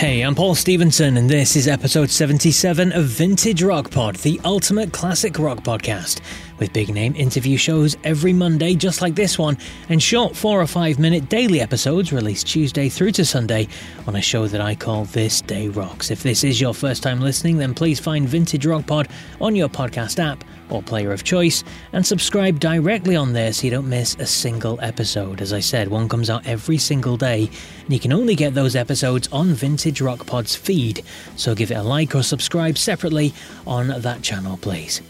Hey, 0.00 0.22
I'm 0.22 0.34
Paul 0.34 0.54
Stevenson, 0.54 1.18
and 1.18 1.28
this 1.28 1.56
is 1.56 1.68
episode 1.68 2.08
77 2.08 2.90
of 2.92 3.04
Vintage 3.04 3.62
Rock 3.62 3.90
Pod, 3.90 4.16
the 4.16 4.40
ultimate 4.46 4.94
classic 4.94 5.38
rock 5.38 5.58
podcast, 5.58 6.22
with 6.58 6.72
big 6.72 6.88
name 6.88 7.14
interview 7.16 7.58
shows 7.58 7.98
every 8.02 8.32
Monday, 8.32 8.74
just 8.74 9.02
like 9.02 9.14
this 9.14 9.38
one, 9.38 9.58
and 9.90 10.02
short 10.02 10.34
four 10.34 10.58
or 10.58 10.66
five 10.66 10.98
minute 10.98 11.28
daily 11.28 11.60
episodes 11.60 12.14
released 12.14 12.46
Tuesday 12.46 12.88
through 12.88 13.12
to 13.12 13.26
Sunday 13.26 13.68
on 14.06 14.16
a 14.16 14.22
show 14.22 14.46
that 14.46 14.62
I 14.62 14.74
call 14.74 15.04
This 15.04 15.42
Day 15.42 15.68
Rocks. 15.68 16.10
If 16.10 16.22
this 16.22 16.44
is 16.44 16.62
your 16.62 16.72
first 16.72 17.02
time 17.02 17.20
listening, 17.20 17.58
then 17.58 17.74
please 17.74 18.00
find 18.00 18.26
Vintage 18.26 18.64
Rock 18.64 18.86
Pod 18.86 19.06
on 19.38 19.54
your 19.54 19.68
podcast 19.68 20.18
app 20.18 20.42
or 20.70 20.82
player 20.82 21.12
of 21.12 21.24
choice 21.24 21.64
and 21.92 22.06
subscribe 22.06 22.60
directly 22.60 23.16
on 23.16 23.32
there 23.32 23.52
so 23.52 23.64
you 23.64 23.70
don't 23.70 23.88
miss 23.88 24.16
a 24.16 24.26
single 24.26 24.78
episode. 24.80 25.40
As 25.40 25.52
I 25.52 25.60
said, 25.60 25.88
one 25.88 26.08
comes 26.08 26.30
out 26.30 26.46
every 26.46 26.78
single 26.78 27.16
day, 27.16 27.50
and 27.84 27.92
you 27.92 28.00
can 28.00 28.12
only 28.12 28.34
get 28.34 28.54
those 28.54 28.76
episodes 28.76 29.28
on 29.32 29.54
Vintage 29.54 30.00
Rock 30.00 30.26
Pod's 30.26 30.56
feed, 30.56 31.02
so 31.36 31.54
give 31.54 31.70
it 31.70 31.74
a 31.74 31.82
like 31.82 32.14
or 32.14 32.22
subscribe 32.22 32.78
separately 32.78 33.32
on 33.66 33.88
that 33.88 34.22
channel, 34.22 34.56
please. 34.56 35.02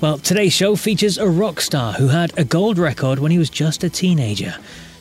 Well, 0.00 0.18
today's 0.18 0.52
show 0.52 0.76
features 0.76 1.18
a 1.18 1.28
rock 1.28 1.60
star 1.60 1.92
who 1.92 2.08
had 2.08 2.36
a 2.38 2.44
gold 2.44 2.78
record 2.78 3.18
when 3.18 3.30
he 3.30 3.38
was 3.38 3.50
just 3.50 3.84
a 3.84 3.90
teenager 3.90 4.54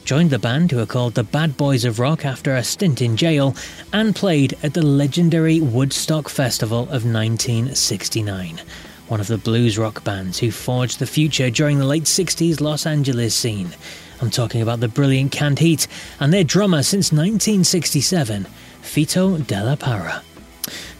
joined 0.05 0.29
the 0.31 0.39
band 0.39 0.71
who 0.71 0.79
are 0.79 0.85
called 0.85 1.13
the 1.13 1.23
Bad 1.23 1.55
Boys 1.55 1.85
of 1.85 1.99
Rock 1.99 2.25
after 2.25 2.55
a 2.55 2.63
stint 2.63 3.01
in 3.01 3.15
jail, 3.15 3.55
and 3.93 4.15
played 4.15 4.57
at 4.61 4.73
the 4.73 4.81
legendary 4.81 5.61
Woodstock 5.61 6.27
Festival 6.29 6.81
of 6.83 7.05
1969 7.05 8.59
one 9.07 9.19
of 9.19 9.27
the 9.27 9.37
blues 9.37 9.77
rock 9.77 10.03
bands 10.03 10.39
who 10.39 10.51
forged 10.51 10.99
the 10.99 11.05
future 11.05 11.49
during 11.49 11.77
the 11.77 11.85
late 11.85 12.03
60s 12.03 12.61
Los 12.61 12.85
Angeles 12.85 13.35
scene. 13.35 13.69
I'm 14.21 14.29
talking 14.29 14.61
about 14.61 14.79
the 14.79 14.87
brilliant 14.87 15.31
Canned 15.31 15.59
Heat 15.59 15.87
and 16.19 16.33
their 16.33 16.43
drummer 16.43 16.83
since 16.83 17.11
1967, 17.11 18.45
Fito 18.81 19.45
de 19.45 19.63
la 19.63 19.75
Parra. 19.75 20.23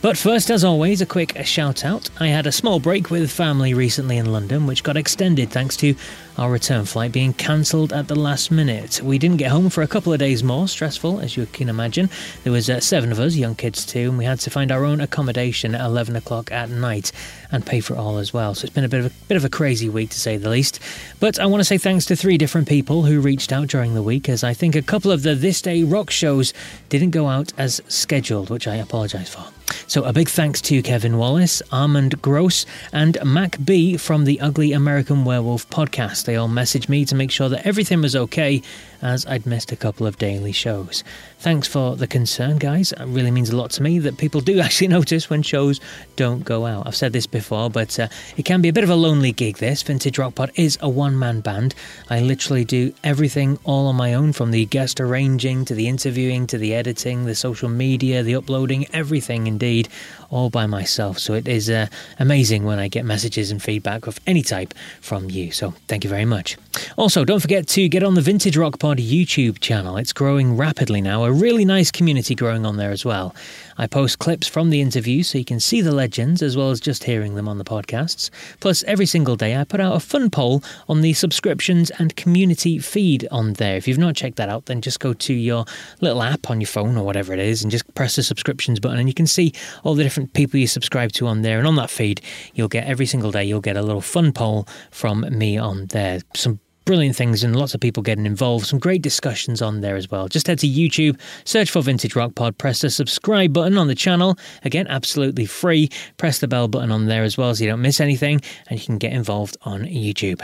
But 0.04 0.18
first, 0.18 0.52
as 0.52 0.66
always, 0.66 1.00
a 1.00 1.06
quick 1.06 1.46
shout 1.46 1.86
out. 1.86 2.10
I 2.20 2.28
had 2.28 2.46
a 2.46 2.52
small 2.52 2.82
break 2.82 3.10
with 3.10 3.32
family 3.32 3.74
recently 3.74 4.18
in 4.18 4.34
London, 4.34 4.68
which 4.68 4.84
got 4.84 4.98
extended 4.98 5.50
thanks 5.50 5.78
to 5.78 5.96
our 6.38 6.52
return 6.52 6.84
flight 6.84 7.14
being 7.14 7.32
cancelled 7.32 7.94
at 7.94 8.10
the 8.10 8.16
last 8.16 8.52
minute. 8.52 9.02
We 9.02 9.18
didn't 9.18 9.38
get 9.38 9.50
home 9.50 9.70
for 9.70 9.82
a 9.82 9.88
couple 9.88 10.12
of 10.12 10.20
days 10.20 10.44
more, 10.44 10.68
stressful 10.68 11.22
as 11.22 11.38
you 11.38 11.46
can 11.46 11.70
imagine. 11.70 12.10
There 12.44 12.52
was 12.52 12.70
uh, 12.70 12.82
seven 12.82 13.14
of 13.14 13.20
us, 13.22 13.38
young 13.38 13.56
kids 13.56 13.86
too, 13.86 14.10
and 14.10 14.18
we 14.18 14.26
had 14.26 14.42
to 14.42 14.50
find 14.50 14.74
our 14.74 14.84
own 14.84 15.00
accommodation 15.00 15.74
at 15.74 15.86
11 15.86 16.18
o'clock 16.18 16.52
at 16.52 16.70
night 16.70 17.14
and 17.50 17.66
pay 17.66 17.80
for 17.80 17.94
it 17.94 17.98
all 17.98 18.18
as 18.18 18.34
well. 18.34 18.56
So 18.56 18.66
it's 18.66 18.76
been 18.76 18.84
a 18.84 18.90
bit 18.90 19.06
of 19.06 19.06
a 19.06 19.26
bit 19.30 19.38
of 19.38 19.46
a 19.46 19.50
crazy 19.50 19.88
week 19.88 20.10
to 20.10 20.20
say 20.20 20.36
the 20.36 20.50
least. 20.50 20.82
But 21.22 21.40
I 21.40 21.46
want 21.46 21.62
to 21.62 21.66
say 21.66 21.78
thanks 21.78 22.06
to 22.08 22.18
three 22.18 22.38
different 22.38 22.68
people 22.68 23.04
who 23.04 23.22
reached 23.22 23.54
out 23.54 23.70
during 23.70 23.94
the 23.94 24.04
week, 24.04 24.28
as 24.28 24.44
I 24.44 24.54
think 24.54 24.76
a 24.76 24.82
couple 24.82 25.14
of 25.14 25.24
the 25.24 25.34
This 25.34 25.62
Day 25.62 25.86
Rock 25.86 26.10
shows 26.10 26.54
didn't 26.90 27.12
go 27.12 27.30
out 27.30 27.54
as 27.58 27.82
scheduled, 27.88 28.50
which 28.50 28.68
I 28.68 28.76
apologise 28.76 29.34
for. 29.34 29.53
So 29.88 30.04
a 30.04 30.14
big 30.14 30.30
thanks 30.30 30.62
to 30.62 30.82
Kevin 30.82 31.18
Wallace, 31.18 31.62
Armand 31.72 32.22
Gross, 32.22 32.66
and 32.92 33.18
Mac 33.24 33.58
B 33.64 33.98
from 33.98 34.26
the 34.26 34.40
Ugly 34.40 34.74
American 34.74 35.26
Werewolf 35.26 35.70
podcast. 35.70 36.26
They 36.26 36.36
all 36.36 36.50
messaged 36.50 36.90
me 36.90 37.06
to 37.06 37.16
make 37.16 37.32
sure 37.32 37.50
that 37.50 37.66
everything 37.66 38.02
was 38.02 38.16
okay, 38.16 38.62
as 39.04 39.26
I'd 39.26 39.46
missed 39.46 39.72
a 39.72 39.76
couple 39.76 40.08
of 40.08 40.18
daily 40.18 40.52
shows. 40.52 41.04
Thanks 41.40 41.68
for 41.68 41.96
the 41.96 42.08
concern, 42.08 42.58
guys. 42.58 42.94
It 42.94 43.06
really 43.06 43.30
means 43.30 43.50
a 43.50 43.58
lot 43.58 43.72
to 43.72 43.84
me 43.84 44.00
that 44.00 44.18
people 44.18 44.42
do 44.42 44.60
actually 44.62 44.88
notice 44.88 45.30
when 45.30 45.44
shows 45.44 45.80
don't 46.16 46.44
go 46.46 46.66
out. 46.66 46.88
I've 46.88 46.96
said 46.96 47.14
this 47.14 47.28
before, 47.28 47.70
but 47.70 48.00
uh, 48.00 48.08
it 48.38 48.44
can 48.44 48.62
be 48.62 48.70
a 48.70 48.74
bit 48.74 48.84
of 48.84 48.90
a 48.90 48.96
lonely 48.96 49.34
gig, 49.34 49.58
this. 49.58 49.84
Vintage 49.84 50.18
Rock 50.18 50.36
Pod 50.36 50.52
is 50.56 50.78
a 50.82 50.88
one 50.88 51.20
man 51.20 51.42
band. 51.42 51.76
I 52.10 52.22
literally 52.22 52.64
do 52.64 52.94
everything 53.04 53.60
all 53.66 53.88
on 53.88 53.96
my 53.96 54.14
own 54.14 54.32
from 54.32 54.52
the 54.52 54.66
guest 54.66 55.02
arranging 55.02 55.66
to 55.66 55.76
the 55.76 55.88
interviewing 55.88 56.48
to 56.48 56.58
the 56.58 56.74
editing, 56.74 57.26
the 57.26 57.36
social 57.36 57.70
media, 57.70 58.24
the 58.24 58.36
uploading, 58.36 58.88
everything 58.94 59.48
indeed, 59.48 59.90
all 60.34 60.50
by 60.50 60.66
myself. 60.66 61.20
So 61.20 61.34
it 61.34 61.48
is 61.48 61.70
uh, 61.70 61.88
amazing 62.20 62.66
when 62.66 62.80
I 62.80 62.88
get 62.88 63.06
messages 63.06 63.52
and 63.52 63.62
feedback 63.62 64.08
of 64.08 64.20
any 64.26 64.42
type 64.42 64.74
from 65.00 65.30
you. 65.30 65.52
So 65.52 65.76
thank 65.88 66.04
you 66.04 66.10
very 66.10 66.26
much. 66.26 66.58
Also, 66.98 67.24
don't 67.24 67.40
forget 67.40 67.68
to 67.68 67.88
get 67.88 68.04
on 68.04 68.16
the 68.16 68.22
Vintage 68.22 68.58
Rock 68.58 68.80
Pod 68.80 68.98
YouTube 68.98 69.60
channel. 69.60 69.96
It's 69.98 70.12
growing 70.12 70.58
rapidly 70.58 71.02
now, 71.02 71.24
a 71.24 71.32
really 71.32 71.66
nice 71.66 71.92
community 71.92 72.34
growing 72.34 72.66
on 72.66 72.78
there 72.78 72.92
as 72.92 73.06
well. 73.06 73.36
I 73.78 73.88
post 73.88 74.20
clips 74.20 74.48
from 74.48 74.70
the 74.70 74.82
interviews 74.82 75.30
so 75.30 75.38
you 75.38 75.46
can 75.46 75.60
see 75.60 75.82
the 75.82 75.92
legends 75.92 76.42
as 76.42 76.56
well 76.56 76.72
as 76.72 76.80
just 76.80 77.04
hearing 77.04 77.36
them 77.36 77.48
on 77.48 77.58
the 77.58 77.64
podcasts. 77.64 78.30
Plus, 78.60 78.84
every 78.84 79.06
single 79.06 79.36
day 79.36 79.56
I 79.58 79.64
put 79.64 79.80
out 79.80 79.96
a 79.96 80.00
fun 80.00 80.30
poll 80.30 80.64
on 80.88 81.02
the 81.02 81.14
subscriptions 81.14 81.90
and 81.92 82.16
community 82.16 82.80
feed 82.80 83.28
on 83.32 83.54
there. 83.54 83.76
If 83.76 83.88
you've 83.88 83.98
not 83.98 84.16
checked 84.16 84.38
that 84.38 84.50
out, 84.50 84.66
then 84.66 84.82
just 84.82 85.00
go 85.00 85.14
to 85.14 85.34
your 85.34 85.66
little 86.02 86.22
app 86.22 86.50
on 86.50 86.62
your 86.62 86.68
phone 86.68 86.98
or 86.98 87.06
whatever 87.06 87.34
it 87.34 87.40
is 87.40 87.64
and 87.64 87.72
just 87.72 87.92
press 87.96 88.16
the 88.16 88.24
subscriptions 88.24 88.80
button 88.80 89.00
and 89.00 89.08
you 89.08 89.14
can 89.14 89.28
see 89.28 89.54
all 89.84 89.96
the 89.96 90.04
different 90.04 90.34
people 90.34 90.60
you 90.60 90.68
subscribe 90.68 91.12
to 91.14 91.28
on 91.28 91.42
there. 91.42 91.58
And 91.58 91.68
on 91.68 91.76
that 91.76 91.90
feed, 91.90 92.22
you'll 92.54 92.68
get 92.68 92.88
every 92.88 93.06
single 93.06 93.32
day, 93.32 93.44
you'll 93.44 93.62
get 93.62 93.78
a 93.78 93.82
little 93.82 94.02
fun 94.02 94.34
poll 94.34 94.68
from 94.92 95.26
me 95.38 95.58
on 95.58 95.88
there. 95.88 96.20
Some 96.36 96.60
brilliant 96.86 97.16
things 97.16 97.44
and 97.44 97.56
lots 97.56 97.74
of 97.74 97.82
people 97.82 98.04
getting 98.04 98.26
involved. 98.26 98.66
Some 98.66 98.80
great 98.80 99.02
discussions 99.02 99.62
on 99.62 99.82
there 99.82 99.96
as 99.96 100.10
well. 100.10 100.28
Just 100.28 100.48
head 100.48 100.60
to 100.60 100.68
YouTube, 100.68 101.20
search 101.46 101.72
for 101.72 101.82
Vintage 101.82 102.16
Rock 102.16 102.36
Pod, 102.36 102.58
press 102.58 102.82
the 102.82 102.90
subscribe 102.90 103.54
button 103.54 103.78
on 103.78 103.88
the 103.88 103.96
channel. 103.96 104.38
Again, 104.64 104.88
absolutely 104.88 105.46
free. 105.46 105.90
Press 106.18 106.40
the 106.40 106.48
bell 106.48 106.68
button 106.68 106.92
on 106.92 107.06
there 107.06 107.24
as 107.24 107.38
well 107.38 107.54
so 107.56 107.64
you 107.64 107.70
don't 107.70 107.82
miss 107.82 108.00
anything 108.00 108.42
and 108.68 108.80
you 108.80 108.86
can 108.86 108.98
get 108.98 109.14
involved 109.14 109.58
on 109.64 109.84
YouTube. 109.84 110.42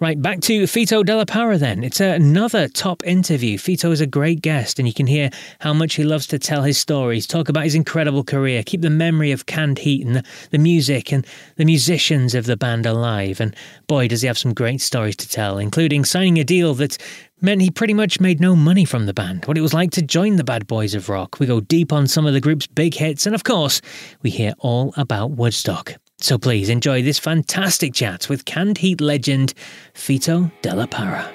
Right, 0.00 0.20
back 0.20 0.40
to 0.42 0.62
Fito 0.64 1.04
de 1.04 1.16
la 1.16 1.24
Parra 1.24 1.58
then. 1.58 1.82
It's 1.82 2.00
another 2.00 2.68
top 2.68 3.04
interview. 3.06 3.58
Fito 3.58 3.90
is 3.90 4.00
a 4.00 4.06
great 4.06 4.42
guest, 4.42 4.78
and 4.78 4.86
you 4.86 4.94
can 4.94 5.06
hear 5.06 5.30
how 5.60 5.72
much 5.72 5.94
he 5.94 6.04
loves 6.04 6.26
to 6.28 6.38
tell 6.38 6.62
his 6.62 6.78
stories, 6.78 7.26
talk 7.26 7.48
about 7.48 7.64
his 7.64 7.74
incredible 7.74 8.24
career, 8.24 8.62
keep 8.62 8.82
the 8.82 8.90
memory 8.90 9.32
of 9.32 9.46
Canned 9.46 9.78
Heat 9.78 10.06
and 10.06 10.16
the, 10.16 10.24
the 10.50 10.58
music 10.58 11.12
and 11.12 11.26
the 11.56 11.64
musicians 11.64 12.34
of 12.34 12.46
the 12.46 12.56
band 12.56 12.86
alive. 12.86 13.40
And 13.40 13.54
boy, 13.86 14.08
does 14.08 14.22
he 14.22 14.26
have 14.26 14.38
some 14.38 14.54
great 14.54 14.80
stories 14.80 15.16
to 15.16 15.28
tell, 15.28 15.58
including 15.58 16.04
signing 16.04 16.38
a 16.38 16.44
deal 16.44 16.74
that 16.74 16.98
meant 17.40 17.60
he 17.60 17.70
pretty 17.70 17.94
much 17.94 18.20
made 18.20 18.40
no 18.40 18.56
money 18.56 18.84
from 18.84 19.06
the 19.06 19.14
band, 19.14 19.44
what 19.44 19.58
it 19.58 19.60
was 19.60 19.74
like 19.74 19.90
to 19.92 20.02
join 20.02 20.36
the 20.36 20.44
Bad 20.44 20.66
Boys 20.66 20.94
of 20.94 21.08
Rock. 21.08 21.38
We 21.38 21.46
go 21.46 21.60
deep 21.60 21.92
on 21.92 22.06
some 22.06 22.26
of 22.26 22.32
the 22.32 22.40
group's 22.40 22.66
big 22.66 22.94
hits, 22.94 23.26
and 23.26 23.34
of 23.34 23.44
course, 23.44 23.80
we 24.22 24.30
hear 24.30 24.54
all 24.58 24.94
about 24.96 25.32
Woodstock. 25.32 25.94
So 26.24 26.38
please 26.38 26.70
enjoy 26.70 27.02
this 27.02 27.18
fantastic 27.18 27.92
chat 27.92 28.30
with 28.30 28.46
canned 28.46 28.78
heat 28.78 29.02
legend 29.02 29.52
Fito 29.92 30.50
de 30.62 30.74
la 30.74 30.86
Parra. 30.86 31.30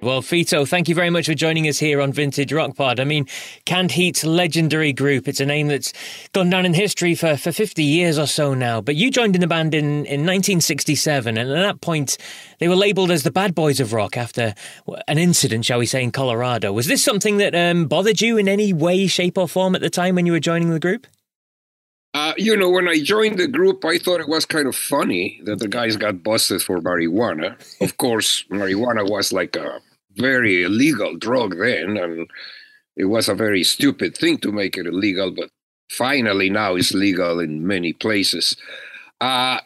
Well, 0.00 0.20
Fito, 0.20 0.68
thank 0.68 0.88
you 0.88 0.96
very 0.96 1.10
much 1.10 1.26
for 1.26 1.34
joining 1.34 1.68
us 1.68 1.78
here 1.78 2.00
on 2.00 2.12
Vintage 2.12 2.52
Rock 2.52 2.74
Pod. 2.74 2.98
I 2.98 3.04
mean, 3.04 3.28
Canned 3.64 3.92
Heat's 3.92 4.24
legendary 4.24 4.92
group. 4.92 5.28
It's 5.28 5.38
a 5.38 5.46
name 5.46 5.68
that's 5.68 5.92
gone 6.32 6.50
down 6.50 6.66
in 6.66 6.74
history 6.74 7.14
for, 7.14 7.36
for 7.36 7.52
50 7.52 7.84
years 7.84 8.18
or 8.18 8.26
so 8.26 8.52
now. 8.52 8.80
But 8.80 8.96
you 8.96 9.12
joined 9.12 9.36
in 9.36 9.40
the 9.40 9.46
band 9.46 9.74
in, 9.74 9.84
in 10.06 10.26
1967, 10.26 11.38
and 11.38 11.48
at 11.48 11.54
that 11.54 11.80
point, 11.80 12.18
they 12.58 12.66
were 12.66 12.74
labelled 12.74 13.12
as 13.12 13.22
the 13.22 13.30
bad 13.30 13.54
boys 13.54 13.78
of 13.78 13.92
rock 13.92 14.16
after 14.16 14.54
an 15.06 15.18
incident, 15.18 15.64
shall 15.64 15.78
we 15.78 15.86
say, 15.86 16.02
in 16.02 16.10
Colorado. 16.10 16.72
Was 16.72 16.88
this 16.88 17.04
something 17.04 17.36
that 17.36 17.54
um, 17.54 17.86
bothered 17.86 18.20
you 18.20 18.38
in 18.38 18.48
any 18.48 18.72
way, 18.72 19.06
shape, 19.06 19.38
or 19.38 19.46
form 19.46 19.76
at 19.76 19.82
the 19.82 19.90
time 19.90 20.16
when 20.16 20.26
you 20.26 20.32
were 20.32 20.40
joining 20.40 20.70
the 20.70 20.80
group? 20.80 21.06
Uh, 22.16 22.32
you 22.38 22.56
know, 22.56 22.70
when 22.70 22.88
I 22.88 22.98
joined 23.02 23.38
the 23.38 23.46
group, 23.46 23.84
I 23.84 23.98
thought 23.98 24.22
it 24.22 24.28
was 24.28 24.46
kind 24.46 24.66
of 24.66 24.74
funny 24.74 25.38
that 25.44 25.58
the 25.58 25.68
guys 25.68 25.98
got 25.98 26.22
busted 26.22 26.62
for 26.62 26.80
marijuana. 26.80 27.48
Of 27.82 27.98
course, 27.98 28.42
marijuana 28.50 29.06
was 29.06 29.34
like 29.34 29.54
a 29.54 29.80
very 30.16 30.62
illegal 30.62 31.18
drug 31.18 31.58
then, 31.58 31.98
and 31.98 32.26
it 32.96 33.04
was 33.04 33.28
a 33.28 33.34
very 33.34 33.62
stupid 33.62 34.16
thing 34.16 34.38
to 34.38 34.50
make 34.50 34.78
it 34.78 34.86
illegal, 34.86 35.30
but 35.30 35.50
finally 35.90 36.48
now 36.48 36.74
it's 36.74 36.94
legal 36.94 37.38
in 37.38 37.66
many 37.66 37.92
places. 37.92 38.56
Uh, 39.20 39.60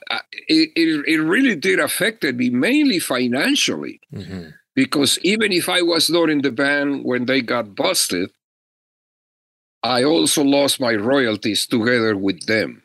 it, 0.48 0.70
it, 0.74 1.04
it 1.06 1.20
really 1.22 1.54
did 1.54 1.78
affect 1.78 2.24
me 2.24 2.50
mainly 2.50 2.98
financially 2.98 4.00
mm-hmm. 4.12 4.48
because 4.74 5.20
even 5.22 5.52
if 5.52 5.68
I 5.68 5.82
was 5.82 6.10
not 6.10 6.28
in 6.28 6.42
the 6.42 6.50
band 6.50 7.04
when 7.04 7.26
they 7.26 7.42
got 7.42 7.76
busted, 7.76 8.32
I 9.82 10.04
also 10.04 10.42
lost 10.42 10.80
my 10.80 10.94
royalties 10.94 11.66
together 11.66 12.16
with 12.16 12.46
them. 12.46 12.82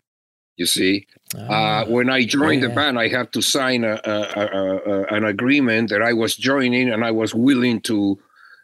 You 0.58 0.66
see, 0.66 1.08
uh, 1.38 1.48
ah, 1.50 1.86
when 1.88 2.10
I 2.10 2.26
joined 2.26 2.62
yeah. 2.62 2.70
the 2.70 2.76
band, 2.76 2.98
I 2.98 3.10
had 3.10 3.34
to 3.34 3.42
sign 3.42 3.84
a, 3.84 4.00
a, 4.06 4.12
a, 4.12 5.04
an 5.14 5.26
agreement 5.26 5.90
that 5.90 6.02
I 6.02 6.14
was 6.14 6.36
joining 6.36 6.90
and 6.90 7.04
I 7.04 7.12
was 7.12 7.36
willing 7.36 7.82
to 7.82 8.18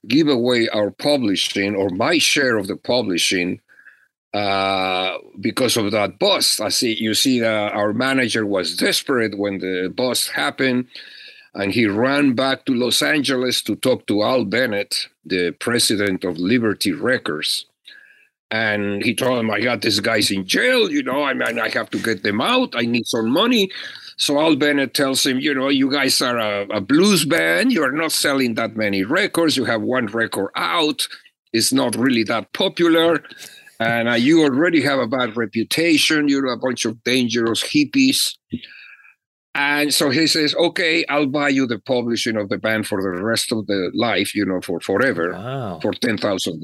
give 0.07 0.29
away 0.29 0.69
our 0.69 0.89
publishing 0.89 1.75
or 1.75 1.89
my 1.89 2.17
share 2.17 2.57
of 2.57 2.67
the 2.67 2.77
publishing 2.77 3.59
uh, 4.33 5.17
because 5.41 5.75
of 5.75 5.91
that 5.91 6.17
bust. 6.17 6.61
I 6.61 6.69
see 6.69 6.95
you 6.97 7.13
see 7.13 7.43
uh, 7.43 7.49
our 7.49 7.91
manager 7.91 8.45
was 8.45 8.77
desperate 8.77 9.37
when 9.37 9.59
the 9.59 9.93
bust 9.93 10.31
happened, 10.31 10.87
and 11.53 11.73
he 11.73 11.85
ran 11.85 12.33
back 12.33 12.65
to 12.65 12.73
Los 12.73 13.01
Angeles 13.01 13.61
to 13.63 13.75
talk 13.75 14.07
to 14.07 14.23
Al 14.23 14.45
Bennett, 14.45 15.07
the 15.25 15.51
president 15.51 16.23
of 16.23 16.37
Liberty 16.37 16.93
Records. 16.93 17.65
And 18.51 19.01
he 19.03 19.15
told 19.15 19.39
him, 19.39 19.49
I 19.49 19.61
got 19.61 19.81
these 19.81 20.01
guys 20.01 20.29
in 20.29 20.45
jail, 20.45 20.91
you 20.91 21.01
know, 21.03 21.23
I 21.23 21.33
mean, 21.33 21.57
I 21.57 21.69
have 21.69 21.89
to 21.91 21.97
get 21.97 22.21
them 22.21 22.41
out. 22.41 22.75
I 22.75 22.81
need 22.81 23.07
some 23.07 23.31
money. 23.31 23.71
So 24.17 24.39
Al 24.39 24.57
Bennett 24.57 24.93
tells 24.93 25.25
him, 25.25 25.39
you 25.39 25.53
know, 25.53 25.69
you 25.69 25.89
guys 25.89 26.21
are 26.21 26.37
a, 26.37 26.67
a 26.69 26.81
blues 26.81 27.23
band. 27.25 27.71
You're 27.71 27.93
not 27.93 28.11
selling 28.11 28.55
that 28.55 28.75
many 28.75 29.03
records. 29.03 29.55
You 29.55 29.63
have 29.65 29.81
one 29.81 30.07
record 30.07 30.51
out. 30.55 31.07
It's 31.53 31.71
not 31.71 31.95
really 31.95 32.23
that 32.25 32.51
popular. 32.53 33.23
And 33.79 34.09
uh, 34.09 34.13
you 34.13 34.43
already 34.43 34.81
have 34.81 34.99
a 34.99 35.07
bad 35.07 35.35
reputation. 35.35 36.27
You're 36.27 36.51
a 36.51 36.57
bunch 36.57 36.85
of 36.85 37.01
dangerous 37.03 37.63
hippies. 37.63 38.35
And 39.55 39.93
so 39.93 40.09
he 40.11 40.27
says, 40.27 40.55
okay, 40.55 41.03
I'll 41.09 41.25
buy 41.25 41.49
you 41.49 41.67
the 41.67 41.79
publishing 41.79 42.37
of 42.37 42.49
the 42.49 42.57
band 42.57 42.87
for 42.87 43.01
the 43.01 43.23
rest 43.23 43.51
of 43.51 43.65
the 43.67 43.91
life, 43.93 44.35
you 44.35 44.45
know, 44.45 44.61
for 44.61 44.79
forever, 44.79 45.33
wow. 45.33 45.79
for 45.81 45.91
$10,000. 45.93 46.61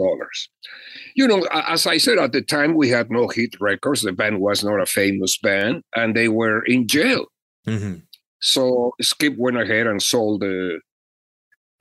You 1.18 1.28
know, 1.28 1.48
as 1.52 1.88
I 1.88 1.98
said 1.98 2.20
at 2.20 2.32
the 2.32 2.44
time, 2.44 2.76
we 2.76 2.90
had 2.90 3.10
no 3.10 3.28
hit 3.28 3.60
records. 3.60 4.04
The 4.04 4.14
band 4.14 4.40
was 4.40 4.64
not 4.64 4.80
a 4.80 4.86
famous 4.86 5.36
band, 5.40 5.82
and 5.96 6.16
they 6.16 6.28
were 6.28 6.64
in 6.66 6.88
jail. 6.88 7.26
Mm-hmm. 7.68 8.02
So 8.40 8.92
Skip 9.02 9.34
went 9.36 9.60
ahead 9.60 9.88
and 9.88 10.00
sold 10.00 10.42
the 10.42 10.80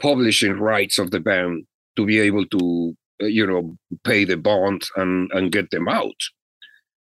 publishing 0.01 0.55
rights 0.55 0.99
of 0.99 1.11
the 1.11 1.21
band 1.21 1.67
to 1.97 2.07
be 2.07 2.19
able 2.19 2.47
to, 2.47 2.97
uh, 3.23 3.27
you 3.27 3.47
know, 3.47 3.77
pay 4.05 4.25
the 4.25 4.39
bond 4.39 4.89
and, 4.97 5.31
and 5.33 5.53
get 5.53 5.71
them 5.71 5.87
out. 5.87 6.17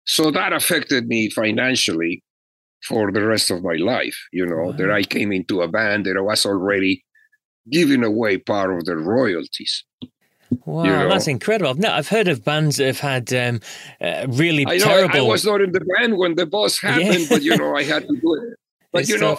So 0.03 0.29
that 0.31 0.51
affected 0.51 1.07
me 1.07 1.29
financially 1.29 2.23
for 2.83 3.09
the 3.09 3.25
rest 3.25 3.51
of 3.51 3.63
my 3.63 3.75
life. 3.75 4.17
You 4.33 4.45
know, 4.45 4.65
wow. 4.67 4.71
that 4.73 4.91
I 4.91 5.03
came 5.03 5.31
into 5.31 5.61
a 5.61 5.69
band 5.69 6.05
that 6.05 6.17
I 6.17 6.21
was 6.21 6.45
already 6.45 7.05
giving 7.71 8.03
away 8.03 8.37
part 8.37 8.77
of 8.77 8.83
the 8.83 8.97
royalties. 8.97 9.85
Wow, 10.65 11.09
that's 11.09 11.27
incredible. 11.27 11.75
No, 11.75 11.91
I've 11.91 12.07
heard 12.07 12.27
of 12.27 12.43
bands 12.43 12.77
that 12.77 12.87
have 12.87 12.99
had 12.99 13.33
um, 13.33 13.59
uh, 13.99 14.27
really 14.29 14.65
I 14.65 14.77
know, 14.77 14.85
terrible. 14.85 15.17
I 15.17 15.21
was 15.21 15.45
not 15.45 15.61
in 15.61 15.71
the 15.71 15.81
band 15.81 16.17
when 16.17 16.35
the 16.35 16.45
boss 16.45 16.79
happened, 16.81 17.21
yeah. 17.21 17.27
but 17.29 17.41
you 17.41 17.57
know, 17.57 17.75
I 17.75 17.83
had 17.83 18.07
to 18.07 18.15
do 18.15 18.33
it. 18.35 18.57
But 18.93 19.01
it's 19.01 19.09
you 19.09 19.17
know, 19.17 19.37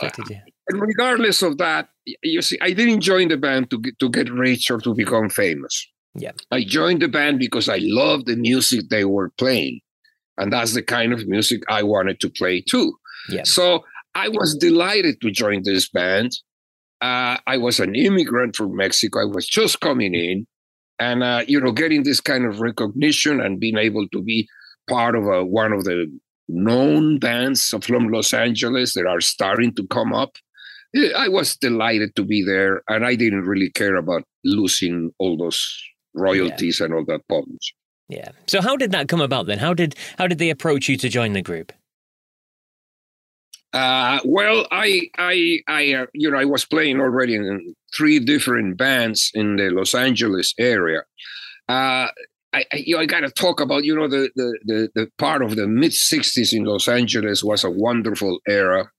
and 0.68 0.80
regardless 0.80 1.40
of 1.40 1.56
that, 1.56 1.88
you 2.22 2.42
see, 2.42 2.58
I 2.60 2.74
didn't 2.74 3.00
join 3.00 3.28
the 3.28 3.38
band 3.38 3.70
to 3.70 3.78
get, 3.80 3.98
to 3.98 4.10
get 4.10 4.30
rich 4.30 4.70
or 4.70 4.78
to 4.80 4.94
become 4.94 5.30
famous. 5.30 5.86
Yeah, 6.14 6.32
I 6.50 6.64
joined 6.64 7.00
the 7.00 7.08
band 7.08 7.38
because 7.38 7.66
I 7.66 7.78
loved 7.80 8.26
the 8.26 8.36
music 8.36 8.90
they 8.90 9.06
were 9.06 9.30
playing, 9.38 9.80
and 10.36 10.52
that's 10.52 10.74
the 10.74 10.82
kind 10.82 11.14
of 11.14 11.26
music 11.26 11.62
I 11.66 11.82
wanted 11.82 12.20
to 12.20 12.28
play 12.28 12.60
too. 12.60 12.94
Yeah. 13.30 13.44
So 13.44 13.84
I 14.14 14.28
was 14.28 14.54
delighted 14.54 15.20
to 15.22 15.30
join 15.30 15.62
this 15.62 15.88
band. 15.88 16.32
Uh, 17.00 17.38
I 17.46 17.56
was 17.56 17.80
an 17.80 17.94
immigrant 17.94 18.56
from 18.56 18.76
Mexico. 18.76 19.20
I 19.20 19.24
was 19.24 19.46
just 19.46 19.80
coming 19.80 20.14
in, 20.14 20.46
and 20.98 21.22
uh, 21.22 21.44
you 21.46 21.60
know, 21.60 21.72
getting 21.72 22.02
this 22.02 22.20
kind 22.20 22.44
of 22.44 22.60
recognition 22.60 23.40
and 23.40 23.60
being 23.60 23.78
able 23.78 24.08
to 24.08 24.22
be 24.22 24.48
part 24.88 25.14
of 25.14 25.26
a, 25.26 25.44
one 25.44 25.72
of 25.72 25.84
the 25.84 26.10
known 26.48 27.18
bands 27.18 27.74
from 27.82 28.08
Los 28.08 28.32
Angeles 28.32 28.94
that 28.94 29.06
are 29.06 29.20
starting 29.20 29.74
to 29.74 29.86
come 29.88 30.12
up. 30.12 30.36
I 31.16 31.28
was 31.28 31.54
delighted 31.56 32.16
to 32.16 32.24
be 32.24 32.42
there, 32.42 32.82
and 32.88 33.04
I 33.04 33.14
didn't 33.14 33.44
really 33.44 33.70
care 33.70 33.96
about 33.96 34.24
losing 34.44 35.12
all 35.18 35.36
those 35.36 35.60
royalties 36.14 36.80
yeah. 36.80 36.86
and 36.86 36.94
all 36.94 37.04
that 37.06 37.26
problems. 37.28 37.72
Yeah. 38.08 38.30
So 38.46 38.62
how 38.62 38.76
did 38.76 38.90
that 38.92 39.06
come 39.06 39.20
about 39.20 39.46
then? 39.46 39.58
How 39.58 39.74
did 39.74 39.94
how 40.16 40.26
did 40.26 40.38
they 40.38 40.48
approach 40.48 40.88
you 40.88 40.96
to 40.96 41.08
join 41.10 41.34
the 41.34 41.42
group? 41.42 41.72
Uh, 43.74 44.18
well, 44.24 44.66
I, 44.70 45.10
I, 45.18 45.58
I, 45.68 45.92
uh, 45.92 46.06
you 46.14 46.30
know, 46.30 46.38
I 46.38 46.46
was 46.46 46.64
playing 46.64 47.00
already 47.00 47.34
in 47.34 47.74
three 47.96 48.18
different 48.18 48.76
bands 48.76 49.30
in 49.34 49.56
the 49.56 49.70
Los 49.70 49.94
Angeles 49.94 50.54
area. 50.58 51.00
Uh, 51.68 52.08
I, 52.52 52.64
I, 52.72 52.76
you 52.76 52.96
know, 52.96 53.02
I 53.02 53.06
got 53.06 53.20
to 53.20 53.30
talk 53.30 53.60
about, 53.60 53.84
you 53.84 53.94
know, 53.94 54.08
the, 54.08 54.30
the, 54.34 54.58
the, 54.64 54.88
the 54.94 55.10
part 55.18 55.42
of 55.42 55.56
the 55.56 55.66
mid 55.66 55.92
'60s 55.92 56.52
in 56.52 56.64
Los 56.64 56.88
Angeles 56.88 57.44
was 57.44 57.64
a 57.64 57.70
wonderful 57.70 58.38
era. 58.48 58.90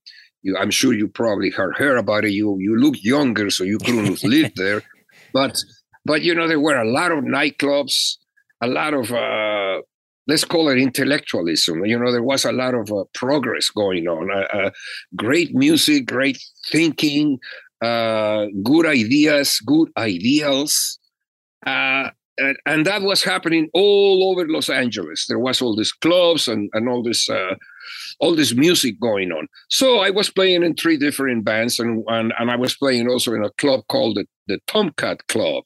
You, 0.41 0.55
I'm 0.57 0.71
sure 0.71 0.93
you 0.93 1.07
probably 1.07 1.49
heard, 1.49 1.75
heard 1.77 1.97
about 1.97 2.25
it. 2.25 2.31
You, 2.31 2.57
you 2.59 2.77
look 2.77 2.95
younger, 3.01 3.49
so 3.49 3.63
you 3.63 3.79
couldn't 3.79 4.05
have 4.05 4.23
lived 4.23 4.55
there, 4.55 4.83
but, 5.33 5.57
but 6.05 6.21
you 6.21 6.35
know, 6.35 6.47
there 6.47 6.59
were 6.59 6.79
a 6.79 6.89
lot 6.89 7.11
of 7.11 7.23
nightclubs, 7.23 8.17
a 8.61 8.67
lot 8.67 8.93
of 8.93 9.11
uh, 9.11 9.81
let's 10.29 10.45
call 10.45 10.69
it 10.69 10.77
intellectualism. 10.77 11.83
You 11.85 11.97
know, 11.97 12.11
there 12.11 12.23
was 12.23 12.45
a 12.45 12.51
lot 12.51 12.75
of 12.75 12.91
uh, 12.91 13.03
progress 13.13 13.69
going 13.69 14.07
on. 14.07 14.29
Uh, 14.31 14.57
uh, 14.57 14.69
great 15.15 15.55
music, 15.55 16.05
great 16.05 16.39
thinking, 16.71 17.39
uh, 17.81 18.45
good 18.63 18.85
ideas, 18.85 19.59
good 19.65 19.89
ideals. 19.97 20.99
Uh, 21.65 22.09
and, 22.37 22.57
and, 22.65 22.85
that 22.85 23.01
was 23.01 23.23
happening 23.23 23.69
all 23.73 24.31
over 24.31 24.47
Los 24.47 24.69
Angeles. 24.69 25.25
There 25.27 25.39
was 25.39 25.61
all 25.61 25.75
these 25.75 25.91
clubs 25.91 26.47
and, 26.47 26.69
and 26.73 26.87
all 26.87 27.03
this 27.03 27.29
uh, 27.29 27.55
all 28.19 28.35
this 28.35 28.53
music 28.53 28.99
going 28.99 29.31
on. 29.31 29.47
So 29.69 29.99
I 29.99 30.09
was 30.09 30.29
playing 30.29 30.63
in 30.63 30.75
three 30.75 30.97
different 30.97 31.43
bands, 31.43 31.79
and, 31.79 32.03
and, 32.07 32.33
and 32.37 32.51
I 32.51 32.55
was 32.55 32.75
playing 32.75 33.09
also 33.09 33.33
in 33.33 33.43
a 33.43 33.51
club 33.51 33.81
called 33.89 34.17
the, 34.17 34.25
the 34.47 34.59
Tomcat 34.67 35.27
Club, 35.27 35.63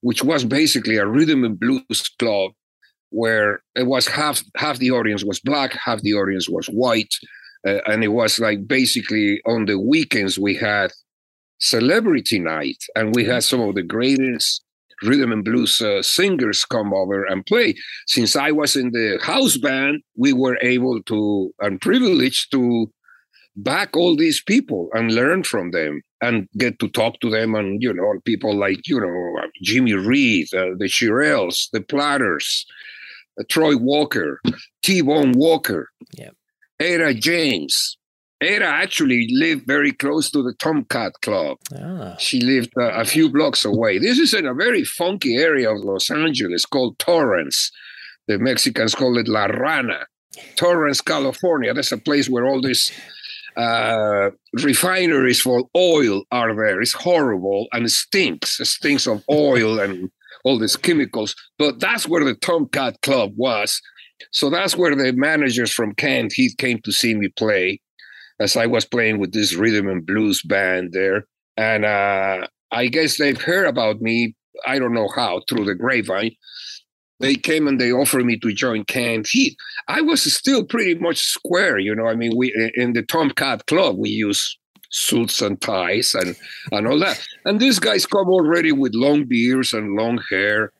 which 0.00 0.22
was 0.22 0.44
basically 0.44 0.96
a 0.96 1.06
rhythm 1.06 1.44
and 1.44 1.58
blues 1.58 2.10
club 2.18 2.52
where 3.10 3.62
it 3.76 3.86
was 3.86 4.08
half 4.08 4.42
half 4.56 4.78
the 4.78 4.90
audience 4.90 5.24
was 5.24 5.40
black, 5.40 5.72
half 5.72 6.00
the 6.02 6.14
audience 6.14 6.48
was 6.48 6.66
white, 6.66 7.14
uh, 7.66 7.78
and 7.86 8.02
it 8.02 8.08
was 8.08 8.38
like 8.38 8.66
basically 8.66 9.40
on 9.46 9.66
the 9.66 9.78
weekends 9.78 10.38
we 10.38 10.54
had 10.54 10.90
celebrity 11.58 12.38
night, 12.38 12.84
and 12.94 13.14
we 13.14 13.24
had 13.24 13.44
some 13.44 13.60
of 13.60 13.74
the 13.74 13.82
greatest 13.82 14.62
rhythm 15.02 15.32
and 15.32 15.44
blues 15.44 15.80
uh, 15.80 16.02
singers 16.02 16.64
come 16.64 16.92
over 16.94 17.24
and 17.24 17.44
play. 17.46 17.74
Since 18.06 18.36
I 18.36 18.52
was 18.52 18.76
in 18.76 18.90
the 18.90 19.18
house 19.22 19.56
band, 19.56 20.02
we 20.16 20.32
were 20.32 20.58
able 20.62 21.02
to 21.04 21.54
and 21.60 21.80
privileged 21.80 22.50
to 22.52 22.90
back 23.56 23.96
all 23.96 24.16
these 24.16 24.42
people 24.42 24.88
and 24.94 25.14
learn 25.14 25.44
from 25.44 25.70
them 25.70 26.02
and 26.20 26.48
get 26.58 26.78
to 26.80 26.88
talk 26.88 27.20
to 27.20 27.30
them 27.30 27.54
and 27.54 27.80
you 27.82 27.92
know 27.92 28.14
people 28.24 28.54
like 28.54 28.86
you 28.88 29.00
know 29.00 29.36
Jimmy 29.62 29.94
Reed, 29.94 30.48
uh, 30.54 30.74
the 30.78 30.86
Shirelles, 30.86 31.70
the 31.72 31.80
Platters, 31.80 32.66
Troy 33.48 33.76
Walker, 33.76 34.40
T 34.82 35.02
Bone 35.02 35.32
Walker, 35.32 35.90
yeah. 36.16 36.30
Etta 36.80 37.14
James. 37.14 37.96
Etta 38.44 38.66
actually 38.66 39.28
lived 39.32 39.66
very 39.66 39.92
close 39.92 40.30
to 40.30 40.42
the 40.42 40.54
Tomcat 40.58 41.12
Club. 41.22 41.58
Ah. 41.76 42.16
She 42.18 42.40
lived 42.40 42.72
uh, 42.78 42.92
a 42.92 43.04
few 43.04 43.30
blocks 43.30 43.64
away. 43.64 43.98
This 43.98 44.18
is 44.18 44.34
in 44.34 44.46
a 44.46 44.54
very 44.54 44.84
funky 44.84 45.36
area 45.36 45.70
of 45.72 45.84
Los 45.84 46.10
Angeles 46.10 46.66
called 46.66 46.98
Torrance. 46.98 47.70
The 48.28 48.38
Mexicans 48.38 48.94
call 48.94 49.18
it 49.18 49.28
La 49.28 49.46
Rana. 49.46 50.06
Torrance, 50.56 51.00
California. 51.00 51.72
That's 51.74 51.92
a 51.92 51.98
place 51.98 52.28
where 52.28 52.46
all 52.46 52.60
these 52.60 52.92
uh, 53.56 54.30
refineries 54.62 55.40
for 55.40 55.64
oil 55.76 56.24
are 56.30 56.54
there. 56.54 56.80
It's 56.80 56.92
horrible 56.92 57.68
and 57.72 57.86
it 57.86 57.90
stinks. 57.90 58.60
It 58.60 58.66
stinks 58.66 59.06
of 59.06 59.22
oil 59.30 59.78
and 59.80 60.10
all 60.44 60.58
these 60.58 60.76
chemicals. 60.76 61.34
But 61.58 61.80
that's 61.80 62.08
where 62.08 62.24
the 62.24 62.34
Tomcat 62.34 63.00
Club 63.02 63.32
was. 63.36 63.80
So 64.32 64.50
that's 64.50 64.76
where 64.76 64.94
the 64.94 65.12
managers 65.12 65.72
from 65.72 65.94
Canned 65.94 66.32
Heat 66.32 66.56
came 66.58 66.80
to 66.82 66.92
see 66.92 67.14
me 67.14 67.28
play 67.28 67.80
as 68.40 68.56
I 68.56 68.66
was 68.66 68.84
playing 68.84 69.18
with 69.18 69.32
this 69.32 69.54
rhythm 69.54 69.88
and 69.88 70.04
blues 70.04 70.42
band 70.42 70.92
there. 70.92 71.26
And 71.56 71.84
uh, 71.84 72.46
I 72.72 72.86
guess 72.86 73.18
they've 73.18 73.40
heard 73.40 73.66
about 73.66 74.00
me, 74.00 74.34
I 74.66 74.78
don't 74.78 74.94
know 74.94 75.08
how, 75.14 75.42
through 75.48 75.66
the 75.66 75.74
grapevine. 75.74 76.32
They 77.20 77.36
came 77.36 77.68
and 77.68 77.80
they 77.80 77.92
offered 77.92 78.26
me 78.26 78.38
to 78.40 78.52
join 78.52 78.84
Canned 78.84 79.28
Heat. 79.28 79.56
I 79.86 80.00
was 80.00 80.22
still 80.34 80.64
pretty 80.64 80.96
much 80.96 81.18
square, 81.18 81.78
you 81.78 81.94
know. 81.94 82.06
I 82.06 82.16
mean, 82.16 82.32
we 82.36 82.52
in 82.74 82.92
the 82.92 83.02
Tomcat 83.02 83.66
Club 83.66 83.96
we 83.96 84.10
use 84.10 84.58
suits 84.90 85.40
and 85.40 85.60
ties 85.60 86.14
and, 86.14 86.36
and 86.72 86.86
all 86.86 86.98
that. 86.98 87.24
And 87.44 87.60
these 87.60 87.78
guys 87.78 88.06
come 88.06 88.28
already 88.28 88.72
with 88.72 88.94
long 88.94 89.24
beards 89.24 89.72
and 89.72 89.96
long 89.96 90.20
hair. 90.28 90.72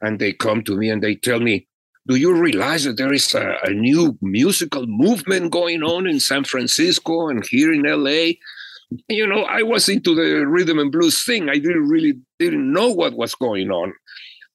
And 0.00 0.18
they 0.18 0.32
come 0.32 0.62
to 0.64 0.76
me 0.76 0.90
and 0.90 1.02
they 1.02 1.16
tell 1.16 1.40
me, 1.40 1.66
Do 2.08 2.16
you 2.16 2.34
realize 2.34 2.84
that 2.84 2.96
there 2.96 3.12
is 3.12 3.34
a, 3.34 3.56
a 3.64 3.70
new 3.70 4.16
musical 4.22 4.86
movement 4.86 5.52
going 5.52 5.82
on 5.82 6.06
in 6.06 6.20
San 6.20 6.44
Francisco 6.44 7.28
and 7.28 7.46
here 7.46 7.70
in 7.70 7.82
LA? 7.82 8.32
You 9.08 9.26
know, 9.26 9.42
I 9.42 9.62
was 9.62 9.90
into 9.90 10.14
the 10.14 10.46
rhythm 10.46 10.78
and 10.78 10.90
blues 10.90 11.22
thing. 11.22 11.50
I 11.50 11.58
didn't 11.58 11.86
really 11.86 12.14
didn't 12.38 12.72
know 12.72 12.88
what 12.88 13.12
was 13.12 13.34
going 13.34 13.70
on. 13.70 13.92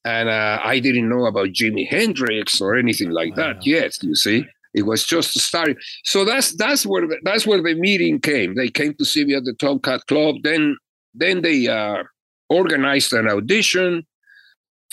And 0.03 0.29
uh, 0.29 0.59
I 0.63 0.79
didn't 0.79 1.07
know 1.07 1.27
about 1.27 1.49
Jimi 1.49 1.87
Hendrix 1.87 2.59
or 2.59 2.75
anything 2.75 3.11
like 3.11 3.37
wow. 3.37 3.53
that 3.53 3.65
yet, 3.65 4.01
you 4.01 4.15
see. 4.15 4.45
It 4.73 4.87
was 4.87 5.05
just 5.05 5.39
starting. 5.39 5.75
So 6.03 6.25
that's 6.25 6.55
that's 6.57 6.85
where 6.85 7.07
the, 7.07 7.17
that's 7.23 7.45
where 7.45 7.61
the 7.61 7.75
meeting 7.75 8.19
came. 8.19 8.55
They 8.55 8.69
came 8.69 8.95
to 8.95 9.05
see 9.05 9.23
me 9.23 9.35
at 9.35 9.43
the 9.43 9.53
Tomcat 9.53 10.07
Club. 10.07 10.37
Then 10.41 10.75
then 11.13 11.43
they 11.43 11.67
uh, 11.67 12.03
organized 12.49 13.13
an 13.13 13.29
audition 13.29 14.07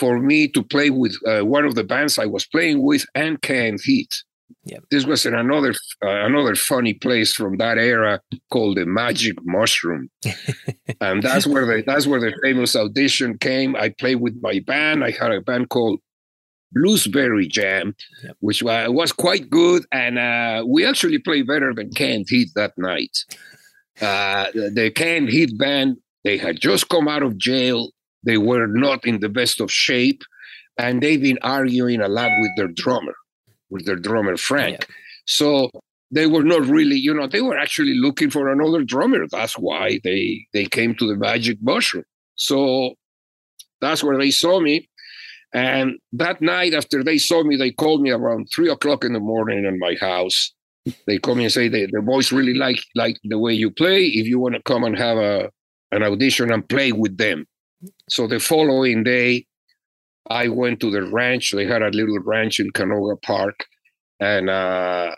for 0.00 0.18
me 0.30 0.48
to 0.54 0.62
play 0.74 0.90
with 0.90 1.14
uh, 1.26 1.42
one 1.56 1.64
of 1.66 1.74
the 1.74 1.84
bands 1.84 2.18
I 2.18 2.26
was 2.26 2.44
playing 2.54 2.78
with 2.82 3.04
and 3.14 3.40
Canned 3.42 3.80
Heat. 3.84 4.12
Yep. 4.64 4.82
This 4.90 5.04
was 5.06 5.24
in 5.26 5.34
another 5.34 5.72
uh, 6.04 6.24
another 6.30 6.54
funny 6.56 6.94
place 6.94 7.32
from 7.34 7.56
that 7.58 7.78
era 7.78 8.20
called 8.52 8.76
the 8.78 8.84
Magic 8.86 9.36
Mushroom, 9.44 10.10
and 11.00 11.22
that's 11.22 11.46
where 11.46 11.64
the 11.70 11.82
that's 11.86 12.06
where 12.06 12.20
the 12.20 12.32
famous 12.42 12.74
audition 12.76 13.38
came. 13.38 13.76
I 13.76 13.90
played 13.90 14.20
with 14.20 14.36
my 14.42 14.60
band. 14.66 15.04
I 15.04 15.12
had 15.12 15.30
a 15.32 15.40
band 15.40 15.68
called 15.70 16.00
Bluesberry 16.76 17.48
Jam, 17.48 17.94
Yep. 18.24 18.36
which 18.40 18.62
wa- 18.62 18.90
was 18.90 19.12
quite 19.12 19.48
good, 19.50 19.84
and 19.92 20.18
uh, 20.18 20.64
we 20.66 20.84
actually 20.86 21.18
played 21.18 21.46
better 21.46 21.72
than 21.74 21.90
Canned 21.90 22.26
Heat 22.28 22.48
that 22.54 22.72
night. 22.76 23.16
Uh, 24.00 24.46
the, 24.54 24.70
the 24.74 24.90
Canned 24.90 25.28
Heat 25.30 25.56
band 25.58 25.96
they 26.24 26.36
had 26.38 26.60
just 26.60 26.88
come 26.88 27.08
out 27.08 27.22
of 27.22 27.38
jail. 27.38 27.90
They 28.22 28.38
were 28.38 28.66
not 28.66 29.04
in 29.06 29.20
the 29.20 29.28
best 29.28 29.60
of 29.60 29.70
shape, 29.70 30.22
and 30.78 31.02
they've 31.02 31.20
been 31.20 31.38
arguing 31.42 32.00
a 32.00 32.08
lot 32.08 32.30
with 32.40 32.50
their 32.56 32.68
drummer, 32.68 33.14
with 33.70 33.86
their 33.86 33.96
drummer 33.96 34.36
Frank. 34.36 34.86
So 35.26 35.70
they 36.10 36.26
were 36.26 36.42
not 36.42 36.66
really, 36.66 36.96
you 36.96 37.14
know, 37.14 37.26
they 37.26 37.40
were 37.40 37.56
actually 37.56 37.94
looking 37.94 38.30
for 38.30 38.50
another 38.50 38.82
drummer. 38.82 39.26
That's 39.30 39.54
why 39.54 40.00
they 40.04 40.46
they 40.52 40.66
came 40.66 40.94
to 40.96 41.06
the 41.06 41.16
Magic 41.16 41.58
Mushroom. 41.60 42.04
So 42.34 42.94
that's 43.80 44.02
where 44.02 44.18
they 44.18 44.30
saw 44.30 44.60
me. 44.60 44.88
And 45.52 45.98
that 46.12 46.40
night, 46.40 46.74
after 46.74 47.02
they 47.02 47.18
saw 47.18 47.42
me, 47.42 47.56
they 47.56 47.72
called 47.72 48.02
me 48.02 48.10
around 48.10 48.48
three 48.54 48.70
o'clock 48.70 49.04
in 49.04 49.12
the 49.12 49.20
morning 49.20 49.64
in 49.64 49.78
my 49.78 49.96
house. 50.00 50.52
They 51.06 51.18
call 51.18 51.34
me 51.34 51.44
and 51.44 51.52
say 51.52 51.68
they, 51.68 51.86
the 51.86 52.02
boys 52.02 52.32
really 52.32 52.54
like 52.54 52.80
like 52.94 53.16
the 53.24 53.38
way 53.38 53.52
you 53.52 53.70
play. 53.70 54.06
If 54.06 54.26
you 54.26 54.38
want 54.38 54.54
to 54.54 54.62
come 54.62 54.84
and 54.84 54.96
have 54.96 55.18
a 55.18 55.50
an 55.92 56.02
audition 56.02 56.52
and 56.52 56.68
play 56.68 56.92
with 56.92 57.18
them. 57.18 57.46
So 58.10 58.26
the 58.26 58.40
following 58.40 59.04
day, 59.04 59.46
I 60.28 60.48
went 60.48 60.80
to 60.80 60.90
the 60.90 61.02
ranch. 61.04 61.52
They 61.52 61.66
had 61.66 61.82
a 61.82 61.90
little 61.90 62.18
ranch 62.20 62.60
in 62.60 62.70
Canoga 62.72 63.20
Park, 63.22 63.64
and 64.18 64.50
uh, 64.50 65.14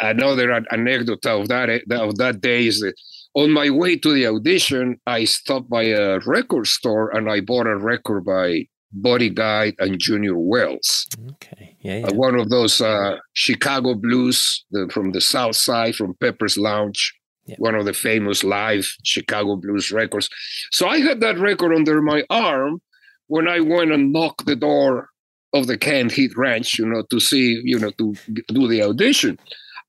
another 0.00 0.50
an- 0.50 0.66
anecdote 0.72 1.24
of 1.26 1.48
that 1.48 1.68
of 1.90 2.16
that 2.16 2.40
day 2.40 2.66
is 2.66 2.80
that 2.80 2.94
on 3.34 3.52
my 3.52 3.70
way 3.70 3.96
to 3.96 4.12
the 4.12 4.26
audition, 4.26 5.00
I 5.06 5.24
stopped 5.24 5.70
by 5.70 5.84
a 5.84 6.18
record 6.26 6.66
store 6.66 7.16
and 7.16 7.30
I 7.30 7.40
bought 7.40 7.66
a 7.68 7.76
record 7.76 8.24
by 8.24 8.66
Buddy 8.92 9.30
Guy 9.30 9.72
and 9.78 10.00
Junior 10.00 10.36
Wells, 10.36 11.06
Okay. 11.34 11.76
Yeah. 11.80 11.98
yeah. 11.98 12.06
uh, 12.08 12.14
one 12.14 12.34
of 12.34 12.48
those 12.50 12.80
uh, 12.80 13.18
Chicago 13.34 13.94
blues 13.94 14.64
the, 14.72 14.90
from 14.92 15.12
the 15.12 15.20
South 15.20 15.54
Side, 15.54 15.94
from 15.94 16.14
Pepper's 16.20 16.58
Lounge, 16.58 17.14
Yeah. 17.50 17.56
one 17.58 17.74
of 17.74 17.84
the 17.84 17.92
famous 17.92 18.44
live 18.44 18.86
Chicago 19.04 19.56
blues 19.56 19.90
records. 19.90 20.28
So 20.70 20.88
I 20.88 20.98
had 21.00 21.20
that 21.20 21.38
record 21.38 21.74
under 21.74 22.00
my 22.00 22.24
arm 22.30 22.80
when 23.26 23.48
I 23.48 23.60
went 23.60 23.92
and 23.92 24.12
knocked 24.12 24.46
the 24.46 24.56
door 24.56 25.08
of 25.52 25.66
the 25.66 25.76
Canned 25.76 26.12
Heat 26.12 26.36
Ranch, 26.36 26.78
you 26.78 26.86
know, 26.86 27.02
to 27.10 27.18
see, 27.20 27.60
you 27.64 27.78
know, 27.78 27.90
to 27.98 28.14
do 28.48 28.68
the 28.68 28.82
audition. 28.82 29.38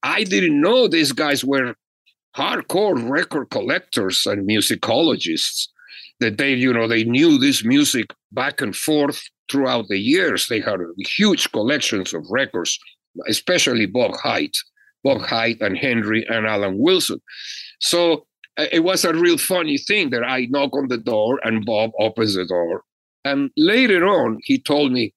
I 0.03 0.23
didn't 0.23 0.59
know 0.59 0.87
these 0.87 1.11
guys 1.11 1.45
were 1.45 1.75
hardcore 2.35 3.09
record 3.09 3.49
collectors 3.49 4.25
and 4.25 4.47
musicologists 4.47 5.67
that 6.19 6.37
they 6.37 6.53
you 6.53 6.71
know 6.71 6.87
they 6.87 7.03
knew 7.03 7.37
this 7.37 7.65
music 7.65 8.13
back 8.31 8.61
and 8.61 8.75
forth 8.75 9.21
throughout 9.51 9.87
the 9.89 9.99
years 9.99 10.47
they 10.47 10.61
had 10.61 10.79
huge 10.97 11.51
collections 11.51 12.13
of 12.13 12.25
records 12.29 12.79
especially 13.27 13.85
bob 13.85 14.15
Hite, 14.15 14.57
bob 15.03 15.21
Hite 15.21 15.61
and 15.61 15.77
henry 15.77 16.25
and 16.29 16.45
alan 16.45 16.77
wilson. 16.77 17.19
So 17.79 18.25
uh, 18.57 18.65
it 18.71 18.83
was 18.83 19.05
a 19.05 19.13
real 19.13 19.37
funny 19.37 19.77
thing 19.77 20.09
that 20.11 20.23
i 20.23 20.47
knock 20.49 20.75
on 20.75 20.87
the 20.87 20.97
door 20.97 21.39
and 21.43 21.65
bob 21.65 21.91
opens 21.99 22.35
the 22.35 22.45
door. 22.45 22.83
And 23.23 23.51
later 23.57 24.07
on 24.07 24.39
he 24.43 24.59
told 24.59 24.91
me 24.91 25.13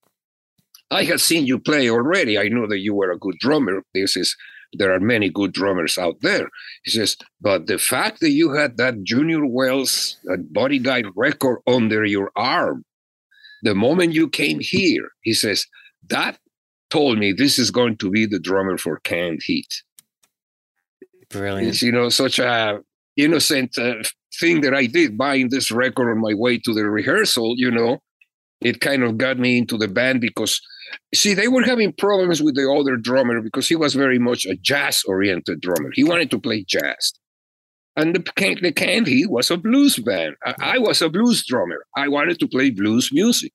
i 0.91 1.05
had 1.05 1.21
seen 1.21 1.47
you 1.47 1.59
play 1.59 1.89
already. 1.91 2.39
I 2.39 2.49
know 2.49 2.67
that 2.67 2.81
you 2.81 2.95
were 2.95 3.11
a 3.11 3.19
good 3.19 3.39
drummer. 3.39 3.83
This 3.95 4.17
is 4.17 4.37
there 4.77 4.93
are 4.93 5.01
many 5.01 5.31
good 5.31 5.53
drummers 5.53 5.99
out 5.99 6.17
there. 6.21 6.49
He 6.85 6.91
says, 6.91 7.17
but 7.41 7.67
the 7.67 7.79
fact 7.79 8.21
that 8.21 8.31
you 8.31 8.53
had 8.53 8.77
that 8.77 9.05
Junior 9.05 9.47
Wells, 9.47 10.17
that 10.25 10.53
Buddy 10.53 10.79
Guy 10.79 11.05
record 11.15 11.61
under 11.67 12.05
your 12.05 12.31
arm, 12.37 12.85
the 13.63 13.75
moment 13.75 14.15
you 14.15 14.29
came 14.29 14.61
here, 14.61 15.11
he 15.23 15.33
says, 15.33 15.67
that 16.09 16.39
told 16.91 17.19
me 17.19 17.33
this 17.33 17.59
is 17.59 17.71
going 17.71 17.97
to 17.99 18.11
be 18.11 18.27
the 18.27 18.39
drummer 18.39 18.79
for 18.79 19.01
Canned 19.01 19.43
Heat. 19.45 19.83
Brilliant. 21.31 21.69
It's, 21.69 21.83
you 21.83 21.93
know, 21.93 22.09
such 22.09 22.39
a 22.39 22.81
innocent 23.17 23.79
uh, 23.79 24.03
thing 24.39 24.61
that 24.63 24.75
I 24.75 24.87
did 24.87 25.17
buying 25.17 25.49
this 25.49 25.71
record 25.71 26.11
on 26.11 26.21
my 26.21 26.35
way 26.35 26.59
to 26.59 26.75
the 26.75 26.85
rehearsal, 26.85 27.55
you 27.57 27.71
know, 27.71 27.99
it 28.61 28.81
kind 28.81 29.03
of 29.03 29.19
got 29.19 29.39
me 29.39 29.59
into 29.59 29.77
the 29.77 29.89
band 29.89 30.21
because 30.21 30.61
see 31.15 31.35
they 31.35 31.49
were 31.49 31.63
having 31.63 31.93
problems 31.93 32.43
with 32.43 32.55
the 32.55 32.71
other 32.71 32.97
drummer 32.97 33.41
because 33.41 33.69
he 33.69 33.77
was 33.77 33.95
very 33.95 34.19
much 34.19 34.47
a 34.47 34.57
jazz 34.57 35.03
oriented 35.07 35.61
drummer. 35.61 35.91
He 35.93 36.05
wanted 36.05 36.31
to 36.31 36.39
play 36.39 36.65
jazz. 36.65 37.13
And 37.97 38.15
the, 38.15 38.59
the 38.61 38.73
Canned 38.73 39.07
Heat 39.07 39.31
was 39.31 39.51
a 39.51 39.57
blues 39.57 39.99
band. 39.99 40.35
I, 40.45 40.55
I 40.61 40.79
was 40.79 41.01
a 41.01 41.09
blues 41.09 41.45
drummer. 41.47 41.85
I 41.97 42.09
wanted 42.09 42.41
to 42.41 42.49
play 42.49 42.71
blues 42.71 43.11
music. 43.13 43.53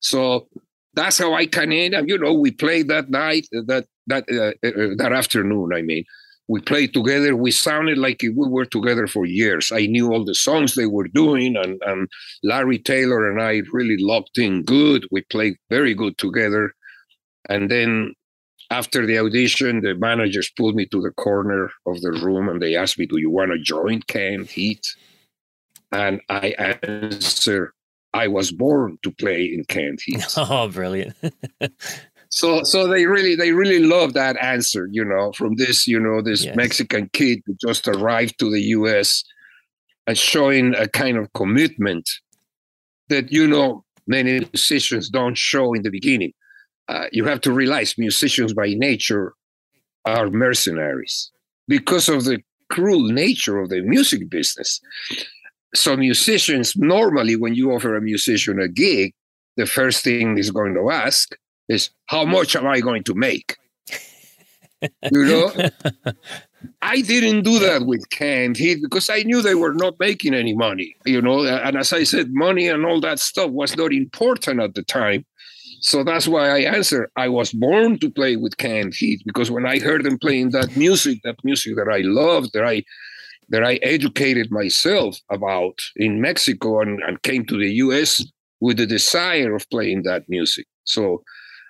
So 0.00 0.48
that's 0.94 1.18
how 1.18 1.34
i 1.34 1.46
kind 1.46 1.94
of 1.94 2.08
you 2.08 2.18
know 2.18 2.32
we 2.32 2.50
played 2.50 2.88
that 2.88 3.10
night 3.10 3.46
that 3.52 3.86
that 4.06 4.24
uh, 4.30 4.66
uh, 4.66 4.94
that 4.96 5.12
afternoon 5.12 5.72
i 5.74 5.82
mean. 5.82 6.04
We 6.52 6.60
played 6.60 6.92
together. 6.92 7.36
We 7.36 7.52
sounded 7.52 7.96
like 7.96 8.22
we 8.22 8.32
were 8.34 8.64
together 8.64 9.06
for 9.06 9.24
years. 9.24 9.70
I 9.70 9.86
knew 9.86 10.12
all 10.12 10.24
the 10.24 10.34
songs 10.34 10.74
they 10.74 10.86
were 10.86 11.06
doing 11.06 11.54
and, 11.56 11.80
and 11.86 12.08
larry 12.42 12.76
taylor 12.76 13.30
and 13.30 13.40
i 13.40 13.62
really 13.70 13.98
locked 14.00 14.36
in 14.36 14.64
good. 14.64 15.06
We 15.12 15.22
played 15.30 15.54
very 15.70 15.94
good 15.94 16.18
together. 16.18 16.72
And 17.48 17.70
then 17.70 18.14
after 18.72 19.06
the 19.06 19.18
audition 19.20 19.80
the 19.82 19.94
managers 19.94 20.50
pulled 20.56 20.74
me 20.74 20.86
to 20.86 21.00
the 21.00 21.12
corner 21.12 21.70
of 21.86 22.00
the 22.00 22.10
room 22.10 22.48
and 22.48 22.60
they 22.60 22.74
asked 22.74 22.98
me 22.98 23.06
do 23.06 23.20
you 23.20 23.30
want 23.30 23.52
to 23.52 23.58
join? 23.62 24.02
Canned 24.08 24.48
heat 24.48 24.84
and 25.92 26.20
i 26.28 26.48
answered 26.82 27.72
i 28.14 28.26
was 28.28 28.50
born 28.52 28.98
to 29.02 29.10
play 29.12 29.44
in 29.44 29.64
canned 29.64 30.00
heat 30.04 30.24
Oh, 30.36 30.68
brilliant. 30.68 31.14
so 32.30 32.62
so 32.62 32.86
they 32.86 33.06
really 33.06 33.34
they 33.34 33.52
really 33.52 33.80
love 33.84 34.12
that 34.14 34.36
answer 34.36 34.88
you 34.92 35.04
know 35.04 35.32
from 35.32 35.56
this 35.56 35.86
you 35.88 35.98
know 35.98 36.22
this 36.22 36.44
Yes. 36.44 36.56
mexican 36.56 37.10
kid 37.12 37.40
who 37.46 37.54
just 37.60 37.88
arrived 37.88 38.38
to 38.38 38.50
the 38.50 38.60
us 38.62 39.24
and 40.06 40.16
showing 40.16 40.74
a 40.76 40.86
kind 40.88 41.16
of 41.16 41.32
commitment 41.34 42.08
that 43.08 43.32
you 43.32 43.46
know 43.48 43.84
many 44.06 44.38
musicians 44.52 45.08
don't 45.10 45.36
show 45.36 45.74
in 45.74 45.82
the 45.82 45.90
beginning 45.90 46.32
uh, 46.88 47.06
you 47.12 47.24
have 47.24 47.40
to 47.40 47.52
realize 47.52 47.94
musicians 47.98 48.52
by 48.52 48.74
nature 48.74 49.34
are 50.04 50.30
mercenaries 50.30 51.30
because 51.68 52.08
of 52.08 52.24
the 52.24 52.38
cruel 52.70 53.02
nature 53.10 53.58
of 53.58 53.68
the 53.68 53.80
music 53.82 54.28
business 54.30 54.80
so 55.74 55.96
musicians 55.96 56.76
normally 56.76 57.36
when 57.36 57.54
you 57.54 57.72
offer 57.72 57.96
a 57.96 58.00
musician 58.00 58.60
a 58.60 58.68
gig 58.68 59.14
the 59.56 59.66
first 59.66 60.02
thing 60.04 60.36
he's 60.36 60.50
going 60.50 60.74
to 60.74 60.90
ask 60.90 61.34
is 61.68 61.90
how 62.06 62.24
much 62.24 62.56
am 62.56 62.66
I 62.66 62.80
going 62.80 63.04
to 63.04 63.14
make? 63.14 63.56
You 65.12 65.24
know, 65.26 65.52
I 66.80 67.02
didn't 67.02 67.42
do 67.42 67.58
that 67.58 67.84
with 67.84 68.08
Canned 68.08 68.56
Heat 68.56 68.78
because 68.82 69.10
I 69.10 69.22
knew 69.24 69.42
they 69.42 69.54
were 69.54 69.74
not 69.74 70.00
making 70.00 70.32
any 70.32 70.54
money, 70.54 70.96
you 71.04 71.20
know. 71.20 71.44
And 71.44 71.76
as 71.76 71.92
I 71.92 72.04
said, 72.04 72.32
money 72.32 72.66
and 72.66 72.86
all 72.86 72.98
that 73.02 73.18
stuff 73.18 73.50
was 73.50 73.76
not 73.76 73.92
important 73.92 74.58
at 74.58 74.74
the 74.74 74.82
time. 74.82 75.26
So 75.82 76.02
that's 76.02 76.26
why 76.26 76.48
I 76.48 76.60
answered 76.60 77.10
I 77.16 77.28
was 77.28 77.52
born 77.52 77.98
to 77.98 78.10
play 78.10 78.36
with 78.36 78.56
Canned 78.56 78.94
Heat 78.94 79.20
because 79.26 79.50
when 79.50 79.66
I 79.66 79.80
heard 79.80 80.02
them 80.02 80.18
playing 80.18 80.52
that 80.52 80.74
music, 80.78 81.20
that 81.24 81.44
music 81.44 81.76
that 81.76 81.90
I 81.92 81.98
loved, 81.98 82.54
that 82.54 82.64
I 82.64 82.82
that 83.50 83.64
I 83.64 83.74
educated 83.82 84.50
myself 84.50 85.18
about 85.30 85.80
in 85.96 86.20
Mexico 86.20 86.80
and, 86.80 87.00
and 87.06 87.22
came 87.22 87.44
to 87.46 87.58
the 87.58 87.70
US 87.84 88.24
with 88.60 88.76
the 88.76 88.86
desire 88.86 89.54
of 89.54 89.68
playing 89.70 90.02
that 90.04 90.24
music. 90.28 90.66
So 90.84 91.22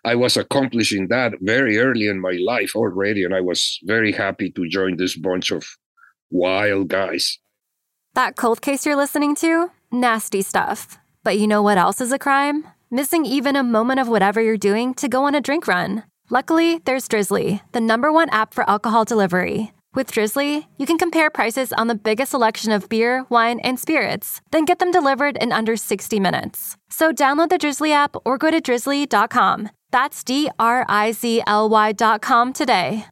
I 0.04 0.14
was 0.14 0.36
accomplishing 0.36 1.08
that 1.08 1.32
very 1.40 1.78
early 1.78 2.06
in 2.06 2.20
my 2.20 2.38
life 2.44 2.74
already, 2.74 3.24
and 3.24 3.34
I 3.34 3.40
was 3.40 3.78
very 3.84 4.12
happy 4.12 4.50
to 4.52 4.68
join 4.68 4.96
this 4.96 5.16
bunch 5.16 5.50
of 5.50 5.66
wild 6.30 6.88
guys. 6.88 7.38
That 8.14 8.36
cold 8.36 8.62
case 8.62 8.86
you're 8.86 8.96
listening 8.96 9.34
to? 9.36 9.70
Nasty 9.92 10.42
stuff. 10.42 10.98
But 11.22 11.38
you 11.38 11.46
know 11.46 11.62
what 11.62 11.78
else 11.78 12.00
is 12.00 12.12
a 12.12 12.18
crime? 12.18 12.66
Missing 12.90 13.26
even 13.26 13.56
a 13.56 13.62
moment 13.62 14.00
of 14.00 14.08
whatever 14.08 14.40
you're 14.40 14.56
doing 14.56 14.94
to 14.94 15.08
go 15.08 15.24
on 15.24 15.34
a 15.34 15.40
drink 15.40 15.68
run. 15.68 16.04
Luckily, 16.30 16.80
there's 16.84 17.08
Drizly, 17.08 17.60
the 17.72 17.80
number 17.80 18.10
one 18.10 18.30
app 18.30 18.54
for 18.54 18.68
alcohol 18.68 19.04
delivery. 19.04 19.72
With 19.92 20.12
Drizly, 20.12 20.66
you 20.78 20.86
can 20.86 20.98
compare 20.98 21.30
prices 21.30 21.72
on 21.72 21.88
the 21.88 21.96
biggest 21.96 22.30
selection 22.30 22.70
of 22.70 22.88
beer, 22.88 23.24
wine, 23.28 23.58
and 23.60 23.76
spirits, 23.78 24.40
then 24.52 24.64
get 24.64 24.78
them 24.78 24.92
delivered 24.92 25.36
in 25.38 25.50
under 25.50 25.76
60 25.76 26.20
minutes. 26.20 26.76
So 26.90 27.12
download 27.12 27.48
the 27.48 27.58
Drizly 27.58 27.90
app 27.92 28.14
or 28.24 28.38
go 28.38 28.50
to 28.52 28.60
drizly.com. 28.62 29.68
That's 29.90 30.22
D 30.22 30.48
R 30.60 30.86
I 30.88 31.10
Z 31.10 31.42
L 31.46 31.68
Y.com 31.68 32.52
today. 32.52 33.06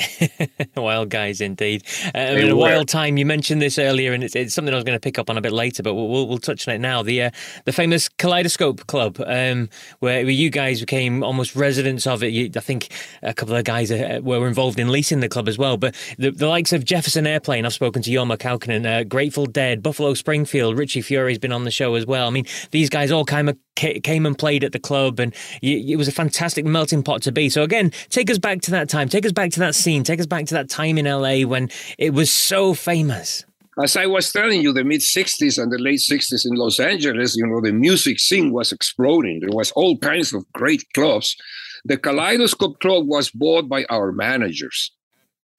wild 0.76 1.10
guys 1.10 1.40
indeed. 1.40 1.84
Uh, 2.14 2.18
I 2.18 2.34
mean, 2.36 2.50
a 2.50 2.56
wild 2.56 2.88
time. 2.88 3.18
You 3.18 3.26
mentioned 3.26 3.60
this 3.60 3.78
earlier, 3.78 4.12
and 4.12 4.24
it's, 4.24 4.34
it's 4.34 4.54
something 4.54 4.72
I 4.72 4.76
was 4.76 4.84
going 4.84 4.96
to 4.96 5.00
pick 5.00 5.18
up 5.18 5.28
on 5.28 5.36
a 5.36 5.40
bit 5.40 5.52
later, 5.52 5.82
but 5.82 5.94
we'll, 5.94 6.08
we'll, 6.08 6.28
we'll 6.28 6.38
touch 6.38 6.66
on 6.66 6.74
it 6.74 6.78
now. 6.78 7.02
The 7.02 7.24
uh, 7.24 7.30
the 7.64 7.72
famous 7.72 8.08
Kaleidoscope 8.08 8.86
Club, 8.86 9.20
um, 9.20 9.68
where, 10.00 10.24
where, 10.24 10.30
you 10.30 10.50
guys 10.50 10.80
became 10.80 11.22
almost 11.22 11.54
residents 11.54 12.06
of 12.06 12.22
it. 12.22 12.28
You, 12.28 12.50
I 12.56 12.60
think 12.60 12.88
a 13.22 13.34
couple 13.34 13.54
of 13.54 13.64
guys 13.64 13.90
uh, 13.90 14.20
were 14.22 14.48
involved 14.48 14.78
in 14.78 14.88
leasing 14.90 15.20
the 15.20 15.28
club 15.28 15.46
as 15.46 15.58
well. 15.58 15.76
But 15.76 15.94
the, 16.18 16.30
the 16.30 16.48
likes 16.48 16.72
of 16.72 16.84
Jefferson 16.84 17.26
Airplane, 17.26 17.66
I've 17.66 17.74
spoken 17.74 18.02
to 18.02 18.10
Jorma 18.10 18.38
Kaukonen, 18.38 18.86
uh, 18.86 19.04
Grateful 19.04 19.46
Dead, 19.46 19.82
Buffalo 19.82 20.14
Springfield, 20.14 20.78
Richie 20.78 21.02
Furay's 21.02 21.38
been 21.38 21.52
on 21.52 21.64
the 21.64 21.70
show 21.70 21.94
as 21.96 22.06
well. 22.06 22.26
I 22.26 22.30
mean, 22.30 22.46
these 22.70 22.88
guys 22.88 23.10
all 23.10 23.24
kind 23.24 23.50
of 23.50 23.58
came 23.74 24.26
and 24.26 24.38
played 24.38 24.64
at 24.64 24.72
the 24.72 24.78
club, 24.78 25.18
and 25.18 25.34
it 25.62 25.96
was 25.96 26.08
a 26.08 26.12
fantastic 26.12 26.64
melting 26.64 27.02
pot 27.02 27.22
to 27.22 27.32
be. 27.32 27.48
So 27.48 27.62
again, 27.62 27.90
take 28.10 28.30
us 28.30 28.38
back 28.38 28.60
to 28.62 28.70
that 28.72 28.88
time. 28.88 29.08
Take 29.08 29.26
us 29.26 29.32
back 29.32 29.50
to 29.52 29.60
that 29.60 29.74
scene. 29.82 30.04
Take 30.04 30.20
us 30.20 30.26
back 30.26 30.46
to 30.46 30.54
that 30.54 30.68
time 30.68 30.98
in 30.98 31.06
LA 31.06 31.46
when 31.46 31.70
it 31.98 32.14
was 32.14 32.30
so 32.30 32.74
famous. 32.74 33.44
As 33.82 33.96
I 33.96 34.06
was 34.06 34.30
telling 34.30 34.60
you, 34.60 34.72
the 34.72 34.84
mid 34.84 35.00
60s 35.00 35.60
and 35.60 35.72
the 35.72 35.78
late 35.78 36.00
60s 36.00 36.44
in 36.44 36.56
Los 36.56 36.78
Angeles, 36.78 37.36
you 37.36 37.46
know, 37.46 37.60
the 37.60 37.72
music 37.72 38.18
scene 38.18 38.52
was 38.52 38.70
exploding. 38.70 39.40
There 39.40 39.56
was 39.56 39.72
all 39.72 39.96
kinds 39.98 40.34
of 40.34 40.50
great 40.52 40.84
clubs. 40.92 41.36
The 41.84 41.96
Kaleidoscope 41.96 42.80
Club 42.80 43.06
was 43.06 43.30
bought 43.30 43.68
by 43.68 43.84
our 43.88 44.12
managers 44.12 44.92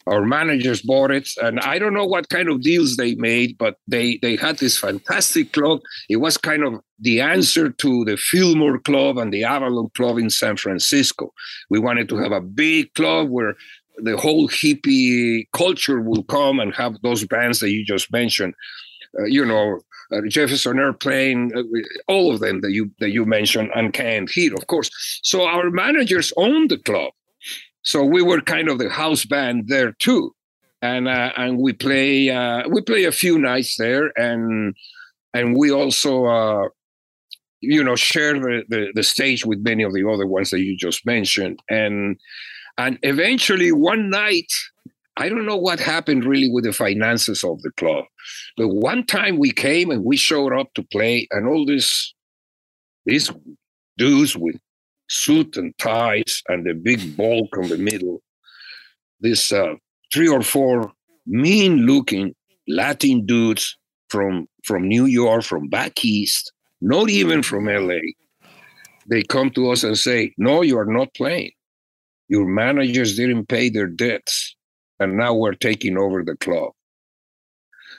our 0.08 0.25
managers 0.25 0.82
bought 0.82 1.12
it 1.12 1.30
and 1.42 1.60
i 1.62 1.80
don't 1.80 1.94
know 1.94 2.06
what 2.06 2.30
kind 2.30 2.50
of 2.50 2.62
deals 2.62 2.96
they 2.96 3.15
made 3.15 3.58
but 3.58 3.77
they 3.88 4.20
they 4.22 4.36
had 4.36 4.58
this 4.58 4.77
fantastic 4.77 5.51
club 5.53 5.80
it 6.10 6.18
was 6.18 6.38
kind 6.38 6.63
of 6.63 6.80
the 7.00 7.22
answer 7.22 7.70
to 7.70 8.03
the 8.06 8.18
fillmore 8.18 8.80
club 8.80 9.18
and 9.18 9.34
the 9.34 9.44
avalon 9.44 9.89
club 9.96 10.18
in 10.18 10.30
san 10.30 10.58
francisco 10.58 11.32
we 11.70 11.80
wanted 11.80 12.10
to 12.10 12.18
have 12.18 12.32
a 12.32 12.42
big 12.42 12.94
club 12.94 13.30
where 13.30 13.56
the 14.03 14.17
whole 14.17 14.48
hippie 14.50 15.45
culture 15.53 16.01
will 16.01 16.24
come 16.24 16.60
and 16.60 16.75
have 16.75 17.01
those 17.01 17.25
bands 17.25 17.60
that 17.60 17.72
you 17.72 17.86
just 17.86 18.12
mentioned. 18.12 18.53
Uh, 19.19 19.25
you 19.25 19.45
know 19.45 19.79
uh, 20.12 20.22
Jefferson 20.27 20.79
Airplane, 20.79 21.51
uh, 21.55 21.63
all 22.07 22.33
of 22.33 22.39
them 22.39 22.62
that 22.62 22.72
you 22.72 22.91
that 23.00 23.12
you 23.12 23.25
mentioned, 23.25 23.72
and 23.75 23.93
Canned 23.93 24.29
Heat, 24.29 24.53
of 24.53 24.67
course. 24.67 24.89
So 25.24 25.45
our 25.45 25.69
managers 25.69 26.33
owned 26.38 26.69
the 26.69 26.77
club, 26.77 27.13
so 27.81 28.03
we 28.03 28.22
were 28.22 28.41
kind 28.41 28.69
of 28.69 28.79
the 28.79 28.89
house 28.89 29.25
band 29.25 29.67
there 29.67 29.93
too, 29.93 30.36
and 30.81 31.07
uh, 31.07 31.31
and 31.38 31.57
we 31.57 31.74
play 31.74 32.29
uh, 32.29 32.67
we 32.69 32.81
play 32.81 33.05
a 33.05 33.12
few 33.12 33.39
nights 33.39 33.77
there, 33.77 34.12
and 34.17 34.75
and 35.33 35.57
we 35.57 35.72
also 35.72 36.25
uh, 36.25 36.67
you 37.62 37.83
know 37.83 37.95
share 37.95 38.33
the, 38.33 38.63
the, 38.69 38.91
the 38.95 39.03
stage 39.03 39.45
with 39.45 39.60
many 39.60 39.83
of 39.83 39.93
the 39.93 40.07
other 40.07 40.27
ones 40.27 40.50
that 40.51 40.60
you 40.60 40.77
just 40.77 41.05
mentioned, 41.05 41.60
and 41.69 42.17
and 42.77 42.98
eventually 43.03 43.72
one 43.72 44.10
night. 44.10 44.51
I 45.15 45.30
don't 45.30 45.46
know 45.46 45.58
what 45.58 45.80
happened 45.80 46.25
really 46.25 46.50
with 46.50 46.63
the 46.63 46.74
finances 46.74 47.44
of 47.44 47.62
the 47.62 47.70
club, 47.77 48.06
but 48.58 48.70
one 48.70 49.06
time 49.06 49.38
we 49.38 49.51
came 49.51 49.92
and 49.92 50.03
we 50.03 50.18
showed 50.18 50.53
up 50.53 50.74
to 50.74 50.84
play, 50.84 51.27
and 51.30 51.48
all 51.48 51.65
this 51.65 52.13
these 53.06 53.30
dudes 53.98 54.36
with 54.36 54.56
suit 55.10 55.56
and 55.58 55.77
ties 55.77 56.42
and 56.48 56.68
a 56.68 56.74
big 56.74 57.15
bulk 57.15 57.56
on 57.58 57.70
the 57.70 57.77
middle. 57.77 58.24
This 59.20 59.51
uh, 59.51 59.75
three 60.12 60.27
or 60.27 60.42
four 60.42 60.92
mean 61.27 61.86
looking 61.86 62.34
Latin 62.68 63.25
dudes 63.25 63.77
from 64.10 64.48
from 64.63 64.88
New 64.88 65.06
York, 65.06 65.44
from 65.44 65.68
back 65.68 66.03
east, 66.03 66.51
not 66.82 67.10
even 67.10 67.44
from 67.44 67.65
LA. 67.65 68.00
They 69.08 69.22
come 69.24 69.50
to 69.51 69.70
us 69.72 69.84
and 69.84 69.98
say, 69.98 70.34
No, 70.38 70.62
you 70.62 70.77
are 70.77 70.86
not 70.86 71.13
playing. 71.13 71.51
Your 72.34 72.48
managers 72.48 73.16
didn't 73.16 73.46
pay 73.46 73.70
their 73.70 73.86
debts, 73.86 74.56
and 75.00 75.16
now 75.16 75.36
we're 75.36 75.54
taking 75.54 76.00
over 76.00 76.24
the 76.24 76.36
club. 76.38 76.72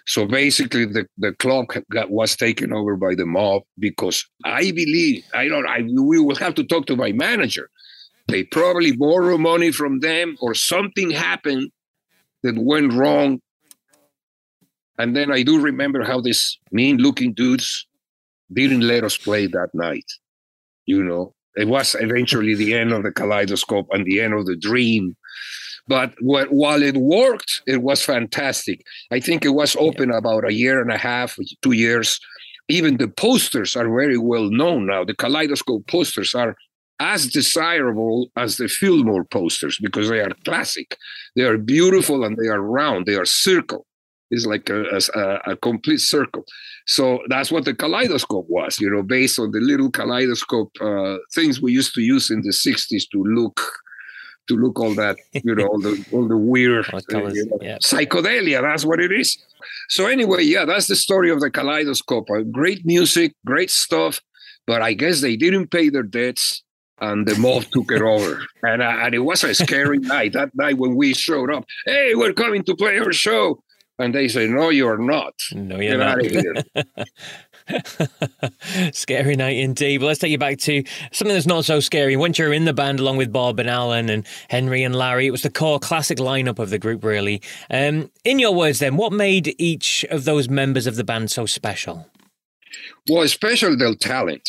So 0.07 0.27
basically, 0.27 0.87
the, 0.87 1.07
the 1.19 1.35
club 1.35 1.67
got, 1.89 2.11
was 2.11 2.35
taken 2.35 2.73
over 2.73 2.97
by 2.97 3.15
the 3.15 3.27
mob 3.27 3.63
because 3.79 4.27
I 4.45 4.73
believe 4.73 5.23
I 5.33 5.47
don't. 5.47 5.69
I 5.69 5.83
we 5.83 6.19
will 6.19 6.35
have 6.35 6.57
to 6.57 6.65
talk 6.65 6.87
to 6.87 6.97
my 6.97 7.13
manager. 7.13 7.71
They 8.27 8.43
probably 8.43 8.91
borrow 8.91 9.39
money 9.39 9.71
from 9.71 10.01
them, 10.01 10.37
or 10.41 10.53
something 10.55 11.13
happened 11.13 11.71
that 12.43 12.59
went 12.59 12.93
wrong. 12.93 13.41
And 14.99 15.15
then 15.15 15.31
I 15.31 15.45
do 15.45 15.61
remember 15.61 16.03
how 16.03 16.21
these 16.21 16.59
mean-looking 16.73 17.35
dudes 17.35 17.87
didn't 18.53 18.81
let 18.81 19.05
us 19.05 19.17
play 19.17 19.47
that 19.47 19.71
night. 19.75 20.11
You 20.87 21.05
know, 21.05 21.35
it 21.57 21.69
was 21.69 21.97
eventually 22.01 22.55
the 22.55 22.75
end 22.75 22.93
of 22.93 23.03
the 23.03 23.13
kaleidoscope 23.13 23.87
and 23.93 24.05
the 24.05 24.21
end 24.21 24.35
of 24.35 24.47
the 24.47 24.57
dream 24.57 25.17
but 25.87 26.15
what, 26.21 26.51
while 26.51 26.83
it 26.83 26.97
worked, 26.97 27.63
it 27.67 27.83
was 27.83 28.03
fantastic. 28.03 28.87
I 29.11 29.21
think 29.21 29.45
it 29.45 29.51
was 29.51 29.77
open 29.77 30.11
about 30.11 30.49
a 30.49 30.55
year 30.55 30.81
and 30.81 30.91
a 30.91 30.97
half, 30.97 31.39
two 31.63 31.73
years. 31.73 32.19
Even 32.69 32.97
the 32.97 33.09
posters 33.09 33.77
are 33.77 33.85
very 33.85 34.17
well 34.17 34.51
known 34.51 34.87
now. 34.87 35.05
The 35.05 35.15
Kaleidoscope 35.15 35.87
posters 35.87 36.35
are 36.35 36.57
as 37.01 37.27
desirable 37.27 38.31
as 38.37 38.57
the 38.57 38.69
Fillmore 38.69 39.25
posters 39.25 39.79
because 39.83 40.09
they 40.09 40.21
are 40.21 40.31
classic. 40.45 40.97
They 41.37 41.43
are 41.43 41.59
beautiful 41.59 42.25
and 42.25 42.37
they 42.37 42.49
are 42.49 42.63
round. 42.63 43.05
They 43.05 43.17
are 43.17 43.27
circle. 43.27 43.87
It's 44.31 44.47
like 44.47 44.69
a, 44.71 44.85
a, 45.15 45.53
a, 45.53 45.57
complete 45.57 46.01
circle. 46.01 46.45
So 46.87 47.21
that's 47.29 47.53
what 47.53 47.65
the 47.65 47.75
kaleidoscope 47.75 48.47
was, 48.49 48.81
you 48.81 48.91
know, 48.91 49.03
based 49.03 49.39
on 49.39 49.51
the 49.51 49.61
little 49.61 49.91
kaleidoscope 49.91 50.73
uh, 50.81 51.19
things 51.35 51.61
we 51.61 51.73
used 51.73 51.95
to 51.95 52.01
use 52.01 52.31
in 52.31 52.41
the 52.41 52.51
60s 52.51 53.05
to 53.13 53.23
look 53.23 53.61
to 54.49 54.57
look 54.57 54.79
all 54.79 54.95
that, 54.95 55.17
you 55.33 55.55
know, 55.55 55.67
all 55.67 55.81
the 55.81 56.05
all 56.13 56.29
the 56.29 56.37
weird 56.37 56.87
uh, 56.93 57.01
you 57.09 57.47
know, 57.47 57.59
yeah. 57.61 57.79
psychedelia. 57.79 58.61
That's 58.63 58.85
what 58.85 59.01
it 59.01 59.13
is. 59.13 59.39
So 59.89 60.07
anyway, 60.07 60.43
yeah, 60.43 60.65
that's 60.65 60.87
the 60.87 60.97
story 60.97 61.31
of 61.31 61.41
the 61.41 61.51
kaleidoscope. 61.51 62.29
Uh, 62.31 62.43
great 62.43 62.85
music, 62.85 63.35
great 63.47 63.71
stuff, 63.71 64.21
but 64.67 64.83
I 64.83 64.93
guess 64.93 65.21
they 65.21 65.37
didn't 65.37 65.71
pay 65.71 65.89
their 65.89 66.03
debts, 66.03 66.63
and 67.01 67.27
the 67.27 67.37
mob 67.39 67.65
took 67.73 67.91
it 67.91 68.03
over. 68.03 68.45
And 68.63 68.83
uh, 68.83 68.97
and 69.03 69.15
it 69.15 69.21
was 69.21 69.45
a 69.45 69.55
scary 69.55 69.99
night. 70.15 70.33
That 70.33 70.55
night 70.55 70.79
when 70.79 70.95
we 70.95 71.15
showed 71.15 71.53
up, 71.53 71.65
hey, 71.87 72.15
we're 72.15 72.33
coming 72.33 72.63
to 72.65 72.77
play 72.77 72.99
our 72.99 73.13
show. 73.13 73.63
And 73.99 74.15
they 74.15 74.29
say, 74.29 74.47
"No, 74.49 74.71
you're 74.71 74.99
not. 74.99 75.35
No, 75.53 75.79
you're 75.79 75.97
Get 75.97 75.99
not. 75.99 76.19
Out 76.19 76.27
of 76.27 76.31
here." 76.33 76.55
scary 78.93 79.37
night 79.37 79.57
indeed. 79.57 79.99
But 79.99 80.07
let's 80.07 80.21
take 80.21 80.31
you 80.31 80.39
back 80.39 80.59
to 80.59 80.83
something 81.13 81.35
that's 81.35 81.47
not 81.47 81.65
so 81.65 81.81
scary. 81.81 82.17
Once 82.17 82.39
you're 82.39 82.53
in 82.53 82.65
the 82.65 82.73
band 82.73 83.01
along 83.01 83.17
with 83.17 83.33
Bob 83.33 83.59
and 83.59 83.71
Alan 83.71 84.11
and 84.11 84.27
Henry 84.49 84.83
and 84.83 84.95
Larry, 84.95 85.27
it 85.27 85.31
was 85.31 85.43
the 85.43 85.51
core 85.51 85.79
classic 85.79 86.19
lineup 86.19 86.59
of 86.59 86.71
the 86.71 86.79
group, 86.79 87.05
really. 87.05 87.41
Um, 87.71 88.11
in 88.25 88.39
your 88.39 88.55
words, 88.55 88.81
then, 88.81 88.97
what 88.97 89.13
made 89.13 89.55
each 89.59 90.05
of 90.11 90.25
those 90.25 90.49
members 90.49 90.87
of 90.87 90.97
the 90.97 91.05
band 91.05 91.31
so 91.31 91.47
special? 91.47 92.11
Well, 93.09 93.27
special 93.29 93.77
their 93.77 93.95
talent. 93.95 94.49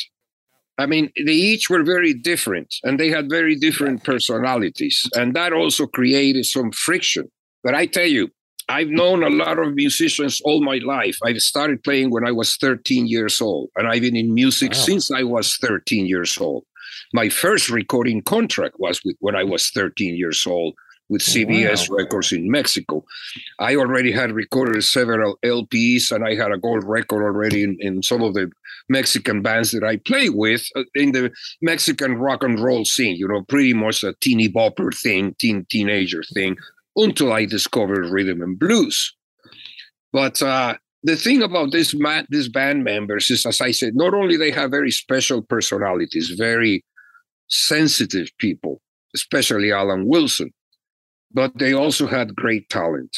I 0.77 0.85
mean, 0.87 1.11
they 1.15 1.31
each 1.31 1.69
were 1.69 1.83
very 1.83 2.13
different 2.13 2.75
and 2.83 2.99
they 2.99 3.09
had 3.09 3.29
very 3.29 3.55
different 3.55 4.03
personalities. 4.03 5.09
And 5.15 5.33
that 5.33 5.53
also 5.53 5.87
created 5.87 6.45
some 6.45 6.71
friction. 6.71 7.31
But 7.63 7.75
I 7.75 7.85
tell 7.85 8.05
you, 8.05 8.29
I've 8.67 8.89
known 8.89 9.23
a 9.23 9.29
lot 9.29 9.59
of 9.59 9.75
musicians 9.75 10.41
all 10.43 10.63
my 10.63 10.79
life. 10.83 11.17
I 11.23 11.33
started 11.33 11.83
playing 11.83 12.09
when 12.09 12.27
I 12.27 12.31
was 12.31 12.55
13 12.57 13.07
years 13.07 13.39
old, 13.41 13.69
and 13.75 13.87
I've 13.87 14.01
been 14.01 14.15
in 14.15 14.33
music 14.33 14.71
wow. 14.71 14.79
since 14.79 15.11
I 15.11 15.23
was 15.23 15.57
13 15.57 16.07
years 16.07 16.37
old. 16.37 16.65
My 17.13 17.29
first 17.29 17.69
recording 17.69 18.23
contract 18.23 18.75
was 18.79 19.01
with 19.05 19.17
when 19.19 19.35
I 19.35 19.43
was 19.43 19.69
13 19.69 20.15
years 20.15 20.45
old 20.47 20.75
with 21.09 21.21
CBS 21.21 21.87
wow. 21.89 21.97
Records 21.97 22.31
in 22.31 22.49
Mexico. 22.49 23.05
I 23.59 23.75
already 23.75 24.11
had 24.11 24.31
recorded 24.31 24.83
several 24.83 25.37
LPs, 25.43 26.11
and 26.11 26.25
I 26.25 26.33
had 26.33 26.51
a 26.51 26.57
gold 26.57 26.83
record 26.83 27.23
already 27.23 27.63
in, 27.63 27.77
in 27.79 28.01
some 28.01 28.23
of 28.23 28.33
the 28.33 28.51
Mexican 28.89 29.43
bands 29.43 29.71
that 29.71 29.83
I 29.83 29.97
play 29.97 30.29
with 30.29 30.67
uh, 30.75 30.83
in 30.95 31.11
the 31.11 31.31
Mexican 31.61 32.17
rock 32.17 32.43
and 32.43 32.59
roll 32.59 32.85
scene. 32.85 33.15
You 33.15 33.27
know, 33.27 33.43
pretty 33.43 33.73
much 33.73 34.03
a 34.03 34.13
teeny 34.13 34.49
bopper 34.49 34.91
thing, 34.95 35.35
teen 35.37 35.65
teenager 35.69 36.23
thing 36.33 36.57
until 36.95 37.33
I 37.33 37.45
discovered 37.45 38.09
rhythm 38.09 38.41
and 38.41 38.57
blues. 38.57 39.13
But 40.11 40.41
uh, 40.41 40.75
the 41.03 41.15
thing 41.15 41.41
about 41.41 41.71
this 41.71 41.93
ma- 41.93 42.23
band 42.51 42.83
members 42.83 43.29
is, 43.29 43.45
as 43.45 43.61
I 43.61 43.71
said, 43.71 43.95
not 43.95 44.13
only 44.13 44.37
they 44.37 44.51
have 44.51 44.71
very 44.71 44.91
special 44.91 45.41
personalities, 45.41 46.29
very 46.29 46.83
sensitive 47.47 48.29
people, 48.39 48.81
especially 49.13 49.71
Alan 49.71 50.07
Wilson, 50.07 50.51
but 51.31 51.51
they 51.57 51.73
also 51.73 52.07
had 52.07 52.35
great 52.35 52.69
talent. 52.69 53.15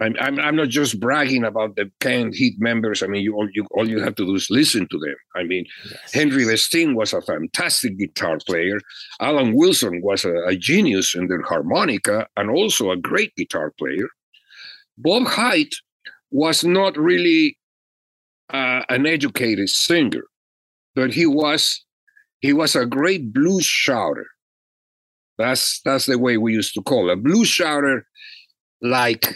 I'm, 0.00 0.16
I'm, 0.18 0.38
I'm 0.40 0.56
not 0.56 0.68
just 0.68 0.98
bragging 0.98 1.44
about 1.44 1.76
the 1.76 1.90
Canned 2.00 2.34
Heat 2.34 2.54
members. 2.58 3.02
I 3.02 3.06
mean, 3.06 3.22
you 3.22 3.34
all, 3.34 3.48
you 3.52 3.66
all 3.72 3.88
you 3.88 4.00
have 4.00 4.14
to 4.16 4.26
do 4.26 4.34
is 4.34 4.48
listen 4.50 4.88
to 4.88 4.98
them. 4.98 5.14
I 5.36 5.44
mean, 5.44 5.66
yes. 5.90 6.14
Henry 6.14 6.44
Vestine 6.44 6.94
was 6.94 7.12
a 7.12 7.20
fantastic 7.20 7.98
guitar 7.98 8.38
player. 8.46 8.80
Alan 9.20 9.54
Wilson 9.54 10.00
was 10.02 10.24
a, 10.24 10.34
a 10.46 10.56
genius 10.56 11.14
in 11.14 11.28
the 11.28 11.42
harmonica 11.46 12.26
and 12.36 12.50
also 12.50 12.90
a 12.90 12.96
great 12.96 13.34
guitar 13.36 13.72
player. 13.78 14.08
Bob 14.96 15.26
Hite 15.26 15.74
was 16.30 16.64
not 16.64 16.96
really 16.96 17.58
uh, 18.52 18.82
an 18.88 19.06
educated 19.06 19.68
singer, 19.68 20.24
but 20.94 21.12
he 21.12 21.26
was 21.26 21.84
he 22.40 22.52
was 22.52 22.74
a 22.74 22.86
great 22.86 23.32
blues 23.32 23.66
shouter. 23.66 24.26
That's 25.38 25.80
that's 25.82 26.06
the 26.06 26.18
way 26.18 26.36
we 26.36 26.52
used 26.52 26.74
to 26.74 26.82
call 26.82 27.10
it. 27.10 27.14
a 27.14 27.16
blues 27.16 27.48
shouter, 27.48 28.06
like, 28.82 29.34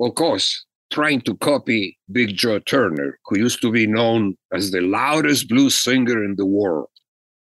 of 0.00 0.14
course, 0.14 0.64
trying 0.92 1.20
to 1.22 1.36
copy 1.36 1.98
Big 2.12 2.36
Joe 2.36 2.58
Turner, 2.60 3.18
who 3.26 3.38
used 3.38 3.60
to 3.62 3.72
be 3.72 3.86
known 3.86 4.36
as 4.52 4.70
the 4.70 4.80
loudest 4.80 5.48
blues 5.48 5.78
singer 5.78 6.22
in 6.22 6.36
the 6.36 6.46
world. 6.46 6.88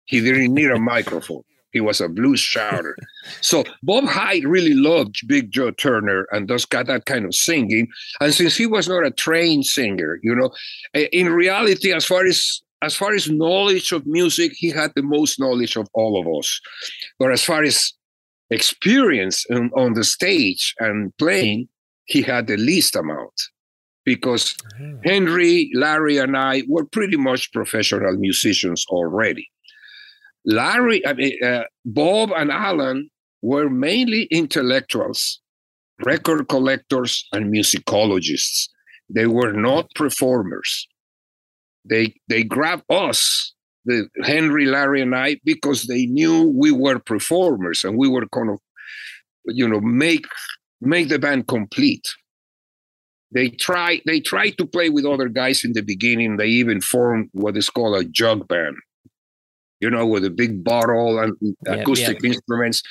He 0.05 0.21
didn't 0.21 0.53
need 0.53 0.71
a 0.71 0.79
microphone. 0.79 1.43
He 1.71 1.81
was 1.81 1.99
a 1.99 2.07
blues 2.07 2.39
shouter. 2.39 2.95
so 3.41 3.65
Bob 3.83 4.05
Hite 4.05 4.47
really 4.47 4.73
loved 4.73 5.27
Big 5.27 5.51
Joe 5.51 5.71
Turner 5.71 6.25
and 6.31 6.47
thus 6.47 6.63
got 6.63 6.87
that 6.87 7.05
kind 7.05 7.25
of 7.25 7.35
singing. 7.35 7.87
And 8.21 8.33
since 8.33 8.55
he 8.55 8.65
was 8.65 8.87
not 8.87 9.05
a 9.05 9.11
trained 9.11 9.65
singer, 9.65 10.19
you 10.23 10.33
know, 10.33 10.51
eh, 10.93 11.07
in 11.11 11.27
reality, 11.29 11.91
as 11.91 12.05
far 12.05 12.25
as 12.25 12.61
as 12.81 12.95
far 12.95 13.13
as 13.13 13.29
knowledge 13.29 13.91
of 13.91 14.05
music, 14.05 14.53
he 14.55 14.69
had 14.69 14.91
the 14.95 15.01
most 15.01 15.39
knowledge 15.39 15.75
of 15.75 15.87
all 15.93 16.19
of 16.19 16.27
us. 16.39 16.61
But 17.17 17.31
as 17.31 17.43
far 17.43 17.63
as 17.63 17.93
experience 18.51 19.45
on, 19.49 19.71
on 19.75 19.93
the 19.93 20.03
stage 20.03 20.75
and 20.79 21.11
playing, 21.17 21.67
he 22.05 22.21
had 22.21 22.47
the 22.47 22.57
least 22.57 22.95
amount 22.95 23.33
because 24.05 24.55
mm-hmm. 24.79 24.97
Henry, 25.03 25.71
Larry, 25.73 26.17
and 26.17 26.37
I 26.37 26.63
were 26.67 26.85
pretty 26.85 27.17
much 27.17 27.51
professional 27.51 28.15
musicians 28.17 28.85
already. 28.87 29.49
Larry, 30.45 31.05
I 31.05 31.13
mean, 31.13 31.43
uh, 31.43 31.63
Bob, 31.83 32.31
and 32.35 32.51
Alan 32.51 33.09
were 33.41 33.69
mainly 33.69 34.23
intellectuals, 34.25 35.41
record 36.05 36.47
collectors, 36.47 37.27
and 37.33 37.51
musicologists. 37.51 38.69
They 39.09 39.25
were 39.25 39.53
not 39.53 39.89
performers. 39.95 40.87
They 41.83 42.13
they 42.27 42.43
grabbed 42.43 42.89
us, 42.89 43.53
the 43.85 44.07
Henry, 44.23 44.65
Larry, 44.65 45.01
and 45.01 45.15
I, 45.15 45.39
because 45.43 45.83
they 45.83 46.05
knew 46.05 46.53
we 46.55 46.71
were 46.71 46.99
performers 46.99 47.83
and 47.83 47.97
we 47.97 48.07
were 48.07 48.27
kind 48.27 48.49
of, 48.49 48.59
you 49.45 49.67
know, 49.67 49.79
make 49.79 50.25
make 50.81 51.09
the 51.09 51.19
band 51.19 51.47
complete. 51.47 52.07
They 53.31 53.49
try 53.49 54.01
they 54.05 54.19
try 54.19 54.51
to 54.51 54.65
play 54.65 54.89
with 54.89 55.05
other 55.05 55.27
guys 55.27 55.65
in 55.65 55.73
the 55.73 55.81
beginning. 55.81 56.37
They 56.37 56.47
even 56.47 56.79
formed 56.79 57.29
what 57.33 57.57
is 57.57 57.69
called 57.69 57.97
a 57.99 58.07
jug 58.07 58.47
band, 58.47 58.77
you 59.81 59.89
know, 59.89 60.05
with 60.05 60.23
a 60.23 60.29
big 60.29 60.63
bottle 60.63 61.19
and 61.19 61.35
acoustic 61.67 62.23
instruments, 62.23 62.81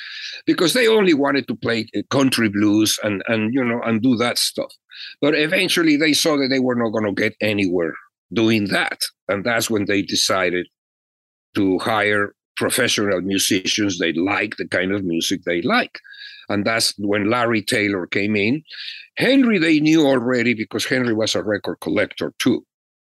because 0.45 0.73
they 0.73 0.87
only 0.87 1.13
wanted 1.13 1.47
to 1.47 1.55
play 1.55 1.87
uh, 1.95 2.01
country 2.09 2.49
blues 2.49 2.99
and 3.03 3.23
and 3.27 3.53
you 3.53 3.63
know 3.63 3.81
and 3.83 4.01
do 4.01 4.15
that 4.17 4.37
stuff. 4.37 4.71
But 5.21 5.35
eventually 5.35 5.97
they 5.97 6.13
saw 6.13 6.37
that 6.37 6.49
they 6.49 6.59
were 6.59 6.75
not 6.75 6.89
going 6.89 7.05
to 7.05 7.21
get 7.21 7.35
anywhere 7.41 7.93
doing 8.33 8.65
that, 8.65 9.01
and 9.27 9.43
that's 9.43 9.69
when 9.69 9.85
they 9.85 10.01
decided 10.01 10.67
to 11.55 11.79
hire 11.79 12.35
professional 12.55 13.21
musicians. 13.21 13.97
They 13.97 14.13
like 14.13 14.57
the 14.57 14.67
kind 14.67 14.91
of 14.91 15.03
music 15.03 15.41
they 15.43 15.61
like. 15.61 15.99
And 16.49 16.65
that's 16.65 16.93
when 16.97 17.29
Larry 17.29 17.61
Taylor 17.61 18.07
came 18.07 18.35
in. 18.35 18.63
Henry, 19.17 19.57
they 19.57 19.79
knew 19.79 20.05
already 20.05 20.53
because 20.53 20.85
Henry 20.85 21.13
was 21.13 21.35
a 21.35 21.43
record 21.43 21.77
collector 21.81 22.33
too, 22.39 22.65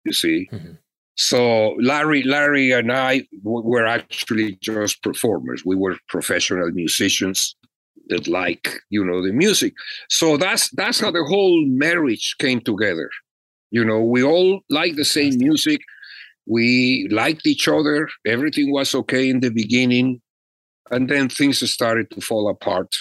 you 0.06 0.14
see. 0.14 0.48
Mm-hmm. 0.52 0.74
So 1.16 1.72
Larry, 1.82 2.22
Larry 2.22 2.72
and 2.72 2.92
I 2.92 3.28
were 3.44 3.88
actually 3.88 4.58
just 4.62 5.02
performers. 5.02 5.64
We 5.66 5.76
were 5.76 5.98
professional 6.08 6.70
musicians 6.72 7.56
that 8.10 8.28
like, 8.28 8.80
you 8.90 9.04
know, 9.04 9.26
the 9.26 9.34
music. 9.34 9.74
So 10.10 10.38
that's 10.38 10.70
that's 10.72 11.00
how 11.00 11.10
the 11.10 11.24
whole 11.24 11.66
marriage 11.66 12.36
came 12.40 12.62
together. 12.62 13.10
You 13.72 13.84
know, 13.84 14.02
we 14.02 14.24
all 14.24 14.62
like 14.70 14.96
the 14.96 15.06
same 15.06 15.38
music. 15.38 15.82
We 16.46 17.08
liked 17.12 17.48
each 17.48 17.68
other. 17.68 18.08
Everything 18.26 18.72
was 18.72 18.94
okay 18.96 19.30
in 19.30 19.40
the 19.40 19.50
beginning. 19.50 20.22
And 20.92 21.10
then 21.10 21.30
things 21.30 21.70
started 21.70 22.12
to 22.12 22.22
fall 22.22 22.48
apart 22.48 22.96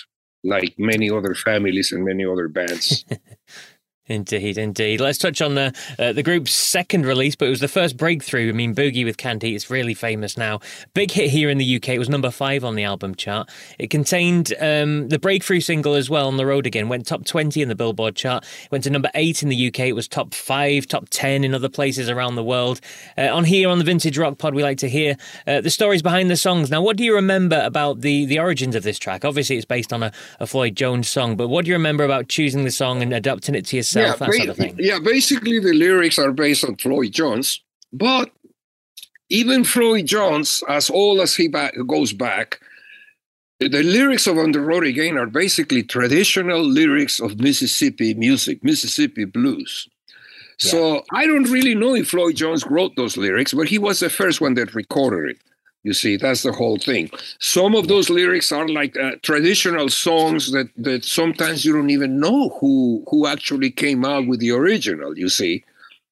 like 0.46 0.74
many 0.78 1.10
other 1.10 1.34
families 1.34 1.92
and 1.92 2.04
many 2.04 2.24
other 2.24 2.48
bands. 2.48 3.04
Indeed, 4.08 4.56
indeed. 4.56 5.00
Let's 5.00 5.18
touch 5.18 5.42
on 5.42 5.56
the 5.56 5.74
uh, 5.98 6.12
the 6.12 6.22
group's 6.22 6.52
second 6.52 7.06
release, 7.06 7.34
but 7.34 7.46
it 7.46 7.50
was 7.50 7.58
the 7.58 7.66
first 7.66 7.96
breakthrough. 7.96 8.48
I 8.48 8.52
mean, 8.52 8.72
Boogie 8.72 9.04
with 9.04 9.16
Canned 9.16 9.42
Heat 9.42 9.56
is 9.56 9.68
really 9.68 9.94
famous 9.94 10.36
now. 10.36 10.60
Big 10.94 11.10
hit 11.10 11.30
here 11.30 11.50
in 11.50 11.58
the 11.58 11.76
UK. 11.76 11.88
It 11.88 11.98
was 11.98 12.08
number 12.08 12.30
five 12.30 12.64
on 12.64 12.76
the 12.76 12.84
album 12.84 13.16
chart. 13.16 13.50
It 13.80 13.90
contained 13.90 14.54
um, 14.60 15.08
the 15.08 15.18
breakthrough 15.18 15.58
single 15.58 15.94
as 15.94 16.08
well, 16.08 16.28
On 16.28 16.36
the 16.36 16.46
Road 16.46 16.66
Again. 16.66 16.88
Went 16.88 17.04
top 17.06 17.24
20 17.24 17.60
in 17.60 17.68
the 17.68 17.74
Billboard 17.74 18.14
chart. 18.14 18.44
Went 18.70 18.84
to 18.84 18.90
number 18.90 19.10
eight 19.14 19.42
in 19.42 19.48
the 19.48 19.66
UK. 19.66 19.80
It 19.80 19.94
was 19.94 20.06
top 20.06 20.34
five, 20.34 20.86
top 20.86 21.08
10 21.10 21.42
in 21.42 21.52
other 21.52 21.68
places 21.68 22.08
around 22.08 22.36
the 22.36 22.44
world. 22.44 22.80
Uh, 23.18 23.34
on 23.34 23.42
here 23.42 23.68
on 23.68 23.78
the 23.78 23.84
Vintage 23.84 24.16
Rock 24.16 24.38
Pod, 24.38 24.54
we 24.54 24.62
like 24.62 24.78
to 24.78 24.88
hear 24.88 25.16
uh, 25.48 25.60
the 25.60 25.70
stories 25.70 26.02
behind 26.02 26.30
the 26.30 26.36
songs. 26.36 26.70
Now, 26.70 26.80
what 26.80 26.96
do 26.96 27.02
you 27.02 27.14
remember 27.14 27.60
about 27.64 28.02
the, 28.02 28.24
the 28.24 28.38
origins 28.38 28.76
of 28.76 28.84
this 28.84 29.00
track? 29.00 29.24
Obviously, 29.24 29.56
it's 29.56 29.64
based 29.64 29.92
on 29.92 30.04
a, 30.04 30.12
a 30.38 30.46
Floyd 30.46 30.76
Jones 30.76 31.08
song, 31.08 31.36
but 31.36 31.48
what 31.48 31.64
do 31.64 31.70
you 31.70 31.74
remember 31.74 32.04
about 32.04 32.28
choosing 32.28 32.62
the 32.62 32.70
song 32.70 33.02
and 33.02 33.12
adapting 33.12 33.56
it 33.56 33.66
to 33.66 33.76
yourself? 33.76 33.95
Yeah, 34.00 34.16
that 34.16 34.32
sort 34.32 34.48
of. 34.48 34.80
Yeah, 34.80 34.98
basically 34.98 35.58
the 35.58 35.72
lyrics 35.72 36.18
are 36.18 36.32
based 36.32 36.64
on 36.64 36.76
Floyd 36.76 37.12
Jones, 37.12 37.60
but 37.92 38.30
even 39.28 39.64
Floyd 39.64 40.06
Jones, 40.06 40.62
as 40.68 40.90
old 40.90 41.20
as 41.20 41.34
he 41.34 41.48
back, 41.48 41.74
goes 41.86 42.12
back, 42.12 42.60
the 43.58 43.82
lyrics 43.82 44.26
of 44.26 44.38
On 44.38 44.52
the 44.52 44.60
Road 44.60 44.86
Again 44.86 45.16
are 45.16 45.26
basically 45.26 45.82
traditional 45.82 46.62
lyrics 46.62 47.20
of 47.20 47.40
Mississippi 47.40 48.14
music, 48.14 48.62
Mississippi 48.62 49.24
blues. 49.24 49.88
Yeah. 50.60 50.70
So 50.70 51.04
I 51.12 51.26
don't 51.26 51.50
really 51.50 51.74
know 51.74 51.94
if 51.94 52.10
Floyd 52.10 52.36
Jones 52.36 52.64
wrote 52.66 52.96
those 52.96 53.16
lyrics, 53.16 53.54
but 53.54 53.68
he 53.68 53.78
was 53.78 54.00
the 54.00 54.10
first 54.10 54.40
one 54.40 54.54
that 54.54 54.74
recorded 54.74 55.30
it. 55.30 55.38
You 55.86 55.92
see, 55.92 56.16
that's 56.16 56.42
the 56.42 56.50
whole 56.50 56.78
thing. 56.78 57.10
Some 57.38 57.76
of 57.76 57.86
those 57.86 58.10
lyrics 58.10 58.50
are 58.50 58.66
like 58.66 58.96
uh, 58.96 59.12
traditional 59.22 59.88
songs 59.88 60.50
that 60.50 60.68
that 60.76 61.04
sometimes 61.04 61.64
you 61.64 61.72
don't 61.72 61.90
even 61.90 62.18
know 62.18 62.48
who 62.58 63.04
who 63.08 63.28
actually 63.28 63.70
came 63.70 64.04
out 64.04 64.26
with 64.26 64.40
the 64.40 64.50
original. 64.50 65.16
You 65.16 65.28
see, 65.28 65.62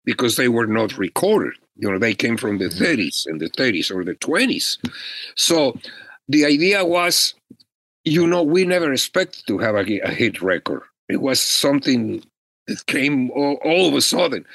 because 0.04 0.36
they 0.36 0.48
were 0.48 0.68
not 0.68 0.96
recorded. 0.96 1.54
You 1.74 1.90
know, 1.90 1.98
they 1.98 2.14
came 2.14 2.36
from 2.36 2.58
the 2.58 2.68
30s 2.68 3.26
and 3.26 3.40
the 3.40 3.50
30s 3.50 3.90
or 3.90 4.04
the 4.04 4.14
20s. 4.14 4.78
So 5.34 5.76
the 6.28 6.44
idea 6.44 6.84
was, 6.84 7.34
you 8.04 8.28
know, 8.28 8.44
we 8.44 8.64
never 8.64 8.92
expected 8.92 9.42
to 9.48 9.58
have 9.58 9.74
a, 9.74 10.00
a 10.02 10.10
hit 10.10 10.40
record. 10.40 10.82
It 11.08 11.20
was 11.20 11.40
something 11.40 12.22
that 12.68 12.86
came 12.86 13.32
all, 13.32 13.58
all 13.64 13.88
of 13.88 13.94
a 13.94 14.00
sudden 14.00 14.46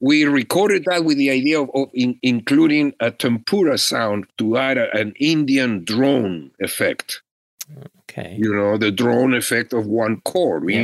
we 0.00 0.24
recorded 0.24 0.84
that 0.86 1.04
with 1.04 1.18
the 1.18 1.30
idea 1.30 1.60
of, 1.60 1.70
of 1.74 1.88
in, 1.92 2.18
including 2.22 2.94
a 3.00 3.10
tambura 3.10 3.78
sound 3.78 4.26
to 4.38 4.56
add 4.56 4.78
a, 4.78 4.94
an 4.96 5.12
Indian 5.18 5.84
drone 5.84 6.50
effect. 6.60 7.22
Okay. 8.10 8.36
You 8.38 8.54
know, 8.54 8.78
the 8.78 8.90
drone 8.90 9.34
effect 9.34 9.72
of 9.74 9.86
one 9.86 10.20
chord. 10.22 10.68
Yeah. 10.68 10.80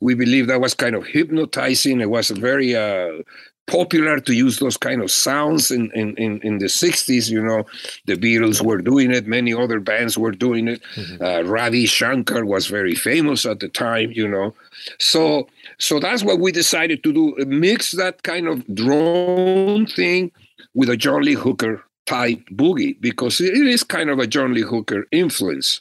We 0.00 0.14
believe 0.14 0.48
that 0.48 0.60
was 0.60 0.74
kind 0.74 0.96
of 0.96 1.06
hypnotizing. 1.06 2.00
It 2.00 2.10
was 2.10 2.30
very 2.30 2.74
uh, 2.74 3.22
popular 3.70 4.18
to 4.18 4.34
use 4.34 4.58
those 4.58 4.76
kind 4.76 5.00
of 5.00 5.10
sounds 5.10 5.70
in, 5.70 5.90
in, 5.92 6.14
in, 6.16 6.40
in, 6.42 6.58
the 6.58 6.66
60s. 6.66 7.30
You 7.30 7.42
know, 7.42 7.64
the 8.06 8.16
Beatles 8.16 8.60
were 8.60 8.82
doing 8.82 9.12
it, 9.12 9.26
many 9.26 9.54
other 9.54 9.78
bands 9.78 10.18
were 10.18 10.32
doing 10.32 10.68
it. 10.68 10.82
Mm-hmm. 10.96 11.24
Uh, 11.24 11.42
Ravi 11.42 11.86
Shankar 11.86 12.44
was 12.44 12.66
very 12.66 12.94
famous 12.94 13.46
at 13.46 13.60
the 13.60 13.68
time, 13.68 14.10
you 14.12 14.28
know. 14.28 14.54
So, 14.98 15.48
so 15.78 16.00
that's 16.00 16.24
what 16.24 16.40
we 16.40 16.52
decided 16.52 17.02
to 17.04 17.12
do 17.12 17.36
mix 17.46 17.92
that 17.92 18.24
kind 18.24 18.48
of 18.48 18.66
drone 18.74 19.86
thing 19.86 20.32
with 20.74 20.90
a 20.90 20.96
John 20.96 21.22
Lee 21.22 21.34
Hooker 21.34 21.82
type 22.06 22.40
boogie 22.52 23.00
because 23.00 23.40
it 23.40 23.54
is 23.54 23.84
kind 23.84 24.10
of 24.10 24.18
a 24.18 24.26
John 24.26 24.52
Lee 24.52 24.62
Hooker 24.62 25.06
influence 25.12 25.80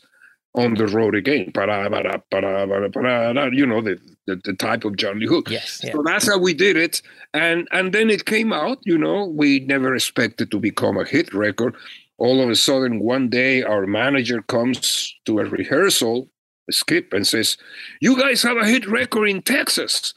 on 0.53 0.75
the 0.75 0.87
road 0.87 1.15
again. 1.15 1.51
You 1.55 3.65
know, 3.65 3.81
the, 3.81 3.99
the, 4.29 4.41
the 4.43 4.53
type 4.53 4.85
of 4.85 4.95
John 4.95 5.19
Lee 5.19 5.27
Hook. 5.27 5.49
Yes. 5.49 5.81
Yeah. 5.83 5.93
So 5.93 6.03
that's 6.03 6.27
how 6.27 6.37
we 6.37 6.53
did 6.53 6.77
it. 6.77 7.01
And 7.33 7.67
and 7.71 7.93
then 7.93 8.09
it 8.09 8.25
came 8.25 8.53
out, 8.53 8.79
you 8.83 8.97
know, 8.97 9.25
we 9.25 9.61
never 9.61 9.95
expected 9.95 10.51
to 10.51 10.59
become 10.59 10.97
a 10.97 11.05
hit 11.05 11.33
record. 11.33 11.75
All 12.17 12.41
of 12.41 12.49
a 12.49 12.55
sudden, 12.55 12.99
one 12.99 13.29
day 13.29 13.63
our 13.63 13.87
manager 13.87 14.41
comes 14.41 15.15
to 15.25 15.39
a 15.39 15.45
rehearsal, 15.45 16.29
Skip, 16.69 17.13
and 17.13 17.25
says, 17.25 17.57
You 18.01 18.19
guys 18.19 18.43
have 18.43 18.57
a 18.57 18.67
hit 18.67 18.87
record 18.87 19.27
in 19.27 19.41
Texas. 19.41 20.13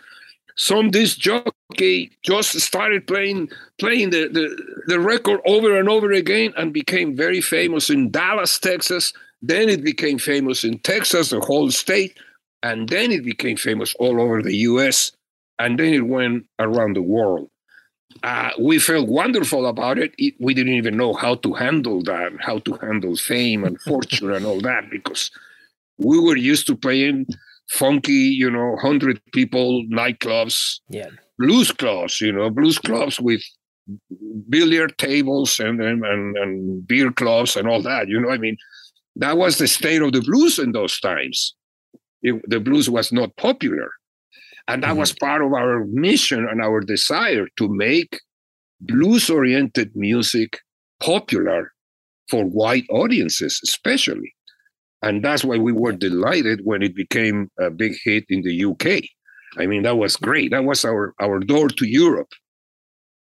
Some 0.56 0.90
disc 0.90 1.18
jockey 1.18 2.10
just 2.22 2.58
started 2.60 3.06
playing 3.06 3.50
playing 3.78 4.10
the, 4.10 4.28
the, 4.28 4.46
the 4.86 5.00
record 5.00 5.40
over 5.46 5.78
and 5.78 5.88
over 5.88 6.12
again 6.12 6.52
and 6.56 6.72
became 6.72 7.16
very 7.16 7.40
famous 7.40 7.88
in 7.88 8.10
Dallas, 8.10 8.58
Texas 8.58 9.12
then 9.42 9.68
it 9.68 9.82
became 9.82 10.18
famous 10.18 10.62
in 10.62 10.78
Texas, 10.78 11.30
the 11.30 11.40
whole 11.40 11.70
state, 11.70 12.16
and 12.62 12.88
then 12.88 13.10
it 13.10 13.24
became 13.24 13.56
famous 13.56 13.94
all 13.98 14.20
over 14.20 14.42
the 14.42 14.56
US, 14.56 15.12
and 15.58 15.78
then 15.78 15.92
it 15.94 16.06
went 16.06 16.46
around 16.58 16.96
the 16.96 17.02
world. 17.02 17.48
Uh, 18.22 18.50
we 18.60 18.78
felt 18.78 19.08
wonderful 19.08 19.66
about 19.66 19.98
it. 19.98 20.14
it. 20.18 20.34
We 20.38 20.54
didn't 20.54 20.74
even 20.74 20.96
know 20.96 21.14
how 21.14 21.36
to 21.36 21.54
handle 21.54 22.02
that, 22.02 22.32
how 22.40 22.58
to 22.58 22.74
handle 22.74 23.16
fame 23.16 23.64
and 23.64 23.80
fortune 23.80 24.32
and 24.32 24.44
all 24.44 24.60
that, 24.60 24.90
because 24.90 25.30
we 25.98 26.18
were 26.18 26.36
used 26.36 26.66
to 26.66 26.76
playing 26.76 27.26
funky, 27.70 28.12
you 28.12 28.50
know, 28.50 28.72
100 28.72 29.20
people 29.32 29.84
nightclubs, 29.90 30.80
yeah. 30.88 31.08
blues 31.38 31.72
clubs, 31.72 32.20
you 32.20 32.32
know, 32.32 32.50
blues 32.50 32.78
clubs 32.78 33.18
with 33.18 33.42
billiard 34.48 34.96
tables 34.98 35.58
and, 35.58 35.80
and, 35.80 36.04
and, 36.04 36.36
and 36.36 36.86
beer 36.86 37.10
clubs 37.10 37.56
and 37.56 37.66
all 37.66 37.82
that. 37.82 38.08
You 38.08 38.20
know, 38.20 38.30
I 38.30 38.38
mean, 38.38 38.56
that 39.16 39.36
was 39.36 39.58
the 39.58 39.68
state 39.68 40.02
of 40.02 40.12
the 40.12 40.20
blues 40.20 40.58
in 40.58 40.72
those 40.72 41.00
times. 41.00 41.54
It, 42.22 42.40
the 42.48 42.60
blues 42.60 42.88
was 42.88 43.12
not 43.12 43.36
popular. 43.36 43.90
And 44.68 44.82
that 44.82 44.90
mm-hmm. 44.90 45.00
was 45.00 45.12
part 45.12 45.42
of 45.42 45.52
our 45.52 45.84
mission 45.86 46.46
and 46.48 46.62
our 46.62 46.80
desire 46.80 47.46
to 47.58 47.68
make 47.68 48.20
blues 48.80 49.28
oriented 49.28 49.90
music 49.94 50.58
popular 51.00 51.72
for 52.28 52.44
white 52.44 52.84
audiences, 52.90 53.60
especially. 53.64 54.32
And 55.02 55.24
that's 55.24 55.44
why 55.44 55.58
we 55.58 55.72
were 55.72 55.92
delighted 55.92 56.60
when 56.64 56.82
it 56.82 56.94
became 56.94 57.50
a 57.58 57.70
big 57.70 57.94
hit 58.04 58.24
in 58.28 58.42
the 58.42 58.64
UK. 58.64 59.02
I 59.58 59.66
mean, 59.66 59.82
that 59.82 59.96
was 59.96 60.16
great. 60.16 60.52
That 60.52 60.64
was 60.64 60.84
our, 60.84 61.12
our 61.20 61.40
door 61.40 61.68
to 61.68 61.86
Europe. 61.86 62.32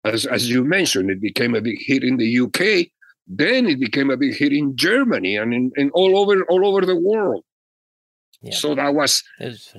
As, 0.04 0.24
as 0.24 0.48
you 0.48 0.64
mentioned, 0.64 1.10
it 1.10 1.20
became 1.20 1.54
a 1.54 1.60
big 1.60 1.78
hit 1.80 2.04
in 2.04 2.16
the 2.16 2.38
UK. 2.38 2.88
Then 3.26 3.66
it 3.66 3.80
became 3.80 4.10
a 4.10 4.16
big 4.16 4.34
hit 4.36 4.52
in 4.52 4.76
Germany 4.76 5.36
and 5.36 5.52
in, 5.52 5.72
in 5.76 5.90
all 5.90 6.16
over 6.18 6.44
all 6.44 6.66
over 6.66 6.84
the 6.84 6.96
world. 6.96 7.42
Yeah. 8.44 8.54
So 8.54 8.74
that 8.74 8.94
was 8.94 9.22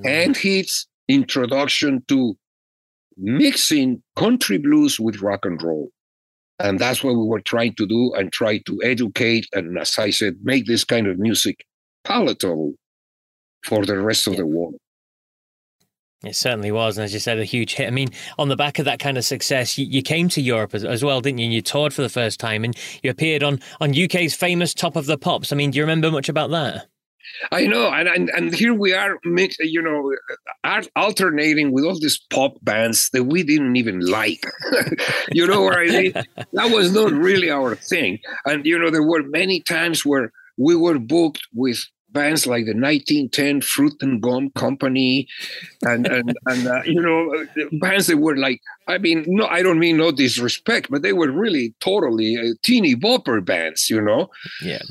Canned 0.03 0.37
Heat's 0.37 0.87
introduction 1.07 2.03
to 2.07 2.35
mixing 3.15 4.01
country 4.15 4.57
blues 4.57 4.99
with 4.99 5.21
rock 5.21 5.45
and 5.45 5.61
roll. 5.61 5.89
And 6.57 6.79
that's 6.79 7.03
what 7.03 7.15
we 7.15 7.23
were 7.23 7.41
trying 7.41 7.75
to 7.75 7.85
do 7.85 8.13
and 8.15 8.31
try 8.33 8.57
to 8.65 8.81
educate 8.83 9.47
and, 9.53 9.77
as 9.77 9.99
I 9.99 10.09
said, 10.09 10.37
make 10.41 10.65
this 10.65 10.83
kind 10.83 11.05
of 11.05 11.19
music 11.19 11.63
palatable 12.03 12.73
for 13.63 13.85
the 13.85 13.99
rest 13.99 14.25
of 14.25 14.33
yeah. 14.33 14.39
the 14.39 14.45
world. 14.47 14.75
It 16.23 16.35
certainly 16.35 16.71
was, 16.71 16.97
and 16.97 17.05
as 17.05 17.13
you 17.13 17.19
said, 17.19 17.37
a 17.37 17.43
huge 17.43 17.75
hit. 17.75 17.87
I 17.87 17.91
mean, 17.91 18.09
on 18.39 18.47
the 18.47 18.55
back 18.55 18.79
of 18.79 18.85
that 18.85 18.97
kind 18.97 19.17
of 19.17 19.25
success, 19.25 19.77
you, 19.77 19.85
you 19.85 20.01
came 20.01 20.27
to 20.29 20.41
Europe 20.41 20.73
as, 20.73 20.83
as, 20.83 21.03
well, 21.03 21.21
didn't 21.21 21.37
you? 21.37 21.45
And 21.45 21.53
you 21.53 21.61
toured 21.61 21.93
for 21.93 22.01
the 22.01 22.09
first 22.09 22.39
time, 22.39 22.63
and 22.63 22.75
you 23.03 23.11
appeared 23.11 23.43
on 23.43 23.59
on 23.79 23.91
UK's 23.91 24.33
famous 24.33 24.73
Top 24.73 24.95
of 24.95 25.05
the 25.05 25.19
Pops. 25.19 25.51
I 25.51 25.55
mean, 25.55 25.69
do 25.69 25.77
you 25.77 25.83
remember 25.83 26.09
much 26.09 26.27
about 26.27 26.49
that? 26.49 26.87
I 27.51 27.67
know, 27.67 27.91
and 27.91 28.07
and, 28.07 28.29
and 28.29 28.53
here 28.53 28.73
we 28.73 28.93
are, 28.93 29.17
you 29.59 29.81
know, 29.81 30.13
alternating 30.95 31.71
with 31.71 31.83
all 31.83 31.99
these 31.99 32.19
pop 32.29 32.53
bands 32.63 33.09
that 33.13 33.25
we 33.25 33.43
didn't 33.43 33.75
even 33.75 33.99
like. 33.99 34.45
you 35.31 35.45
know 35.47 35.61
what 35.61 35.77
I 35.77 35.85
mean? 35.85 36.13
that 36.13 36.71
was 36.71 36.93
not 36.93 37.11
really 37.11 37.49
our 37.49 37.75
thing. 37.75 38.19
And 38.45 38.65
you 38.65 38.77
know, 38.77 38.89
there 38.89 39.03
were 39.03 39.23
many 39.23 39.61
times 39.61 40.05
where 40.05 40.31
we 40.57 40.75
were 40.75 40.99
booked 40.99 41.41
with 41.53 41.85
bands 42.15 42.47
like 42.47 42.65
the 42.65 42.73
1910 42.73 43.61
Fruit 43.61 43.93
and 44.01 44.21
Gum 44.21 44.49
Company, 44.51 45.27
and 45.83 46.07
and 46.07 46.33
and 46.47 46.67
uh, 46.67 46.81
you 46.85 47.01
know 47.01 47.45
bands 47.79 48.07
that 48.07 48.17
were 48.17 48.37
like 48.37 48.61
I 48.87 48.97
mean 48.97 49.25
no 49.27 49.45
I 49.45 49.61
don't 49.61 49.77
mean 49.77 49.97
no 49.97 50.11
disrespect, 50.11 50.89
but 50.89 51.03
they 51.03 51.13
were 51.13 51.31
really 51.31 51.75
totally 51.79 52.37
uh, 52.37 52.53
teeny 52.63 52.95
bopper 52.95 53.45
bands, 53.45 53.89
you 53.89 54.01
know. 54.01 54.31
Yeah. 54.63 54.81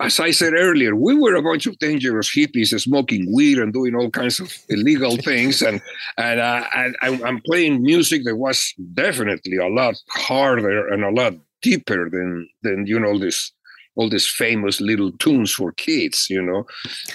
As 0.00 0.20
I 0.20 0.30
said 0.30 0.54
earlier, 0.54 0.94
we 0.94 1.14
were 1.14 1.34
a 1.34 1.42
bunch 1.42 1.66
of 1.66 1.78
dangerous 1.78 2.30
hippies 2.34 2.78
smoking 2.80 3.32
weed 3.34 3.58
and 3.58 3.72
doing 3.72 3.94
all 3.94 4.10
kinds 4.10 4.38
of 4.40 4.56
illegal 4.68 5.16
things, 5.28 5.60
and 5.60 5.82
and, 6.16 6.40
uh, 6.40 6.64
and 6.74 6.96
I'm 7.02 7.40
playing 7.42 7.82
music 7.82 8.24
that 8.24 8.36
was 8.36 8.72
definitely 8.94 9.58
a 9.58 9.68
lot 9.68 10.00
harder 10.08 10.88
and 10.88 11.04
a 11.04 11.10
lot 11.10 11.34
deeper 11.60 12.08
than 12.08 12.48
than 12.62 12.86
you 12.86 12.98
know 13.00 13.18
this 13.18 13.52
all 13.98 14.08
these 14.08 14.28
famous 14.28 14.80
little 14.80 15.10
tunes 15.18 15.52
for 15.52 15.72
kids, 15.72 16.30
you 16.30 16.40
know. 16.40 16.64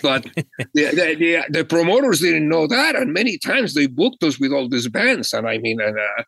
But 0.01 0.23
the, 0.35 0.45
the, 0.73 1.15
the, 1.17 1.45
the, 1.49 1.65
promoters 1.65 2.19
didn't 2.19 2.49
know 2.49 2.67
that, 2.67 2.95
and 2.95 3.13
many 3.13 3.37
times 3.37 3.73
they 3.73 3.87
booked 3.87 4.21
us 4.21 4.37
with 4.37 4.51
all 4.51 4.67
these 4.67 4.89
bands. 4.89 5.33
And 5.33 5.47
I 5.47 5.57
mean, 5.59 5.79
and 5.79 5.97
uh, 5.97 6.23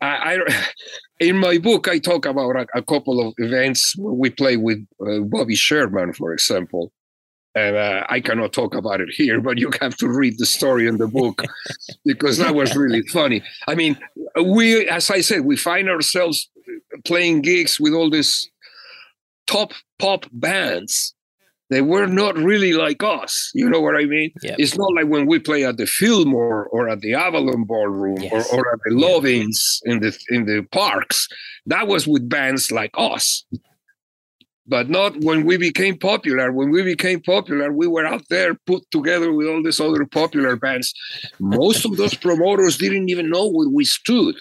I, 0.00 0.38
I, 0.38 0.66
in 1.20 1.36
my 1.36 1.58
book, 1.58 1.88
I 1.88 1.98
talk 1.98 2.24
about 2.24 2.56
a, 2.56 2.66
a 2.74 2.82
couple 2.82 3.20
of 3.20 3.34
events 3.36 3.94
we 3.98 4.30
play 4.30 4.56
with 4.56 4.78
uh, 5.06 5.20
Bobby 5.20 5.54
Sherman, 5.54 6.14
for 6.14 6.32
example. 6.32 6.90
And 7.54 7.76
uh, 7.76 8.06
I 8.08 8.20
cannot 8.20 8.52
talk 8.52 8.74
about 8.74 9.00
it 9.00 9.08
here, 9.10 9.40
but 9.40 9.58
you 9.58 9.70
have 9.80 9.96
to 9.96 10.08
read 10.08 10.38
the 10.38 10.46
story 10.46 10.86
in 10.86 10.98
the 10.98 11.08
book 11.08 11.42
because 12.04 12.38
that 12.38 12.54
was 12.54 12.76
really 12.76 13.02
funny. 13.08 13.42
I 13.66 13.74
mean, 13.74 13.98
we, 14.42 14.88
as 14.88 15.10
I 15.10 15.20
said, 15.20 15.40
we 15.44 15.56
find 15.56 15.90
ourselves 15.90 16.48
playing 17.04 17.42
gigs 17.42 17.80
with 17.80 17.92
all 17.92 18.08
these 18.08 18.48
top 19.50 19.72
pop 19.98 20.26
bands 20.32 21.14
they 21.70 21.82
were 21.82 22.06
not 22.06 22.36
really 22.36 22.72
like 22.72 23.02
us. 23.02 23.50
You 23.54 23.70
know 23.70 23.80
what 23.80 23.94
I 23.96 24.04
mean? 24.04 24.32
Yep. 24.42 24.56
It's 24.58 24.76
not 24.76 24.92
like 24.92 25.06
when 25.06 25.26
we 25.26 25.38
play 25.38 25.64
at 25.64 25.76
the 25.76 25.86
Fillmore 25.86 26.66
or 26.66 26.88
at 26.88 27.00
the 27.00 27.14
Avalon 27.14 27.64
Ballroom 27.64 28.20
yes. 28.20 28.52
or, 28.52 28.58
or, 28.58 28.72
at 28.74 28.80
the 28.84 28.90
Lovins 28.90 29.80
yep. 29.84 29.92
in 29.92 30.00
the 30.00 30.18
in 30.30 30.44
the 30.46 30.66
parks. 30.72 31.28
That 31.66 31.86
was 31.86 32.08
with 32.08 32.28
bands 32.28 32.72
like 32.72 32.90
us. 32.94 33.44
But 34.66 34.90
not 34.90 35.16
when 35.20 35.46
we 35.46 35.56
became 35.56 35.96
popular. 35.96 36.52
When 36.52 36.70
we 36.70 36.82
became 36.82 37.20
popular, 37.20 37.72
we 37.72 37.86
were 37.86 38.06
out 38.06 38.24
there 38.30 38.54
put 38.66 38.82
together 38.90 39.32
with 39.32 39.46
all 39.46 39.62
these 39.62 39.80
other 39.80 40.04
popular 40.04 40.56
bands. 40.56 40.92
Most 41.38 41.84
of 41.84 41.96
those 41.96 42.14
promoters 42.14 42.78
didn't 42.78 43.08
even 43.08 43.30
know 43.30 43.48
where 43.48 43.68
we 43.68 43.84
stood. 43.84 44.36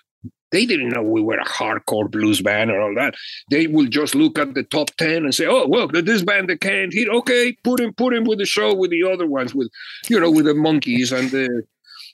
They 0.52 0.66
didn't 0.66 0.90
know 0.90 1.04
we 1.04 1.22
were 1.22 1.38
a 1.38 1.46
hardcore 1.46 2.10
blues 2.10 2.42
band 2.42 2.72
or 2.72 2.82
all 2.82 2.96
that. 2.96 3.16
They 3.52 3.68
will 3.68 3.88
just 3.88 4.16
look 4.16 4.40
at 4.40 4.54
the 4.54 4.64
top 4.64 4.90
ten 4.98 5.24
and 5.24 5.34
say, 5.34 5.46
"Oh, 5.46 5.68
well, 5.68 5.88
this 5.88 6.24
band 6.24 6.50
that 6.50 6.62
Canned 6.62 6.94
Heat, 6.94 7.10
okay, 7.10 7.56
put 7.64 7.80
him, 7.80 7.94
put 7.94 8.14
him 8.14 8.24
with 8.24 8.40
the 8.40 8.46
show 8.46 8.74
with 8.74 8.92
the 8.92 9.04
other 9.04 9.28
ones, 9.28 9.54
with 9.54 9.70
you 10.08 10.20
know, 10.20 10.32
with 10.32 10.46
the 10.46 10.54
Monkees 10.54 11.12
and 11.18 11.30
the 11.32 11.64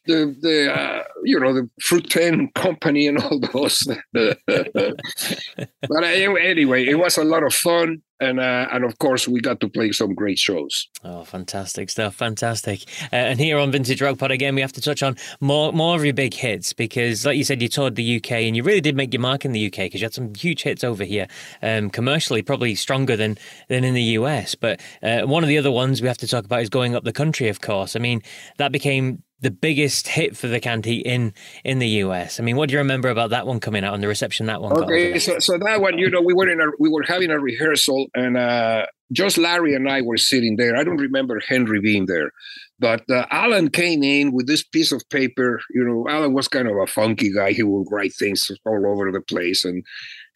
the 0.06 0.36
the 0.41 0.74
uh, 0.74 1.04
you 1.24 1.39
know 1.39 1.54
the 1.54 1.69
Fruit 1.82 2.10
Ten 2.10 2.50
Company 2.56 3.08
and 3.08 3.19
all 3.19 3.39
those. 3.39 3.88
but 4.13 6.04
anyway, 6.04 6.86
it 6.86 7.00
was 7.00 7.17
a 7.17 7.24
lot 7.24 7.43
of 7.43 7.54
fun 7.54 8.02
and 8.19 8.39
uh, 8.39 8.67
and 8.71 8.84
of 8.84 8.97
course 8.99 9.28
we 9.28 9.39
got 9.39 9.60
to 9.60 9.69
play 9.69 9.91
some 9.91 10.13
great 10.13 10.39
shows. 10.39 10.88
Oh, 11.04 11.23
fantastic 11.23 11.89
stuff! 11.89 12.15
Fantastic. 12.15 12.84
Uh, 13.12 13.15
and 13.15 13.39
here 13.39 13.58
on 13.58 13.71
Vintage 13.71 14.01
Rock 14.01 14.17
Pod 14.17 14.32
again, 14.32 14.56
we 14.56 14.62
have 14.62 14.73
to 14.73 14.82
touch 14.82 15.04
on 15.04 15.17
more 15.39 15.73
more 15.73 15.95
of 15.95 16.06
your 16.06 16.13
big 16.13 16.34
hits 16.34 16.73
because, 16.73 17.25
like 17.25 17.38
you 17.38 17.43
said, 17.43 17.62
you 17.62 17.67
toured 17.67 17.95
the 17.95 18.17
UK 18.17 18.32
and 18.32 18.56
you 18.56 18.63
really 18.63 18.82
did 18.82 18.95
make 18.95 19.13
your 19.13 19.21
mark 19.21 19.45
in 19.45 19.51
the 19.51 19.65
UK 19.65 19.78
because 19.78 20.01
you 20.01 20.06
had 20.06 20.13
some 20.13 20.34
huge 20.34 20.63
hits 20.63 20.84
over 20.84 21.04
here, 21.04 21.28
um, 21.62 21.89
commercially 21.89 22.41
probably 22.41 22.75
stronger 22.75 23.15
than 23.15 23.38
than 23.67 23.84
in 23.84 23.93
the 23.93 24.04
US. 24.04 24.56
But 24.56 24.80
uh, 25.04 25.21
one 25.21 25.43
of 25.43 25.49
the 25.49 25.58
other 25.58 25.71
ones 25.71 26.01
we 26.01 26.08
have 26.08 26.17
to 26.19 26.28
talk 26.28 26.45
about 26.45 26.62
is 26.62 26.69
going 26.69 26.95
up 26.95 27.04
the 27.04 27.13
country. 27.13 27.49
Of 27.49 27.62
course, 27.62 27.95
I 27.95 27.99
mean 27.99 28.21
that 28.58 28.71
became 28.71 29.23
the 29.46 29.52
biggest 29.52 30.08
hit 30.08 30.36
for 30.36 30.48
the 30.48 30.60
Canned 30.60 30.86
Heat 30.86 31.06
in 31.06 31.32
in 31.64 31.78
the 31.78 31.88
US. 32.04 32.40
I 32.40 32.44
mean, 32.44 32.56
what 32.56 32.68
do 32.68 32.74
you 32.74 32.80
remember 32.80 33.10
about 33.10 33.30
that 33.30 33.46
one 33.46 33.60
coming 33.60 33.84
out 33.84 33.94
and 33.94 34.02
the 34.02 34.08
reception 34.08 34.48
that 34.48 34.60
one 34.60 34.74
okay, 34.74 35.20
so, 35.20 35.38
so 35.38 35.60
that 35.60 35.82
one, 35.82 36.00
you 36.00 36.10
know, 36.10 36.20
we 36.20 36.34
were 36.34 36.50
in 36.50 36.60
a 36.60 36.66
we 36.80 36.90
were 36.90 37.04
having 37.04 37.30
a 37.30 37.40
rehearsal 37.40 38.08
and 38.16 38.38
uh 38.38 38.88
just 39.12 39.38
Larry 39.38 39.76
and 39.76 39.88
I 39.88 40.02
were 40.02 40.18
sitting 40.18 40.56
there. 40.56 40.76
I 40.76 40.84
don't 40.84 40.98
remember 40.98 41.40
Henry 41.48 41.80
being 41.80 42.08
there, 42.08 42.32
but 42.80 43.08
uh, 43.08 43.28
Alan 43.30 43.70
came 43.70 44.02
in 44.02 44.32
with 44.32 44.48
this 44.48 44.64
piece 44.64 44.92
of 44.92 45.08
paper. 45.10 45.62
You 45.70 45.84
know, 45.86 46.08
Alan 46.10 46.34
was 46.34 46.48
kind 46.48 46.68
of 46.68 46.76
a 46.78 46.88
funky 46.88 47.32
guy. 47.32 47.52
He 47.52 47.62
would 47.62 47.86
write 47.92 48.16
things 48.16 48.50
all 48.66 48.88
over 48.88 49.12
the 49.12 49.22
place 49.22 49.64
and 49.64 49.86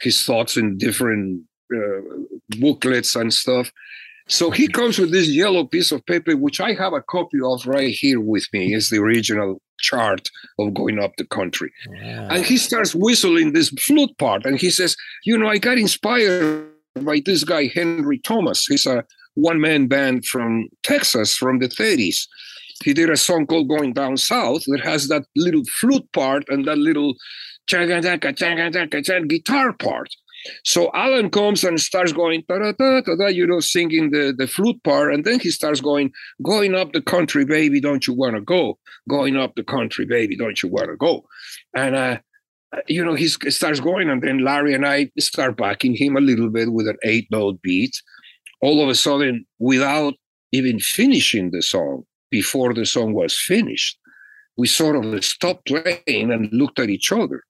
his 0.01 0.23
thoughts 0.23 0.55
in 0.55 0.77
different 0.77 1.45
uh, 1.75 2.01
booklets 2.59 3.15
and 3.15 3.33
stuff. 3.33 3.71
So 4.29 4.51
he 4.51 4.67
comes 4.67 4.99
with 4.99 5.11
this 5.11 5.27
yellow 5.27 5.65
piece 5.65 5.91
of 5.91 6.05
paper, 6.05 6.37
which 6.37 6.61
I 6.61 6.73
have 6.73 6.93
a 6.93 7.01
copy 7.01 7.39
of 7.43 7.65
right 7.65 7.89
here 7.89 8.21
with 8.21 8.47
me. 8.53 8.75
It's 8.75 8.91
the 8.91 8.99
original 8.99 9.59
chart 9.79 10.29
of 10.59 10.73
going 10.75 10.99
up 10.99 11.15
the 11.17 11.25
country. 11.25 11.71
Yeah. 11.91 12.27
And 12.31 12.45
he 12.45 12.57
starts 12.57 12.93
whistling 12.93 13.53
this 13.53 13.69
flute 13.69 14.15
part. 14.19 14.45
And 14.45 14.59
he 14.59 14.69
says, 14.69 14.95
You 15.25 15.37
know, 15.37 15.47
I 15.47 15.57
got 15.57 15.79
inspired 15.79 16.67
by 17.01 17.21
this 17.25 17.43
guy, 17.43 17.71
Henry 17.73 18.19
Thomas. 18.19 18.67
He's 18.67 18.85
a 18.85 19.03
one 19.33 19.59
man 19.59 19.87
band 19.87 20.25
from 20.25 20.67
Texas 20.83 21.35
from 21.35 21.59
the 21.59 21.67
30s. 21.67 22.27
He 22.83 22.93
did 22.93 23.09
a 23.09 23.17
song 23.17 23.47
called 23.47 23.67
Going 23.67 23.93
Down 23.93 24.15
South 24.15 24.63
that 24.67 24.81
has 24.81 25.07
that 25.07 25.25
little 25.35 25.63
flute 25.65 26.09
part 26.13 26.45
and 26.49 26.65
that 26.65 26.77
little 26.77 27.15
guitar 29.27 29.73
part. 29.73 30.09
So 30.63 30.89
Alan 30.93 31.29
comes 31.29 31.63
and 31.63 31.79
starts 31.79 32.13
going, 32.13 32.43
you 32.49 33.47
know, 33.47 33.59
singing 33.59 34.11
the, 34.11 34.33
the 34.37 34.47
flute 34.47 34.81
part. 34.83 35.13
And 35.13 35.23
then 35.25 35.39
he 35.39 35.49
starts 35.49 35.81
going, 35.81 36.11
going 36.43 36.75
up 36.75 36.93
the 36.93 37.01
country, 37.01 37.45
baby, 37.45 37.81
don't 37.81 38.07
you 38.07 38.13
want 38.13 38.35
to 38.35 38.41
go? 38.41 38.77
Going 39.09 39.35
up 39.35 39.55
the 39.55 39.63
country, 39.63 40.05
baby, 40.05 40.37
don't 40.37 40.61
you 40.61 40.69
want 40.69 40.89
to 40.89 40.95
go? 40.95 41.23
And, 41.75 41.95
uh, 41.95 42.17
you 42.87 43.03
know, 43.03 43.15
he 43.15 43.27
starts 43.27 43.79
going. 43.79 44.09
And 44.09 44.21
then 44.21 44.43
Larry 44.43 44.73
and 44.73 44.85
I 44.85 45.11
start 45.19 45.57
backing 45.57 45.95
him 45.95 46.15
a 46.15 46.21
little 46.21 46.49
bit 46.49 46.71
with 46.71 46.87
an 46.87 46.97
eight 47.03 47.27
note 47.31 47.61
beat. 47.61 47.95
All 48.61 48.81
of 48.83 48.89
a 48.89 48.95
sudden, 48.95 49.45
without 49.57 50.13
even 50.51 50.79
finishing 50.79 51.51
the 51.51 51.61
song, 51.61 52.03
before 52.31 52.73
the 52.73 52.85
song 52.85 53.13
was 53.13 53.37
finished, 53.37 53.97
we 54.57 54.67
sort 54.67 55.03
of 55.03 55.23
stopped 55.23 55.65
playing 55.67 56.31
and 56.31 56.51
looked 56.51 56.79
at 56.79 56.89
each 56.89 57.11
other. 57.11 57.43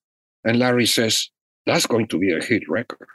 And 0.43 0.59
Larry 0.59 0.85
says, 0.85 1.29
that's 1.69 1.85
going 1.85 2.07
to 2.07 2.17
be 2.17 2.31
a 2.31 2.43
hit 2.43 2.67
record. 2.69 3.07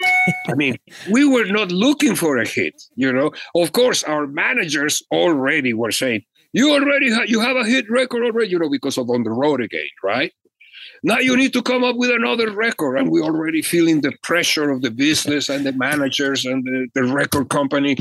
I 0.48 0.54
mean, 0.54 0.76
we 1.10 1.26
were 1.26 1.46
not 1.46 1.72
looking 1.72 2.14
for 2.14 2.38
a 2.38 2.46
hit, 2.46 2.82
you 2.94 3.12
know. 3.12 3.32
Of 3.54 3.72
course, 3.72 4.02
our 4.04 4.26
managers 4.26 5.02
already 5.12 5.72
were 5.74 5.90
saying, 5.90 6.22
"You 6.52 6.72
already 6.72 7.12
ha- 7.12 7.26
you 7.26 7.40
have 7.40 7.56
a 7.56 7.66
hit 7.66 7.90
record 7.90 8.22
already," 8.24 8.50
you 8.50 8.58
know, 8.58 8.70
because 8.70 8.98
of 8.98 9.10
on 9.10 9.22
the 9.24 9.30
road 9.30 9.60
again, 9.60 9.88
right? 10.02 10.32
Now 11.02 11.18
you 11.18 11.36
need 11.36 11.52
to 11.54 11.62
come 11.62 11.82
up 11.82 11.96
with 11.96 12.10
another 12.10 12.50
record. 12.50 12.96
And 12.96 13.10
we're 13.10 13.22
already 13.22 13.62
feeling 13.62 14.00
the 14.00 14.12
pressure 14.22 14.70
of 14.70 14.82
the 14.82 14.90
business 14.90 15.48
and 15.48 15.64
the 15.64 15.72
managers 15.72 16.44
and 16.44 16.64
the, 16.64 16.88
the 16.94 17.04
record 17.04 17.48
company. 17.48 17.96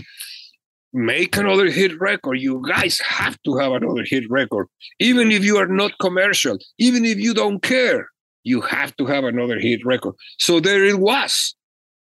Make 0.91 1.37
another 1.37 1.69
hit 1.69 1.99
record. 2.01 2.39
You 2.39 2.63
guys 2.67 2.99
have 2.99 3.37
to 3.43 3.57
have 3.57 3.71
another 3.73 4.03
hit 4.03 4.29
record. 4.29 4.67
Even 4.99 5.31
if 5.31 5.43
you 5.43 5.57
are 5.57 5.67
not 5.67 5.91
commercial, 5.99 6.57
even 6.79 7.05
if 7.05 7.19
you 7.19 7.33
don't 7.33 7.61
care, 7.61 8.09
you 8.49 8.61
have 8.61 8.95
to 8.97 9.05
have 9.05 9.23
another 9.23 9.59
hit 9.59 9.85
record. 9.85 10.15
So 10.39 10.59
there 10.59 10.83
it 10.83 10.99
was. 10.99 11.55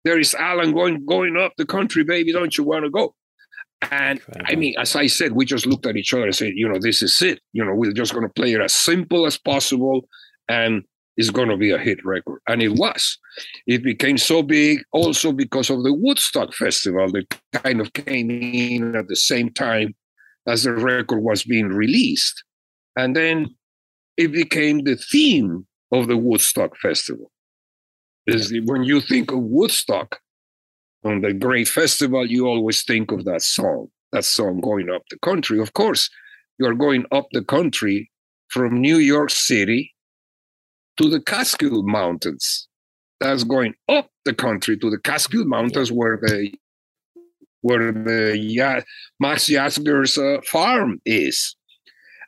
There 0.05 0.19
is 0.19 0.33
Alan 0.35 0.71
going 0.73 1.05
going 1.05 1.35
up 1.35 1.53
the 1.57 1.65
country, 1.65 2.03
baby. 2.03 2.31
Don't 2.31 2.57
you 2.57 2.63
want 2.63 2.85
to 2.85 2.91
go? 2.91 3.15
And. 3.91 4.21
I 4.45 4.55
mean, 4.55 4.75
as 4.79 4.95
I 4.95 5.07
said, 5.07 5.33
we 5.33 5.45
just 5.45 5.65
looked 5.65 5.85
at 5.85 5.97
each 5.97 6.13
other 6.13 6.25
and 6.25 6.35
said, 6.35 6.53
you 6.55 6.69
know, 6.69 6.79
this 6.79 7.01
is 7.01 7.21
it. 7.21 7.39
You 7.53 7.65
know, 7.65 7.73
we're 7.73 7.91
just 7.91 8.13
going 8.13 8.27
to 8.27 8.33
play 8.33 8.53
it 8.53 8.61
as 8.61 8.73
simple 8.73 9.25
as 9.25 9.37
possible 9.37 10.07
and 10.47 10.83
it's 11.17 11.31
going 11.31 11.49
to 11.49 11.57
be 11.57 11.71
a 11.71 11.79
hit 11.79 12.05
record. 12.05 12.39
And 12.47 12.61
it 12.61 12.73
was. 12.73 13.17
It 13.65 13.83
became 13.83 14.17
so 14.19 14.43
big 14.43 14.83
also 14.91 15.31
because 15.31 15.69
of 15.71 15.83
the 15.83 15.93
Woodstock 15.93 16.53
Festival 16.53 17.11
that 17.11 17.39
kind 17.53 17.81
of 17.81 17.93
came 17.93 18.29
in 18.29 18.95
at 18.95 19.07
the 19.07 19.15
same 19.15 19.51
time 19.51 19.95
as 20.47 20.63
the 20.63 20.73
record 20.73 21.21
was 21.21 21.43
being 21.43 21.69
released. 21.69 22.43
And 22.95 23.15
then 23.15 23.47
it 24.15 24.31
became 24.31 24.83
the 24.83 24.95
theme 24.95 25.65
of 25.91 26.07
the 26.07 26.17
Woodstock 26.17 26.77
Festival. 26.77 27.31
Is 28.25 28.53
when 28.65 28.83
you 28.83 28.99
think 28.99 29.31
of 29.31 29.39
Woodstock 29.39 30.19
on 31.05 31.21
the 31.21 31.33
great 31.33 31.67
festival, 31.67 32.25
you 32.25 32.45
always 32.45 32.83
think 32.83 33.11
of 33.11 33.23
that 33.25 33.41
song, 33.41 33.87
that 34.11 34.25
song 34.25 34.59
going 34.59 34.89
up 34.89 35.03
the 35.09 35.19
country. 35.19 35.59
Of 35.59 35.73
course, 35.73 36.09
you 36.59 36.65
are 36.67 36.73
going 36.73 37.05
up 37.11 37.27
the 37.31 37.43
country 37.43 38.11
from 38.49 38.81
New 38.81 38.97
York 38.97 39.29
City 39.29 39.95
to 40.97 41.09
the 41.09 41.21
Catskill 41.21 41.83
Mountains. 41.83 42.67
That's 43.19 43.43
going 43.43 43.75
up 43.87 44.09
the 44.25 44.33
country 44.33 44.77
to 44.77 44.89
the 44.89 44.99
Catskill 44.99 45.45
Mountains, 45.45 45.91
where 45.91 46.19
the 46.21 46.51
where 47.61 47.91
the 47.91 48.37
yeah, 48.37 48.81
Max 49.19 49.45
Yasgur's 49.49 50.17
uh, 50.17 50.41
farm 50.45 51.01
is. 51.05 51.55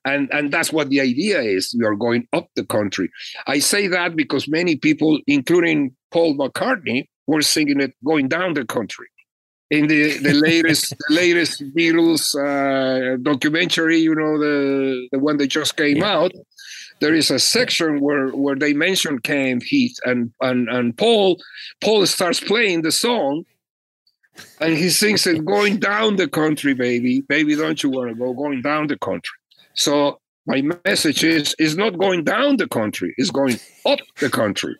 And, 0.09 0.29
and 0.31 0.51
that's 0.51 0.73
what 0.73 0.89
the 0.89 1.01
idea 1.01 1.41
is. 1.41 1.73
You 1.73 1.85
are 1.87 1.95
going 1.95 2.27
up 2.33 2.47
the 2.55 2.65
country. 2.65 3.09
I 3.47 3.59
say 3.59 3.87
that 3.87 4.15
because 4.15 4.47
many 4.47 4.75
people, 4.75 5.19
including 5.27 5.95
Paul 6.11 6.35
McCartney, 6.35 7.07
were 7.27 7.41
singing 7.41 7.79
it 7.79 7.93
going 8.03 8.27
down 8.27 8.53
the 8.53 8.65
country. 8.65 9.07
In 9.69 9.87
the, 9.87 10.17
the 10.17 10.33
latest 10.47 10.95
the 11.07 11.15
latest 11.15 11.63
Beatles 11.75 12.33
uh, 12.33 13.17
documentary, 13.21 13.99
you 13.99 14.15
know 14.15 14.39
the 14.39 15.07
the 15.11 15.19
one 15.19 15.37
that 15.37 15.47
just 15.47 15.77
came 15.77 15.97
yeah. 15.97 16.17
out, 16.17 16.31
there 16.99 17.13
is 17.13 17.29
a 17.29 17.39
section 17.39 17.99
where 17.99 18.29
where 18.29 18.55
they 18.55 18.73
mention 18.73 19.19
Canned 19.19 19.63
Heat 19.63 19.97
and 20.05 20.31
and 20.41 20.67
and 20.69 20.97
Paul 20.97 21.37
Paul 21.81 22.05
starts 22.07 22.39
playing 22.39 22.81
the 22.81 22.91
song 22.91 23.43
and 24.59 24.75
he 24.75 24.89
sings 24.89 25.27
it 25.27 25.45
going 25.45 25.77
down 25.77 26.15
the 26.15 26.27
country 26.27 26.73
baby 26.73 27.21
baby 27.21 27.55
don't 27.55 27.81
you 27.83 27.89
want 27.89 28.09
to 28.09 28.15
go 28.15 28.33
going 28.33 28.61
down 28.61 28.87
the 28.87 28.97
country 28.97 29.37
so 29.79 30.19
my 30.45 30.61
message 30.85 31.23
is 31.23 31.55
is 31.57 31.77
not 31.77 31.97
going 31.97 32.23
down 32.23 32.57
the 32.57 32.67
country 32.67 33.13
it's 33.17 33.31
going 33.31 33.59
up 33.85 33.99
the 34.19 34.29
country 34.29 34.75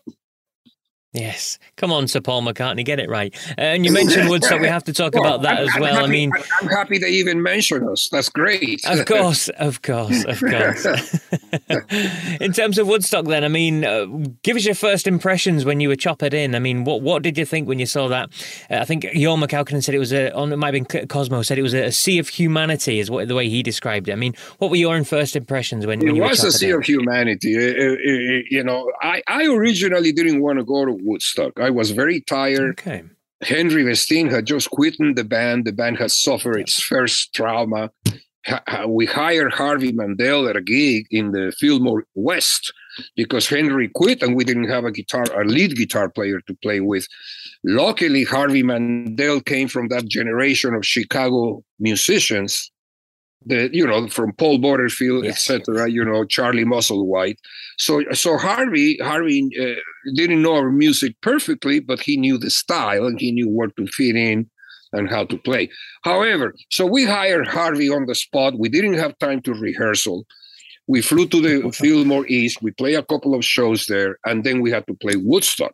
Yes, 1.12 1.58
come 1.76 1.92
on, 1.92 2.08
Sir 2.08 2.22
Paul 2.22 2.44
McCartney, 2.44 2.86
get 2.86 3.00
it 3.00 3.10
right. 3.10 3.36
Uh, 3.58 3.62
and 3.62 3.84
you 3.84 3.92
mentioned 3.92 4.30
Woodstock. 4.30 4.62
We 4.62 4.68
have 4.68 4.84
to 4.84 4.94
talk 4.94 5.14
well, 5.16 5.24
about 5.24 5.42
that 5.42 5.58
I'm, 5.62 5.68
as 5.68 5.80
well. 5.80 5.96
Happy, 5.96 6.06
I 6.06 6.08
mean, 6.08 6.32
I'm 6.62 6.68
happy 6.68 7.00
they 7.00 7.10
even 7.10 7.42
mention 7.42 7.88
us. 7.90 8.10
That's 8.12 8.30
great. 8.30 8.86
Of 8.86 9.08
course, 9.08 9.50
of 9.50 9.82
course, 9.82 10.24
of 10.26 10.40
course. 10.52 10.86
in 12.42 12.54
terms 12.54 12.78
of 12.78 12.88
Woodstock, 12.88 13.26
then, 13.26 13.44
I 13.44 13.48
mean, 13.48 13.86
uh, 13.86 14.06
give 14.44 14.58
us 14.58 14.66
your 14.66 14.76
first 14.76 15.08
impressions 15.08 15.66
when 15.66 15.80
you 15.80 15.90
were 15.90 15.96
choppered 15.96 16.34
in. 16.34 16.56
I 16.56 16.60
mean, 16.60 16.84
what 16.84 17.02
what 17.02 17.24
did 17.24 17.38
you 17.38 17.46
think 17.46 17.68
when 17.68 17.80
you 17.80 17.86
saw 17.86 18.08
that? 18.08 18.30
Uh, 18.70 18.78
I 18.78 18.86
think 18.86 19.04
Jorma 19.04 19.48
Kaukonen 19.48 19.84
said 19.84 19.96
it 19.96 20.00
was 20.00 20.14
a. 20.14 20.34
On 20.34 20.52
it 20.52 20.58
might 20.58 20.74
have 20.74 20.88
been 20.88 21.08
Cosmo 21.08 21.42
said 21.42 21.58
it 21.58 21.64
was 21.64 21.74
a, 21.74 21.86
a, 21.86 21.92
sea 21.92 22.20
of 22.20 22.28
humanity, 22.28 23.00
is 23.00 23.10
what 23.10 23.28
the 23.28 23.36
way 23.36 23.50
he 23.50 23.64
described 23.64 24.10
it. 24.10 24.14
I 24.14 24.16
mean, 24.16 24.36
what 24.60 24.70
were 24.70 24.78
your 24.78 25.04
first 25.04 25.36
impressions 25.36 25.86
when, 25.86 26.00
when 26.00 26.10
it 26.10 26.16
you 26.16 26.22
was 26.22 26.44
a 26.44 26.52
sea 26.52 26.70
in? 26.70 26.76
of 26.76 26.84
humanity? 26.86 27.50
you 27.50 28.64
know, 28.64 28.92
I 29.02 29.22
I 29.28 29.46
originally 29.46 30.12
didn't 30.12 30.42
want 30.42 30.60
to 30.60 30.66
go 30.66 30.86
to 30.86 30.98
Woodstock. 31.02 31.60
I 31.60 31.70
was 31.70 31.92
very 31.92 32.22
tired. 32.22 32.80
Okay. 32.80 33.04
Henry 33.42 33.84
Vestine 33.84 34.28
had 34.28 34.46
just 34.46 34.70
quit 34.70 34.96
the 35.00 35.24
band. 35.24 35.66
The 35.66 35.72
band 35.72 35.98
had 35.98 36.12
suffered 36.12 36.58
its 36.58 36.82
first 36.82 37.34
trauma. 37.34 37.92
We 38.88 39.06
hired 39.06 39.54
Harvey 39.54 39.92
Mandel 39.92 40.48
at 40.48 40.56
a 40.56 40.62
gig 40.62 41.06
in 41.12 41.32
the 41.32 41.54
Fillmore 41.58 42.06
West 42.16 42.72
because 43.16 43.48
Henry 43.48 43.90
quit 43.90 44.22
and 44.22 44.36
we 44.36 44.44
didn't 44.44 44.70
have 44.70 44.86
a 44.86 44.92
guitar, 44.92 45.24
a 45.40 45.44
lead 45.44 45.76
guitar 45.76 46.10
player 46.10 46.40
to 46.42 46.56
play 46.62 46.80
with. 46.80 47.08
Luckily, 47.64 48.24
Harvey 48.24 48.64
Mandel 48.64 49.42
came 49.42 49.68
from 49.68 49.90
that 49.90 50.08
generation 50.08 50.74
of 50.74 50.86
Chicago 50.86 51.64
musicians 51.80 52.72
that 53.46 53.74
you 53.74 53.88
know 53.88 54.08
from 54.08 54.34
Paul 54.34 54.58
Butterfield, 54.58 55.26
yes, 55.26 55.50
etc. 55.50 55.90
You 55.90 56.04
know 56.04 56.26
Charlie 56.26 56.66
Musselwhite. 56.66 57.38
So 57.78 58.04
so 58.14 58.38
Harvey 58.38 58.98
Harvey 59.02 59.50
uh, 59.60 59.80
didn't 60.16 60.42
know 60.42 60.56
our 60.56 60.72
music 60.72 61.16
perfectly, 61.22 61.80
but 61.80 62.00
he 62.00 62.18
knew 62.18 62.38
the 62.38 62.50
style 62.50 63.06
and 63.06 63.20
he 63.20 63.32
knew 63.32 63.50
where 63.50 63.70
to 63.70 63.88
fit 63.88 64.16
in 64.16 64.50
and 64.94 65.10
how 65.10 65.26
to 65.26 65.38
play. 65.38 65.70
However, 66.04 66.54
so 66.70 66.86
we 66.86 67.06
hired 67.06 67.48
Harvey 67.48 67.90
on 67.90 68.06
the 68.06 68.16
spot. 68.16 68.58
We 68.58 68.70
didn't 68.70 68.96
have 68.96 69.18
time 69.20 69.42
to 69.44 69.54
rehearsal. 69.54 70.26
We 70.88 71.02
flew 71.02 71.28
to 71.28 71.42
the 71.42 71.72
Fillmore 71.74 72.28
East. 72.28 72.62
We 72.62 72.72
played 72.72 72.96
a 72.96 73.04
couple 73.04 73.36
of 73.36 73.46
shows 73.46 73.86
there, 73.86 74.18
and 74.26 74.44
then 74.44 74.62
we 74.62 74.72
had 74.72 74.88
to 74.88 74.94
play 74.96 75.14
Woodstock. 75.16 75.74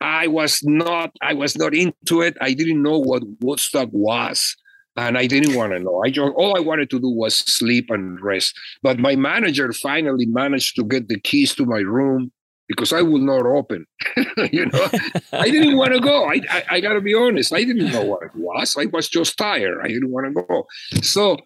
I 0.00 0.26
was 0.26 0.60
not 0.62 1.10
I 1.22 1.32
was 1.32 1.56
not 1.56 1.74
into 1.74 2.20
it. 2.20 2.36
I 2.40 2.52
didn't 2.52 2.82
know 2.82 2.98
what 2.98 3.22
Woodstock 3.40 3.88
was 3.92 4.56
and 4.96 5.18
I 5.18 5.26
didn't 5.26 5.54
want 5.54 5.72
to 5.72 5.78
know. 5.78 6.02
I 6.04 6.10
just, 6.10 6.32
all 6.36 6.56
I 6.56 6.60
wanted 6.60 6.90
to 6.90 7.00
do 7.00 7.08
was 7.08 7.36
sleep 7.36 7.90
and 7.90 8.20
rest. 8.20 8.58
But 8.82 8.98
my 8.98 9.14
manager 9.14 9.72
finally 9.72 10.26
managed 10.26 10.76
to 10.76 10.84
get 10.84 11.08
the 11.08 11.20
keys 11.20 11.54
to 11.56 11.66
my 11.66 11.80
room 11.80 12.32
because 12.68 12.92
I 12.92 13.02
would 13.02 13.22
not 13.22 13.46
open. 13.46 13.86
you 14.52 14.66
know, 14.66 14.88
I 15.32 15.50
didn't 15.50 15.76
want 15.76 15.92
to 15.92 16.00
go. 16.00 16.24
I, 16.24 16.40
I, 16.50 16.62
I 16.72 16.80
got 16.80 16.94
to 16.94 17.00
be 17.00 17.14
honest. 17.14 17.52
I 17.52 17.64
didn't 17.64 17.92
know 17.92 18.04
what 18.04 18.22
it 18.24 18.34
was. 18.34 18.76
I 18.78 18.86
was 18.86 19.08
just 19.08 19.36
tired. 19.36 19.78
I 19.82 19.88
didn't 19.88 20.10
want 20.10 20.34
to 20.34 20.42
go. 20.42 20.66
So 21.02 21.38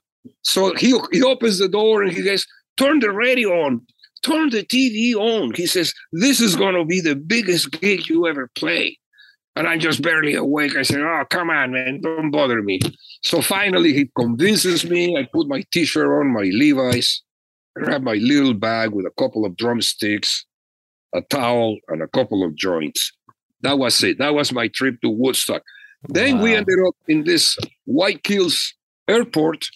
so 0.43 0.75
he 0.75 0.99
he 1.13 1.23
opens 1.23 1.59
the 1.59 1.69
door 1.69 2.03
and 2.03 2.13
he 2.13 2.23
says, 2.23 2.47
"Turn 2.77 3.01
the 3.01 3.13
radio 3.13 3.65
on." 3.65 3.87
Turn 4.23 4.51
the 4.51 4.63
TV 4.63 5.15
on. 5.15 5.55
He 5.55 5.67
says, 5.67 5.95
This 6.13 6.41
is 6.41 6.55
going 6.55 6.75
to 6.75 6.85
be 6.85 7.01
the 7.01 7.17
biggest 7.17 7.71
gig 7.81 8.09
you 8.09 8.27
ever 8.27 8.51
play. 8.55 8.99
And 9.57 9.67
I'm 9.67 9.81
just 9.81 10.03
barely 10.03 10.35
awake. 10.35 10.77
I 10.77 10.83
said, 10.83 11.01
Oh, 11.01 11.25
come 11.31 11.49
on, 11.51 11.73
man, 11.73 12.01
don't 12.03 12.31
bother 12.31 12.63
me. 12.63 12.81
So 13.23 13.41
finally, 13.43 13.93
he 13.93 14.11
convinces 14.17 14.89
me. 14.89 15.17
I 15.17 15.25
put 15.25 15.49
my 15.49 15.65
t 15.73 15.85
shirt 15.85 16.21
on, 16.21 16.33
my 16.33 16.51
Levi's, 16.53 17.23
grab 17.77 18.03
my 18.03 18.15
little 18.15 18.55
bag 18.55 18.91
with 18.93 19.07
a 19.07 19.13
couple 19.19 19.45
of 19.45 19.57
drumsticks, 19.57 20.45
a 21.15 21.23
towel, 21.23 21.77
and 21.89 22.03
a 22.03 22.09
couple 22.09 22.45
of 22.45 22.55
joints. 22.55 23.13
That 23.63 23.79
was 23.79 24.03
it. 24.03 24.19
That 24.19 24.35
was 24.35 24.53
my 24.53 24.69
trip 24.69 25.01
to 25.03 25.11
Woodstock. 25.11 25.63
Wow. 26.03 26.09
Then 26.15 26.41
we 26.41 26.55
ended 26.55 26.79
up 26.87 26.95
in 27.09 27.25
this 27.25 27.59
White 27.85 28.23
Kills 28.23 28.75
airport, 29.07 29.67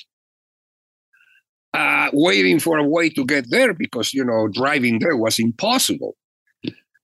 uh, 1.74 2.10
waiting 2.12 2.60
for 2.60 2.78
a 2.78 2.88
way 2.88 3.10
to 3.10 3.24
get 3.24 3.50
there 3.50 3.74
because, 3.74 4.14
you 4.14 4.24
know, 4.24 4.48
driving 4.48 5.00
there 5.00 5.16
was 5.16 5.38
impossible. 5.38 6.16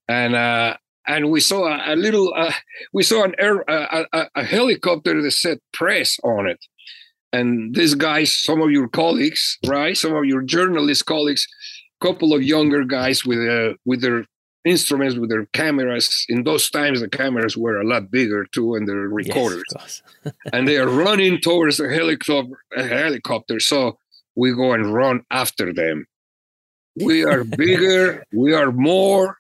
And 0.09 0.35
uh, 0.35 0.77
and 1.07 1.31
we 1.31 1.40
saw 1.40 1.66
a, 1.66 1.95
a 1.95 1.97
little 1.97 2.33
uh, 2.37 2.53
we 2.93 3.03
saw 3.03 3.25
an 3.25 3.35
air 3.38 3.64
a, 3.69 4.07
a, 4.12 4.27
a, 4.37 4.45
helicopter 4.45 5.21
that 5.21 5.31
said 5.33 5.59
press 5.73 6.19
on 6.23 6.47
it 6.47 6.64
and 7.33 7.75
these 7.75 7.95
guys 7.95 8.35
some 8.35 8.61
of 8.61 8.71
your 8.71 8.88
colleagues 8.88 9.59
right 9.66 9.97
some 9.97 10.14
of 10.14 10.25
your 10.25 10.43
journalist 10.43 11.07
colleagues 11.07 11.47
couple 12.01 12.33
of 12.33 12.43
younger 12.43 12.85
guys 12.85 13.25
with 13.25 13.39
uh, 13.39 13.75
with 13.85 14.01
their 14.01 14.25
instruments 14.65 15.17
with 15.17 15.31
their 15.31 15.47
cameras 15.55 16.27
in 16.29 16.45
those 16.45 16.69
times 16.69 17.01
the 17.01 17.09
cameras 17.09 17.57
were 17.57 17.81
a 17.81 17.87
lot 17.87 18.11
bigger 18.11 18.45
too 18.53 18.75
and 18.75 18.87
the 18.87 18.95
recorders 18.95 19.65
yes, 19.79 20.03
and 20.53 20.69
they 20.69 20.77
are 20.77 20.89
running 20.89 21.41
towards 21.41 21.81
a 21.81 21.89
helicopter 21.89 22.59
a 22.77 22.87
helicopter 22.87 23.59
so 23.59 23.97
we 24.37 24.55
go 24.55 24.75
and 24.75 24.93
run 24.93 25.23
after 25.31 25.73
them 25.73 26.05
we 27.03 27.25
are 27.25 27.43
bigger 27.65 28.23
we 28.35 28.53
are 28.53 28.71
more 28.71 29.38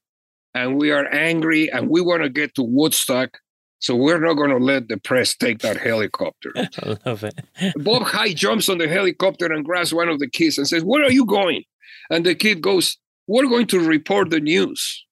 and 0.54 0.76
we 0.76 0.90
are 0.90 1.06
angry 1.12 1.70
and 1.70 1.88
we 1.88 2.00
want 2.00 2.22
to 2.22 2.28
get 2.28 2.54
to 2.56 2.62
Woodstock. 2.62 3.38
So 3.78 3.96
we're 3.96 4.20
not 4.20 4.34
going 4.34 4.50
to 4.50 4.58
let 4.58 4.88
the 4.88 4.98
press 4.98 5.34
take 5.34 5.60
that 5.60 5.78
helicopter. 5.78 6.52
I 6.56 6.98
love 7.06 7.24
it. 7.24 7.34
Bob 7.76 8.02
Hite 8.02 8.36
jumps 8.36 8.68
on 8.68 8.78
the 8.78 8.88
helicopter 8.88 9.50
and 9.50 9.64
grabs 9.64 9.94
one 9.94 10.08
of 10.08 10.18
the 10.18 10.28
kids 10.28 10.58
and 10.58 10.68
says, 10.68 10.84
Where 10.84 11.02
are 11.02 11.10
you 11.10 11.24
going? 11.24 11.64
And 12.10 12.26
the 12.26 12.34
kid 12.34 12.60
goes, 12.60 12.98
We're 13.26 13.46
going 13.46 13.66
to 13.68 13.80
report 13.80 14.30
the 14.30 14.40
news. 14.40 15.06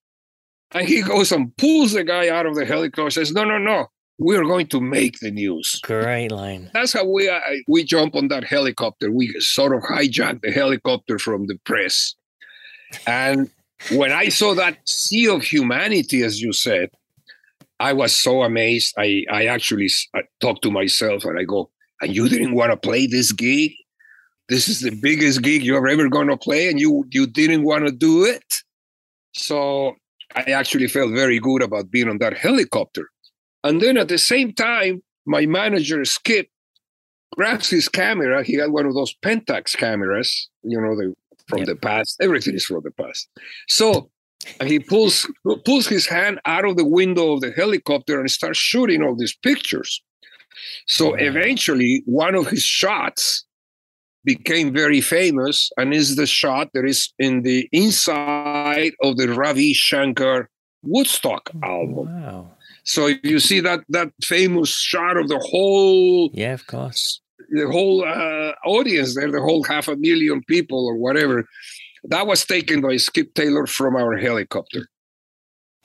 And 0.72 0.86
he 0.86 1.01
goes 1.03 1.32
and 1.32 1.57
pulls 1.57 1.92
the 1.92 2.05
guy 2.05 2.28
out 2.28 2.44
of 2.44 2.55
the 2.55 2.66
helicopter 2.66 3.11
says, 3.11 3.32
No, 3.32 3.44
no, 3.44 3.59
no. 3.59 3.86
We're 4.20 4.44
going 4.44 4.66
to 4.68 4.80
make 4.80 5.20
the 5.20 5.30
news. 5.30 5.78
Great 5.82 6.32
line. 6.32 6.72
That's 6.74 6.92
how 6.92 7.05
we 7.05 7.28
uh, 7.28 7.38
we 7.68 7.84
jump 7.84 8.16
on 8.16 8.28
that 8.28 8.42
helicopter. 8.42 9.12
We 9.12 9.32
sort 9.38 9.72
of 9.72 9.82
hijack 9.82 10.42
the 10.42 10.51
helicopter 10.51 11.20
from 11.20 11.46
the 11.46 11.57
press. 11.64 12.16
And 13.07 13.49
when 13.92 14.11
I 14.11 14.28
saw 14.28 14.55
that 14.55 14.76
sea 14.88 15.28
of 15.28 15.42
humanity, 15.44 16.22
as 16.22 16.42
you 16.42 16.53
said, 16.53 16.90
I 17.78 17.92
was 17.92 18.12
so 18.12 18.42
amazed. 18.42 18.94
I, 18.99 19.24
I 19.30 19.46
actually 19.46 19.88
I 20.14 20.22
talked 20.40 20.62
to 20.62 20.70
myself 20.72 21.24
and 21.24 21.38
I 21.38 21.44
go, 21.44 21.70
and 22.01 22.14
you 22.14 22.28
didn't 22.28 22.55
want 22.55 22.72
to 22.72 22.76
play 22.76 23.07
this 23.07 23.30
gig? 23.30 23.72
This 24.49 24.68
is 24.68 24.80
the 24.80 24.90
biggest 24.90 25.42
gig 25.42 25.62
you're 25.62 25.86
ever 25.88 26.09
going 26.09 26.28
to 26.28 26.36
play, 26.36 26.68
and 26.68 26.80
you 26.80 27.05
you 27.11 27.26
didn't 27.26 27.64
want 27.64 27.86
to 27.86 27.92
do 27.92 28.24
it. 28.24 28.62
So 29.34 29.94
I 30.34 30.42
actually 30.53 30.88
felt 30.88 31.12
very 31.12 31.38
good 31.38 31.62
about 31.62 31.90
being 31.90 32.09
on 32.09 32.18
that 32.18 32.36
helicopter. 32.36 33.09
And 33.64 33.80
then 33.80 33.96
at 33.96 34.09
the 34.09 34.18
same 34.18 34.53
time, 34.53 35.03
my 35.26 35.46
manager 35.46 36.05
Skip 36.05 36.49
grabs 37.36 37.68
his 37.68 37.88
camera. 37.88 38.42
He 38.42 38.55
had 38.55 38.70
one 38.70 38.86
of 38.86 38.94
those 38.94 39.14
Pentax 39.24 39.76
cameras, 39.76 40.49
you 40.62 40.80
know, 40.80 40.96
the, 40.96 41.14
from 41.46 41.64
the 41.64 41.76
past. 41.76 42.16
Everything 42.20 42.55
is 42.55 42.64
from 42.64 42.82
the 42.82 42.90
past. 42.90 43.28
So 43.68 44.11
he 44.64 44.78
pulls 44.78 45.30
pulls 45.64 45.86
his 45.86 46.07
hand 46.07 46.40
out 46.44 46.64
of 46.64 46.76
the 46.76 46.84
window 46.84 47.32
of 47.32 47.40
the 47.40 47.53
helicopter 47.53 48.20
and 48.20 48.30
starts 48.30 48.59
shooting 48.59 49.03
all 49.03 49.16
these 49.16 49.36
pictures. 49.36 50.03
So 50.86 51.14
eventually, 51.14 52.03
one 52.07 52.34
of 52.34 52.49
his 52.49 52.62
shots 52.62 53.44
became 54.24 54.72
very 54.72 55.00
famous 55.00 55.70
and 55.76 55.94
is 55.94 56.16
the 56.16 56.26
shot 56.26 56.68
that 56.74 56.84
is 56.84 57.12
in 57.18 57.42
the 57.42 57.68
inside 57.72 58.92
of 59.02 59.16
the 59.16 59.28
Ravi 59.28 59.72
Shankar 59.72 60.48
Woodstock 60.82 61.50
oh, 61.54 61.66
album. 61.66 62.22
Wow. 62.22 62.50
So 62.84 63.06
if 63.06 63.18
you 63.22 63.38
see 63.38 63.60
that 63.60 63.80
that 63.90 64.10
famous 64.22 64.70
shot 64.70 65.16
of 65.16 65.28
the 65.28 65.38
whole 65.38 66.30
yeah, 66.32 66.54
of 66.54 66.66
course, 66.66 67.20
the 67.50 67.68
whole 67.70 68.04
uh, 68.04 68.52
audience 68.64 69.14
there, 69.14 69.30
the 69.30 69.40
whole 69.40 69.62
half 69.64 69.88
a 69.88 69.96
million 69.96 70.42
people 70.44 70.86
or 70.86 70.96
whatever, 70.96 71.44
that 72.04 72.26
was 72.26 72.44
taken 72.44 72.80
by 72.80 72.96
Skip 72.96 73.34
Taylor 73.34 73.66
from 73.66 73.96
our 73.96 74.16
helicopter. 74.16 74.88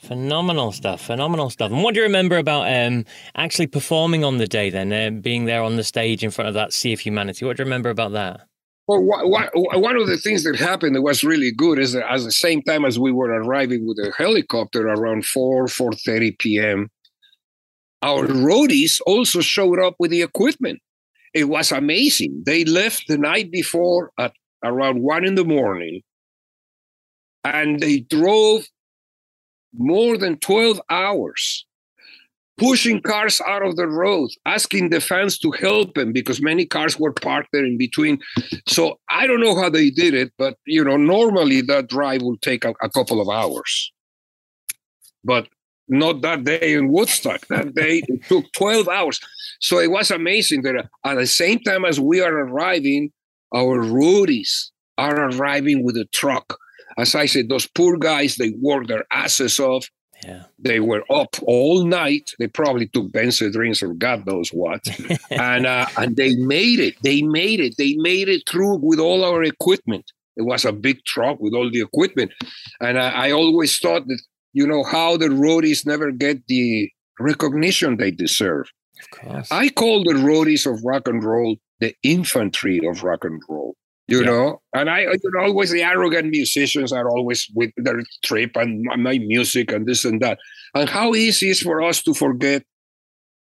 Phenomenal 0.04 0.74
stuff, 0.74 1.00
phenomenal 1.00 1.50
stuff. 1.50 1.72
And 1.72 1.82
what 1.82 1.94
do 1.94 2.02
you 2.02 2.06
remember 2.06 2.38
about 2.38 2.68
um, 2.68 3.06
actually 3.36 3.68
performing 3.68 4.26
on 4.26 4.38
the 4.38 4.48
day 4.48 4.70
then, 4.70 4.92
uh, 4.92 5.12
being 5.12 5.46
there 5.46 5.64
on 5.64 5.78
the 5.78 5.84
stage 5.84 6.26
in 6.26 6.30
front 6.30 6.50
of 6.50 6.54
that 6.56 6.74
Sea 6.74 6.92
of 6.92 7.00
Humanity? 7.00 7.46
What 7.46 7.56
do 7.56 7.62
you 7.64 7.66
remember 7.66 7.90
about 7.90 8.12
that? 8.12 8.42
Well, 8.86 9.02
one 9.02 9.96
of 9.96 10.08
the 10.08 10.18
things 10.18 10.44
that 10.44 10.58
happened 10.58 10.98
that 10.98 11.02
was 11.02 11.24
really 11.24 11.54
good 11.54 11.80
is 11.80 11.94
that 11.94 12.12
at 12.12 12.22
the 12.22 12.34
same 12.34 12.62
time 12.64 12.84
as 12.84 13.00
we 13.00 13.14
were 13.14 13.30
arriving 13.30 13.88
with 13.88 13.96
the 13.96 14.12
helicopter 14.18 14.86
around 14.86 15.26
4, 15.26 15.68
4.30 15.68 16.38
p.m., 16.38 16.90
our 18.02 18.28
roadies 18.28 19.00
also 19.08 19.40
showed 19.40 19.80
up 19.80 19.96
with 20.00 20.12
the 20.12 20.22
equipment. 20.22 20.82
It 21.34 21.46
was 21.46 21.72
amazing. 21.72 22.44
They 22.46 22.66
left 22.66 23.08
the 23.08 23.18
night 23.18 23.52
before 23.52 24.12
at 24.20 24.34
around 24.66 25.02
1 25.02 25.26
in 25.26 25.36
the 25.36 25.46
morning, 25.46 26.02
and 27.46 27.80
they 27.80 28.02
drove 28.02 28.68
more 29.74 30.18
than 30.18 30.38
12 30.38 30.82
hours 30.90 31.66
pushing 32.58 33.02
cars 33.02 33.42
out 33.48 33.66
of 33.66 33.76
the 33.76 33.88
road, 33.88 34.30
asking 34.46 34.90
the 34.90 35.02
fans 35.02 35.38
to 35.40 35.52
help 35.52 35.94
them 35.96 36.12
because 36.12 36.42
many 36.42 36.66
cars 36.66 37.00
were 37.00 37.12
parked 37.12 37.50
there 37.52 37.66
in 37.66 37.78
between. 37.78 38.20
So 38.68 39.00
I 39.10 39.28
don't 39.28 39.42
know 39.42 39.56
how 39.56 39.70
they 39.70 39.90
did 39.90 40.14
it, 40.14 40.32
but 40.38 40.58
you 40.66 40.84
know, 40.84 40.98
normally 40.98 41.62
that 41.62 41.90
drive 41.90 42.22
will 42.22 42.38
take 42.38 42.64
a, 42.64 42.74
a 42.82 42.90
couple 42.90 43.22
of 43.22 43.30
hours. 43.30 43.92
But 45.24 45.48
not 45.88 46.22
that 46.22 46.44
day 46.44 46.74
in 46.74 46.92
Woodstock. 46.92 47.48
That 47.48 47.76
day 47.76 48.04
it 48.08 48.26
took 48.28 48.46
12 48.54 48.88
hours. 48.88 49.20
So 49.60 49.80
it 49.80 49.92
was 49.92 50.12
amazing 50.12 50.62
that 50.64 50.76
uh, 50.76 50.84
at 51.06 51.16
the 51.16 51.28
same 51.28 51.60
time 51.60 51.86
as 51.86 52.00
we 52.00 52.22
are 52.22 52.34
arriving, 52.34 53.12
our 53.54 53.80
roadies 53.80 54.70
are 54.98 55.30
arriving 55.30 55.84
with 55.84 55.98
a 55.98 56.06
truck 56.12 56.58
as 56.98 57.16
I 57.16 57.26
said, 57.26 57.50
those 57.50 57.68
poor 57.68 57.98
guys, 57.98 58.36
they 58.36 58.54
worked 58.60 58.88
their 58.88 59.06
asses 59.12 59.60
off. 59.60 59.90
Yeah. 60.26 60.44
They 60.58 60.80
were 60.80 61.04
up 61.12 61.36
all 61.46 61.84
night. 61.86 62.32
They 62.40 62.48
probably 62.48 62.88
took 62.88 63.12
Benzedrines 63.12 63.84
or 63.84 63.94
God 63.94 64.26
knows 64.26 64.50
what, 64.50 64.82
and 65.32 65.66
uh, 65.66 65.88
and 65.98 66.16
they 66.16 66.36
made 66.36 66.80
it. 66.80 66.96
They 67.04 67.22
made 67.22 67.60
it. 67.60 67.76
They 67.78 67.96
made 67.98 68.30
it 68.30 68.44
through 68.50 68.78
with 68.78 69.00
all 69.00 69.26
our 69.26 69.44
equipment. 69.44 70.12
It 70.38 70.44
was 70.44 70.66
a 70.66 70.72
big 70.72 71.04
truck 71.06 71.40
with 71.40 71.54
all 71.54 71.70
the 71.70 71.82
equipment, 71.82 72.32
and 72.80 72.98
I, 72.98 73.28
I 73.28 73.32
always 73.32 73.78
thought 73.78 74.08
that 74.08 74.22
you 74.54 74.66
know 74.66 74.84
how 74.84 75.18
the 75.18 75.28
roadies 75.28 75.86
never 75.86 76.12
get 76.12 76.48
the 76.48 76.90
recognition 77.20 77.98
they 77.98 78.12
deserve. 78.12 78.68
Of 79.02 79.20
course. 79.20 79.52
I 79.52 79.70
call 79.70 80.04
the 80.04 80.14
roadies 80.14 80.72
of 80.72 80.84
rock 80.86 81.08
and 81.08 81.22
roll 81.22 81.58
the 81.82 81.94
infantry 82.04 82.80
of 82.88 83.04
rock 83.04 83.26
and 83.26 83.42
roll 83.50 83.76
you 84.08 84.20
yeah. 84.20 84.26
know? 84.26 84.62
And 84.74 84.90
i 84.90 85.02
you 85.02 85.32
know 85.34 85.44
always 85.44 85.72
the 85.72 85.84
arrogant 85.84 86.30
musicians 86.30 86.92
are 86.92 87.10
always 87.10 87.50
with 87.56 87.72
their 87.78 88.02
trip 88.24 88.56
and 88.56 88.84
my 88.84 89.18
music 89.20 89.72
and 89.72 89.86
this 89.86 90.06
and 90.06 90.22
that. 90.22 90.40
And 90.74 90.90
how 90.90 91.14
easy 91.14 91.50
is 91.50 91.62
for 91.62 91.82
us 91.82 92.02
to 92.04 92.14
forget 92.14 92.64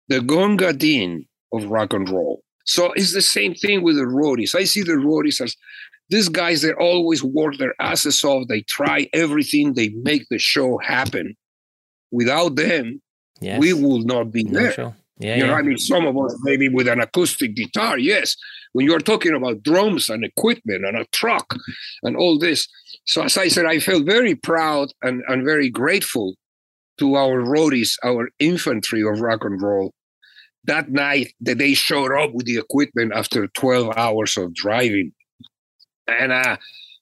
the 0.08 0.20
gunga 0.20 0.72
din 0.72 1.26
of 1.52 1.70
rock 1.70 1.92
and 1.92 2.08
roll. 2.08 2.42
So 2.64 2.92
it's 2.92 3.14
the 3.14 3.22
same 3.22 3.54
thing 3.54 3.82
with 3.82 3.96
the 3.96 4.02
roadies. 4.02 4.54
I 4.54 4.64
see 4.64 4.82
the 4.82 4.92
roadies 4.92 5.40
as 5.40 5.56
these 6.08 6.28
guys 6.28 6.62
they 6.62 6.72
always 6.72 7.22
work 7.22 7.56
their 7.56 7.74
asses 7.80 8.22
off. 8.24 8.48
They 8.48 8.62
try 8.62 9.08
everything. 9.12 9.74
They 9.74 9.90
make 9.90 10.26
the 10.28 10.38
show 10.38 10.78
happen. 10.78 11.36
Without 12.10 12.56
them 12.56 13.00
yes. 13.40 13.60
we 13.60 13.72
will 13.72 14.00
not 14.00 14.32
be 14.32 14.42
there. 14.42 14.72
sure. 14.72 14.96
Yeah, 15.20 15.36
you 15.36 15.46
know, 15.46 15.52
I 15.52 15.62
mean, 15.62 15.76
some 15.76 16.06
of 16.06 16.16
us 16.16 16.34
maybe 16.42 16.68
with 16.68 16.88
an 16.88 17.00
acoustic 17.00 17.54
guitar, 17.54 17.98
yes. 17.98 18.36
When 18.72 18.86
you're 18.86 19.00
talking 19.00 19.34
about 19.34 19.62
drums 19.62 20.08
and 20.08 20.24
equipment 20.24 20.86
and 20.86 20.96
a 20.96 21.04
truck 21.12 21.54
and 22.02 22.16
all 22.16 22.38
this. 22.38 22.66
So 23.04 23.22
as 23.22 23.36
I 23.36 23.48
said, 23.48 23.66
I 23.66 23.80
felt 23.80 24.06
very 24.06 24.34
proud 24.34 24.88
and, 25.02 25.22
and 25.28 25.44
very 25.44 25.68
grateful 25.68 26.36
to 26.98 27.16
our 27.16 27.42
roadies, 27.42 27.96
our 28.02 28.30
infantry 28.38 29.02
of 29.02 29.20
rock 29.20 29.44
and 29.44 29.60
roll. 29.60 29.92
That 30.64 30.90
night 30.90 31.34
that 31.40 31.58
they 31.58 31.74
showed 31.74 32.12
up 32.12 32.32
with 32.32 32.46
the 32.46 32.58
equipment 32.58 33.12
after 33.14 33.46
12 33.48 33.96
hours 33.96 34.36
of 34.36 34.54
driving. 34.54 35.12
And 36.06 36.32
uh, 36.32 36.56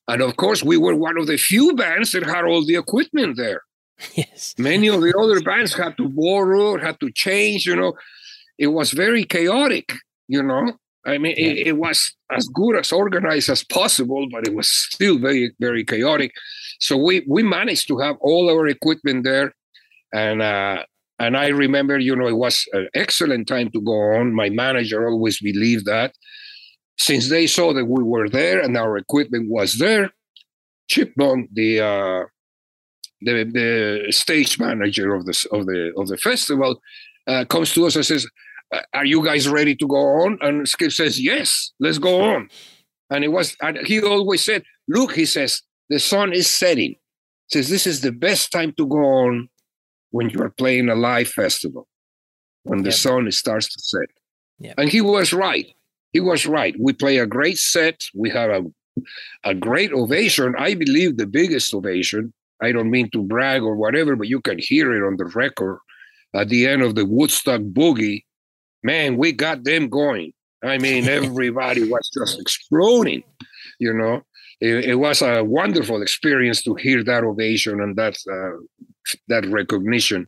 and 0.08 0.22
of 0.22 0.36
course, 0.36 0.62
we 0.64 0.76
were 0.76 0.94
one 0.94 1.18
of 1.18 1.26
the 1.26 1.36
few 1.36 1.74
bands 1.74 2.12
that 2.12 2.24
had 2.24 2.44
all 2.44 2.64
the 2.64 2.76
equipment 2.76 3.36
there. 3.36 3.62
Yes. 4.14 4.54
Many 4.58 4.88
of 4.88 5.00
the 5.00 5.16
other 5.18 5.40
bands 5.40 5.74
had 5.74 5.96
to 5.96 6.08
borrow, 6.08 6.78
had 6.78 7.00
to 7.00 7.10
change, 7.10 7.66
you 7.66 7.76
know. 7.76 7.94
It 8.56 8.68
was 8.68 8.92
very 8.92 9.24
chaotic, 9.24 9.92
you 10.28 10.42
know. 10.42 10.72
I 11.06 11.18
mean, 11.18 11.34
yeah. 11.36 11.46
it, 11.46 11.66
it, 11.68 11.76
was 11.78 12.14
as 12.30 12.46
good 12.48 12.76
as 12.76 12.92
organized 12.92 13.48
as 13.48 13.64
possible, 13.64 14.28
but 14.30 14.46
it 14.46 14.54
was 14.54 14.68
still 14.68 15.18
very, 15.18 15.52
very 15.58 15.84
chaotic. 15.84 16.32
So 16.80 16.96
we 16.96 17.24
we 17.26 17.42
managed 17.42 17.88
to 17.88 17.98
have 17.98 18.16
all 18.20 18.50
our 18.50 18.66
equipment 18.66 19.24
there, 19.24 19.54
and 20.12 20.42
uh, 20.42 20.84
and 21.18 21.36
I 21.36 21.48
remember, 21.48 21.98
you 21.98 22.14
know, 22.14 22.26
it 22.26 22.36
was 22.36 22.66
an 22.72 22.88
excellent 22.94 23.48
time 23.48 23.70
to 23.70 23.80
go 23.80 23.92
on. 23.92 24.34
My 24.34 24.50
manager 24.50 25.08
always 25.08 25.40
believed 25.40 25.86
that. 25.86 26.14
Since 26.98 27.28
they 27.28 27.46
saw 27.46 27.72
that 27.72 27.86
we 27.86 28.02
were 28.02 28.28
there 28.28 28.60
and 28.60 28.76
our 28.76 28.96
equipment 28.96 29.48
was 29.48 29.78
there, 29.78 30.10
Chip 30.88 31.14
Bond, 31.16 31.48
the 31.52 31.80
uh, 31.80 32.24
the, 33.20 33.44
the 33.44 34.12
stage 34.12 34.58
manager 34.58 35.14
of 35.14 35.26
the 35.26 35.48
of 35.52 35.66
the 35.66 35.92
of 35.96 36.08
the 36.08 36.16
festival 36.16 36.80
uh, 37.26 37.44
comes 37.44 37.72
to 37.74 37.86
us 37.86 37.96
and 37.96 38.06
says, 38.06 38.26
uh, 38.72 38.80
"Are 38.94 39.04
you 39.04 39.24
guys 39.24 39.48
ready 39.48 39.74
to 39.76 39.86
go 39.86 39.96
on?" 39.96 40.38
And 40.40 40.68
Skip 40.68 40.92
says, 40.92 41.20
"Yes, 41.20 41.72
let's 41.80 41.98
go 41.98 42.22
on." 42.22 42.48
And 43.10 43.24
it 43.24 43.28
was 43.28 43.56
and 43.60 43.78
he 43.78 44.00
always 44.02 44.44
said, 44.44 44.62
"Look," 44.86 45.14
he 45.14 45.26
says, 45.26 45.62
"the 45.88 45.98
sun 45.98 46.32
is 46.32 46.48
setting." 46.48 46.96
He 47.48 47.58
says 47.58 47.68
this 47.68 47.86
is 47.86 48.00
the 48.00 48.12
best 48.12 48.52
time 48.52 48.72
to 48.76 48.86
go 48.86 48.98
on 48.98 49.48
when 50.10 50.30
you 50.30 50.40
are 50.42 50.50
playing 50.50 50.88
a 50.88 50.94
live 50.94 51.28
festival, 51.28 51.88
when 52.64 52.82
the 52.82 52.90
yep. 52.90 52.98
sun 52.98 53.32
starts 53.32 53.72
to 53.74 53.80
set. 53.80 54.08
Yep. 54.60 54.74
And 54.78 54.90
he 54.90 55.00
was 55.00 55.32
right. 55.32 55.66
He 56.12 56.20
was 56.20 56.46
right. 56.46 56.74
We 56.78 56.92
play 56.92 57.18
a 57.18 57.26
great 57.26 57.58
set. 57.58 58.04
We 58.14 58.30
have 58.30 58.50
a 58.50 58.64
a 59.44 59.54
great 59.54 59.92
ovation. 59.92 60.54
I 60.58 60.74
believe 60.74 61.16
the 61.16 61.26
biggest 61.26 61.72
ovation 61.74 62.32
I 62.60 62.72
don't 62.72 62.90
mean 62.90 63.10
to 63.10 63.22
brag 63.22 63.62
or 63.62 63.76
whatever, 63.76 64.16
but 64.16 64.28
you 64.28 64.40
can 64.40 64.58
hear 64.58 64.92
it 64.92 65.06
on 65.06 65.16
the 65.16 65.26
record 65.26 65.78
at 66.34 66.48
the 66.48 66.66
end 66.66 66.82
of 66.82 66.94
the 66.94 67.06
Woodstock 67.06 67.60
Boogie. 67.60 68.24
Man, 68.82 69.16
we 69.16 69.32
got 69.32 69.64
them 69.64 69.88
going. 69.88 70.32
I 70.64 70.78
mean, 70.78 71.08
everybody 71.08 71.88
was 71.88 72.10
just 72.12 72.40
exploding, 72.40 73.22
you 73.78 73.92
know. 73.92 74.22
It, 74.60 74.86
it, 74.86 74.94
was 74.96 75.22
a 75.22 75.44
wonderful 75.44 76.02
experience 76.02 76.62
to 76.64 76.74
hear 76.74 77.04
that 77.04 77.22
ovation 77.22 77.80
and 77.80 77.94
that 77.94 78.16
uh, 78.28 78.58
that 79.28 79.46
recognition. 79.46 80.26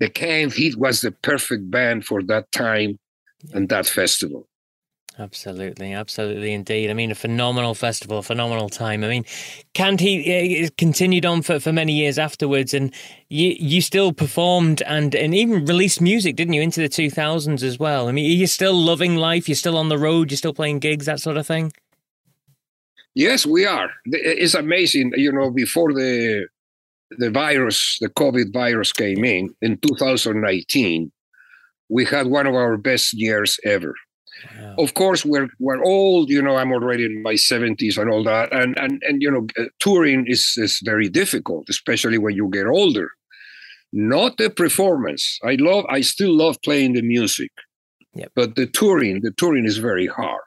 The 0.00 0.08
Canned 0.08 0.54
Heat 0.54 0.76
was 0.76 1.02
the 1.02 1.12
perfect 1.12 1.70
band 1.70 2.06
for 2.06 2.22
that 2.22 2.50
time 2.52 2.98
and 3.52 3.68
that 3.68 3.86
festival. 3.86 4.48
Absolutely, 5.16 5.92
absolutely, 5.92 6.52
indeed. 6.52 6.90
I 6.90 6.92
mean, 6.92 7.12
a 7.12 7.14
phenomenal 7.14 7.74
festival, 7.74 8.18
a 8.18 8.22
phenomenal 8.22 8.68
time. 8.68 9.04
I 9.04 9.08
mean, 9.08 9.24
Canned 9.72 10.00
Heat 10.00 10.76
continued 10.76 11.24
on 11.24 11.42
for, 11.42 11.60
for 11.60 11.72
many 11.72 11.92
years 11.92 12.18
afterwards, 12.18 12.74
and 12.74 12.92
you 13.28 13.54
you 13.56 13.80
still 13.80 14.12
performed 14.12 14.82
and 14.82 15.14
and 15.14 15.32
even 15.32 15.66
released 15.66 16.00
music, 16.00 16.34
didn't 16.34 16.54
you, 16.54 16.62
into 16.62 16.80
the 16.80 16.88
two 16.88 17.10
thousands 17.10 17.62
as 17.62 17.78
well? 17.78 18.08
I 18.08 18.12
mean, 18.12 18.24
you're 18.24 18.40
you 18.40 18.46
still 18.48 18.74
loving 18.74 19.14
life? 19.14 19.48
You're 19.48 19.54
still 19.54 19.78
on 19.78 19.88
the 19.88 19.98
road. 19.98 20.32
You're 20.32 20.38
still 20.38 20.52
playing 20.52 20.80
gigs, 20.80 21.06
that 21.06 21.20
sort 21.20 21.36
of 21.36 21.46
thing. 21.46 21.72
Yes, 23.14 23.46
we 23.46 23.64
are. 23.64 23.90
It's 24.06 24.54
amazing. 24.54 25.12
You 25.14 25.30
know, 25.30 25.48
before 25.50 25.92
the 25.92 26.48
the 27.18 27.30
virus, 27.30 27.98
the 28.00 28.08
COVID 28.08 28.52
virus 28.52 28.92
came 28.92 29.24
in 29.24 29.54
in 29.62 29.78
2019, 29.78 31.12
we 31.88 32.04
had 32.04 32.26
one 32.26 32.48
of 32.48 32.54
our 32.54 32.76
best 32.76 33.12
years 33.12 33.60
ever. 33.64 33.94
Wow. 34.58 34.74
Of 34.78 34.94
course, 34.94 35.24
we're 35.24 35.48
we're 35.58 35.82
old. 35.84 36.30
You 36.30 36.42
know, 36.42 36.56
I'm 36.56 36.72
already 36.72 37.04
in 37.04 37.22
my 37.22 37.34
70s 37.34 37.98
and 37.98 38.10
all 38.10 38.24
that, 38.24 38.52
and 38.52 38.76
and 38.78 39.02
and 39.06 39.22
you 39.22 39.30
know, 39.30 39.46
uh, 39.58 39.68
touring 39.80 40.26
is 40.26 40.54
is 40.56 40.80
very 40.84 41.08
difficult, 41.08 41.68
especially 41.68 42.18
when 42.18 42.34
you 42.34 42.48
get 42.50 42.66
older. 42.66 43.10
Not 43.92 44.38
the 44.38 44.50
performance. 44.50 45.38
I 45.44 45.56
love. 45.60 45.84
I 45.88 46.00
still 46.00 46.36
love 46.36 46.56
playing 46.62 46.94
the 46.94 47.02
music, 47.02 47.52
yep. 48.14 48.32
but 48.34 48.56
the 48.56 48.66
touring, 48.66 49.20
the 49.22 49.30
touring 49.32 49.66
is 49.66 49.78
very 49.78 50.06
hard 50.06 50.42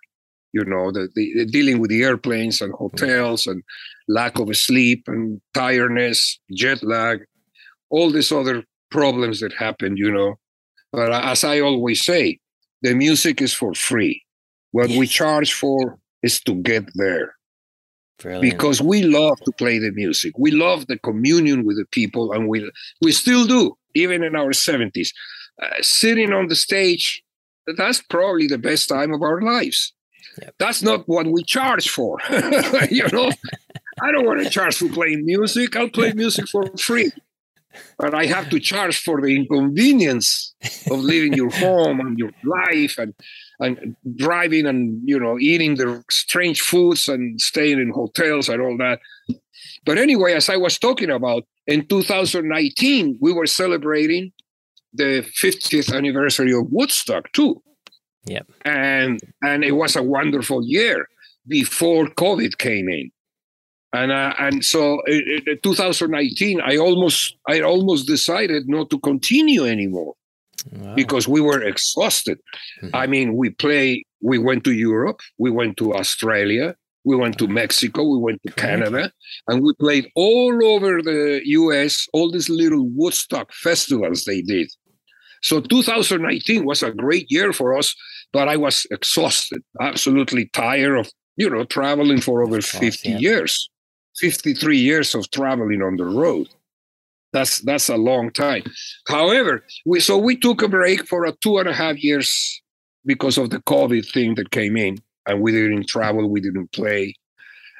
you 0.54 0.64
know 0.66 0.92
the, 0.92 1.10
the, 1.16 1.46
dealing 1.46 1.80
with 1.80 1.90
the 1.90 2.04
airplanes 2.04 2.62
and 2.62 2.74
hotels 2.74 3.48
and 3.48 3.64
lack 4.08 4.40
of 4.40 4.56
sleep 4.56 5.04
and 5.08 5.42
tiredness 5.54 6.40
jet 6.52 6.82
lag 6.84 7.20
all 7.90 8.10
these 8.12 8.32
other 8.32 8.64
problems 8.90 9.40
that 9.40 9.54
happen 9.54 9.98
you 9.98 10.12
know 10.12 10.36
but 10.92 11.12
as 11.12 11.44
i 11.44 11.60
always 11.60 12.04
say 12.04 12.40
the 12.88 12.96
music 12.96 13.42
is 13.42 13.54
for 13.54 13.74
free 13.74 14.24
what 14.72 14.90
yes. 14.90 15.00
we 15.00 15.08
charge 15.08 15.54
for 15.54 16.00
is 16.24 16.40
to 16.42 16.56
get 16.56 16.86
there 16.96 17.36
Brilliant. 18.20 18.42
because 18.44 18.82
we 18.82 19.04
love 19.04 19.40
to 19.42 19.52
play 19.52 19.78
the 19.80 19.92
music 19.92 20.34
we 20.38 20.52
love 20.52 20.88
the 20.88 20.98
communion 21.00 21.66
with 21.66 21.78
the 21.78 21.86
people 21.92 22.32
and 22.32 22.48
we 22.48 22.70
we 23.02 23.12
still 23.12 23.46
do 23.46 23.78
even 23.94 24.24
in 24.24 24.36
our 24.36 24.52
70s 24.52 25.10
uh, 25.62 25.68
sitting 25.82 26.32
on 26.34 26.48
the 26.48 26.56
stage 26.56 27.24
that's 27.76 28.02
probably 28.02 28.48
the 28.48 28.58
best 28.58 28.88
time 28.88 29.14
of 29.14 29.22
our 29.22 29.42
lives 29.42 29.94
Yep. 30.42 30.56
That's 30.60 30.84
not 30.84 31.08
what 31.08 31.26
we 31.26 31.44
charge 31.44 31.90
for. 31.90 32.20
you 32.92 33.08
know, 33.12 33.32
I 34.02 34.12
don't 34.12 34.26
want 34.26 34.44
to 34.44 34.50
charge 34.50 34.78
for 34.78 34.90
playing 34.90 35.26
music. 35.26 35.76
I'll 35.76 35.90
play 35.90 36.14
music 36.24 36.48
for 36.48 36.66
free. 36.78 37.12
But 37.98 38.14
I 38.14 38.26
have 38.26 38.50
to 38.50 38.60
charge 38.60 39.00
for 39.00 39.22
the 39.22 39.36
inconvenience 39.36 40.54
of 40.90 41.00
leaving 41.00 41.34
your 41.34 41.50
home 41.66 42.00
and 42.00 42.18
your 42.18 42.32
life 42.44 42.98
and 42.98 43.14
and 43.60 43.96
driving 44.16 44.66
and 44.68 45.02
you 45.06 45.20
know 45.20 45.38
eating 45.40 45.76
the 45.76 46.04
strange 46.10 46.62
foods 46.62 47.08
and 47.08 47.42
staying 47.42 47.80
in 47.80 47.92
hotels 47.92 48.50
and 48.50 48.62
all 48.62 48.78
that. 48.78 49.00
But 49.86 49.98
anyway, 49.98 50.34
as 50.34 50.50
I 50.50 50.58
was 50.58 50.78
talking 50.78 51.10
about, 51.10 51.44
in 51.66 51.88
2019 51.88 53.18
we 53.22 53.34
were 53.34 53.48
celebrating 53.48 54.32
the 54.94 55.26
50th 55.42 55.94
anniversary 55.94 56.54
of 56.54 56.72
Woodstock 56.72 57.32
too. 57.34 57.62
Yep. 58.26 58.48
And 58.66 59.20
and 59.42 59.64
it 59.64 59.72
was 59.72 59.96
a 59.96 60.04
wonderful 60.04 60.62
year 60.66 61.08
before 61.48 62.08
COVID 62.08 62.58
came 62.58 62.90
in. 62.90 63.12
And 64.02 64.12
uh, 64.12 64.34
and 64.40 64.64
so 64.64 65.02
in, 65.08 65.42
in 65.48 65.60
2019, 65.64 66.62
I 66.62 66.78
almost 66.78 67.36
I 67.48 67.62
almost 67.62 68.08
decided 68.08 68.68
not 68.68 68.90
to 68.92 69.00
continue 69.00 69.66
anymore 69.66 70.14
wow. 70.72 70.96
because 70.96 71.28
we 71.28 71.42
were 71.42 71.62
exhausted. 71.62 72.40
Mm-hmm. 72.82 72.96
I 72.96 73.08
mean, 73.08 73.36
we 73.36 73.50
play. 73.50 74.04
We 74.22 74.38
went 74.38 74.64
to 74.66 74.74
Europe. 74.74 75.22
We 75.38 75.52
went 75.52 75.78
to 75.78 75.94
Australia. 75.94 76.76
We 77.06 77.16
went 77.16 77.38
to 77.38 77.48
Mexico. 77.48 78.04
We 78.04 78.20
went 78.20 78.42
to 78.46 78.52
Canada, 78.52 79.12
and 79.48 79.64
we 79.64 79.74
played 79.80 80.10
all 80.16 80.54
over 80.66 81.02
the 81.02 81.42
U.S. 81.62 82.08
All 82.14 82.32
these 82.32 82.50
little 82.50 82.86
Woodstock 82.90 83.54
festivals 83.54 84.26
they 84.26 84.42
did. 84.42 84.70
So 85.42 85.62
2019 85.62 86.66
was 86.66 86.84
a 86.84 86.92
great 86.92 87.28
year 87.30 87.54
for 87.54 87.78
us 87.78 87.96
but 88.34 88.48
I 88.48 88.58
was 88.58 88.86
exhausted, 88.92 89.64
absolutely 89.80 90.50
tired 90.54 90.98
of, 90.98 91.10
you 91.36 91.50
know, 91.50 91.64
traveling 91.64 92.22
for 92.22 92.44
over 92.44 92.62
50 92.62 93.10
yeah. 93.10 93.18
years, 93.18 93.70
53 94.20 94.78
years 94.78 95.16
of 95.16 95.30
traveling 95.32 95.82
on 95.82 95.98
the 95.98 96.06
road. 96.06 96.50
That's 97.34 97.60
that's 97.60 97.90
a 97.90 97.98
long 97.98 98.32
time. 98.32 98.64
However, 99.08 99.64
we 99.86 100.00
so 100.00 100.18
we 100.18 100.38
took 100.38 100.62
a 100.62 100.68
break 100.68 101.08
for 101.08 101.26
a 101.26 101.34
two 101.44 101.58
and 101.58 101.68
a 101.68 101.74
half 101.74 102.02
years 102.02 102.62
because 103.06 103.38
of 103.38 103.50
the 103.50 103.60
COVID 103.60 104.12
thing 104.12 104.36
that 104.36 104.52
came 104.52 104.78
in, 104.78 104.98
and 105.26 105.42
we 105.42 105.52
didn't 105.52 105.88
travel, 105.88 106.30
we 106.30 106.40
didn't 106.40 106.72
play, 106.72 107.16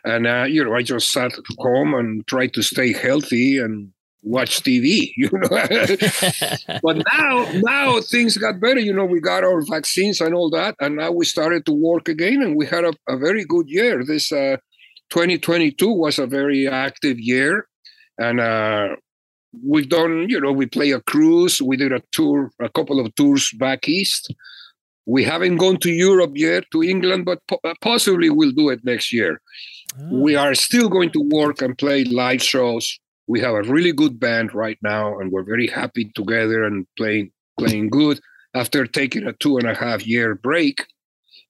and 0.04 0.28
uh, 0.28 0.46
you 0.48 0.64
know 0.64 0.76
I 0.76 0.84
just 0.84 1.12
sat 1.12 1.34
at 1.34 1.44
home 1.58 1.94
and 1.94 2.28
tried 2.28 2.54
to 2.54 2.62
stay 2.62 2.92
healthy 2.92 3.58
and 3.58 3.92
watch 4.28 4.62
TV, 4.62 5.12
you 5.18 5.30
know. 5.32 5.48
but 6.84 7.04
now, 7.14 7.52
now 7.54 8.02
things 8.02 8.38
got 8.38 8.60
better. 8.60 8.80
You 8.80 8.94
know, 8.94 9.06
we 9.06 9.20
got 9.20 9.44
our 9.44 9.62
vaccines 9.62 10.22
and 10.22 10.34
all 10.34 10.50
that, 10.52 10.76
and 10.80 10.98
now 10.98 11.12
we 11.12 11.26
started 11.26 11.66
to 11.66 11.74
work 11.74 12.08
again, 12.08 12.42
and 12.42 12.56
we 12.56 12.66
had 12.66 12.84
a, 12.84 12.94
a 13.08 13.18
very 13.18 13.46
good 13.46 13.70
year. 13.70 14.04
This 14.04 14.32
uh, 14.32 14.58
2022 15.10 15.90
was 15.90 16.20
a 16.20 16.28
very 16.28 16.68
active 16.68 17.20
year, 17.20 17.68
and 18.18 18.40
uh, 18.40 18.96
we've 19.64 19.90
done. 19.90 20.30
You 20.30 20.40
know, 20.40 20.52
we 20.52 20.66
play 20.66 20.92
a 20.92 21.02
cruise. 21.02 21.62
We 21.62 21.78
did 21.78 21.92
a 21.92 22.02
tour, 22.12 22.52
a 22.62 22.70
couple 22.70 23.00
of 23.00 23.14
tours 23.16 23.52
back 23.54 23.88
east. 23.88 24.34
We 25.06 25.24
haven't 25.24 25.58
gone 25.58 25.78
to 25.78 25.90
Europe 25.90 26.34
yet, 26.36 26.66
to 26.74 26.84
England, 26.84 27.26
but 27.26 27.40
po- 27.48 27.62
possibly 27.82 28.30
we'll 28.30 28.52
do 28.52 28.70
it 28.70 28.84
next 28.84 29.14
year. 29.14 29.42
Oh. 30.00 30.20
We 30.20 30.36
are 30.36 30.54
still 30.54 30.90
going 30.90 31.12
to 31.12 31.22
work 31.22 31.62
and 31.62 31.78
play 31.78 32.04
live 32.04 32.44
shows 32.44 33.00
we 33.28 33.42
have 33.42 33.54
a 33.54 33.64
really 33.64 33.92
good 33.92 34.20
band 34.20 34.54
right 34.54 34.78
now, 34.82 35.20
and 35.20 35.32
we're 35.32 35.44
very 35.44 35.68
happy 35.68 36.12
together 36.16 36.64
and 36.64 36.88
playing 36.98 37.32
playing 37.60 37.90
good 37.90 38.20
after 38.54 38.86
taking 38.86 39.28
a 39.28 39.34
two 39.34 39.58
and 39.58 39.68
a 39.68 39.76
half 39.76 40.08
year 40.08 40.34
break. 40.34 40.86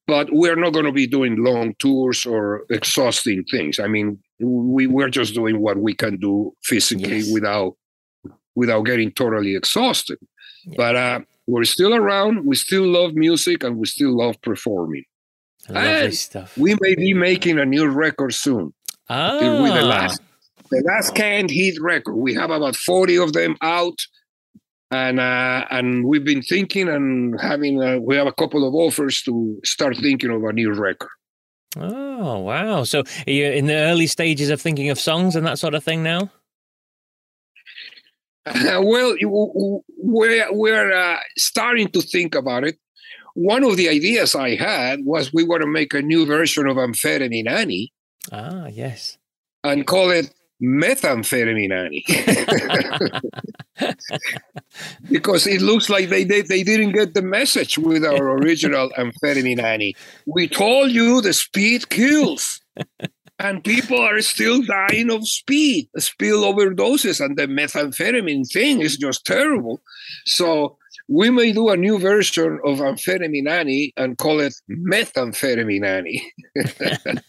But 0.08 0.30
we're 0.32 0.56
not 0.56 0.72
going 0.72 0.86
to 0.86 0.92
be 0.92 1.06
doing 1.06 1.44
long 1.44 1.74
tours 1.80 2.26
or 2.26 2.64
exhausting 2.70 3.44
things. 3.52 3.78
I 3.78 3.88
mean, 3.88 4.20
we 4.40 4.88
we're 4.88 5.10
just 5.10 5.34
doing 5.34 5.60
what 5.60 5.78
we 5.78 5.94
can 5.94 6.18
do 6.18 6.54
physically 6.64 7.18
yes. 7.18 7.32
without 7.32 7.76
without 8.56 8.84
getting 8.84 9.12
totally 9.12 9.56
exhausted. 9.56 10.18
Yeah. 10.66 10.74
But 10.78 10.96
uh, 10.96 11.20
we're 11.46 11.66
still 11.66 11.94
around. 11.94 12.46
We 12.46 12.56
still 12.56 12.88
love 12.88 13.16
music, 13.16 13.64
and 13.64 13.78
we 13.78 13.86
still 13.86 14.18
love 14.18 14.42
performing. 14.42 15.04
Lovely 15.70 16.12
stuff. 16.14 16.58
We 16.58 16.78
may 16.80 16.96
be 16.96 17.14
making 17.14 17.60
a 17.60 17.66
new 17.66 17.88
record 17.88 18.34
soon. 18.34 18.74
Ah. 19.10 19.62
With 19.62 19.74
the 19.74 19.82
last 19.82 20.22
the 20.70 20.84
last 20.86 21.16
canned 21.16 21.50
heat 21.50 21.80
record. 21.82 22.16
We 22.16 22.34
have 22.34 22.50
about 22.50 22.76
40 22.76 23.18
of 23.18 23.34
them 23.34 23.56
out. 23.62 24.00
And 24.90 25.20
uh, 25.20 25.66
and 25.70 26.06
we've 26.06 26.24
been 26.24 26.42
thinking 26.42 26.88
and 26.88 27.40
having 27.42 27.84
uh, 27.84 27.98
we 27.98 28.16
have 28.16 28.28
a 28.28 28.32
couple 28.32 28.66
of 28.66 28.74
offers 28.74 29.22
to 29.24 29.60
start 29.66 29.98
thinking 29.98 30.32
of 30.32 30.44
a 30.44 30.54
new 30.54 30.74
record. 30.74 31.10
Oh 31.76 32.40
wow! 32.40 32.84
So 32.86 33.04
you're 33.26 33.52
you 33.52 33.58
in 33.58 33.66
the 33.66 33.76
early 33.76 34.08
stages 34.08 34.50
of 34.50 34.62
thinking 34.62 34.90
of 34.90 35.00
songs 35.00 35.36
and 35.36 35.46
that 35.46 35.60
sort 35.60 35.76
of 35.76 35.84
thing 35.84 36.04
now? 36.04 36.32
Uh, 38.46 38.82
well, 38.84 39.16
we're 39.98 40.48
we're 40.52 40.94
uh, 40.94 41.20
starting 41.38 41.90
to 41.90 42.02
think 42.02 42.34
about 42.34 42.64
it. 42.64 42.78
One 43.34 43.64
of 43.64 43.78
the 43.78 43.90
ideas 43.90 44.36
I 44.36 44.56
had 44.56 45.06
was 45.06 45.34
we 45.34 45.44
want 45.44 45.62
to 45.62 45.68
make 45.68 45.94
a 45.94 46.02
new 46.02 46.26
version 46.26 46.66
of 46.66 46.78
Amphetamine 46.78 47.50
Annie. 47.50 47.94
Ah, 48.32 48.68
yes. 48.68 49.18
And 49.64 49.86
call 49.86 50.10
it 50.12 50.34
methamphetamine 50.62 51.72
Annie. 51.72 52.06
because 55.12 55.46
it 55.46 55.62
looks 55.62 55.90
like 55.90 56.10
they, 56.10 56.24
they 56.24 56.42
they 56.42 56.64
didn't 56.64 56.94
get 56.94 57.14
the 57.14 57.22
message 57.22 57.78
with 57.78 58.04
our 58.04 58.32
original 58.38 58.90
amphetamine 58.98 59.62
Annie. 59.62 59.96
We 60.26 60.48
told 60.48 60.92
you 60.92 61.22
the 61.22 61.34
speed 61.34 61.90
kills. 61.90 62.62
and 63.40 63.64
people 63.64 64.00
are 64.00 64.22
still 64.22 64.64
dying 64.64 65.12
of 65.12 65.28
speed, 65.28 65.90
spill 65.98 66.42
overdoses, 66.42 67.24
and 67.24 67.38
the 67.38 67.48
methamphetamine 67.48 68.52
thing 68.52 68.82
is 68.82 68.98
just 68.98 69.26
terrible. 69.26 69.80
So 70.26 70.77
we 71.08 71.30
may 71.30 71.54
do 71.54 71.70
a 71.70 71.78
new 71.78 71.98
version 72.00 72.60
of 72.66 72.80
amphetamine 72.80 73.94
and 73.96 74.18
call 74.18 74.42
it 74.42 74.54
methamphetamine. 74.70 76.20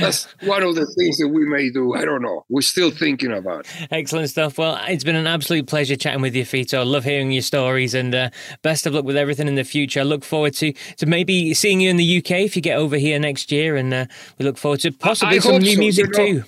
That's 0.00 0.24
one 0.42 0.62
of 0.62 0.74
the 0.74 0.86
things 0.98 1.18
that 1.18 1.28
we 1.28 1.44
may 1.44 1.70
do. 1.70 1.94
I 1.94 2.04
don't 2.04 2.22
know. 2.22 2.44
We're 2.48 2.62
still 2.62 2.90
thinking 2.90 3.32
about. 3.32 3.66
It. 3.66 3.88
Excellent 3.90 4.30
stuff. 4.30 4.56
Well, 4.56 4.78
it's 4.88 5.04
been 5.04 5.16
an 5.16 5.26
absolute 5.26 5.66
pleasure 5.66 5.96
chatting 5.96 6.22
with 6.22 6.34
you, 6.34 6.44
Fito. 6.44 6.86
Love 6.86 7.04
hearing 7.04 7.30
your 7.32 7.42
stories, 7.42 7.92
and 7.92 8.14
uh, 8.14 8.30
best 8.62 8.86
of 8.86 8.94
luck 8.94 9.04
with 9.04 9.16
everything 9.16 9.46
in 9.46 9.56
the 9.56 9.64
future. 9.64 10.00
I 10.00 10.04
look 10.04 10.24
forward 10.24 10.54
to 10.54 10.72
to 10.72 11.06
maybe 11.06 11.52
seeing 11.54 11.80
you 11.80 11.90
in 11.90 11.96
the 11.96 12.18
UK 12.18 12.30
if 12.30 12.56
you 12.56 12.62
get 12.62 12.78
over 12.78 12.96
here 12.96 13.18
next 13.18 13.52
year, 13.52 13.76
and 13.76 13.92
uh, 13.92 14.06
we 14.38 14.46
look 14.46 14.56
forward 14.56 14.80
to 14.80 14.92
possibly 14.92 15.36
I, 15.36 15.38
I 15.38 15.40
some 15.40 15.58
new 15.58 15.74
so, 15.74 15.78
music 15.78 16.06
you 16.06 16.12
know, 16.12 16.40
too. 16.40 16.44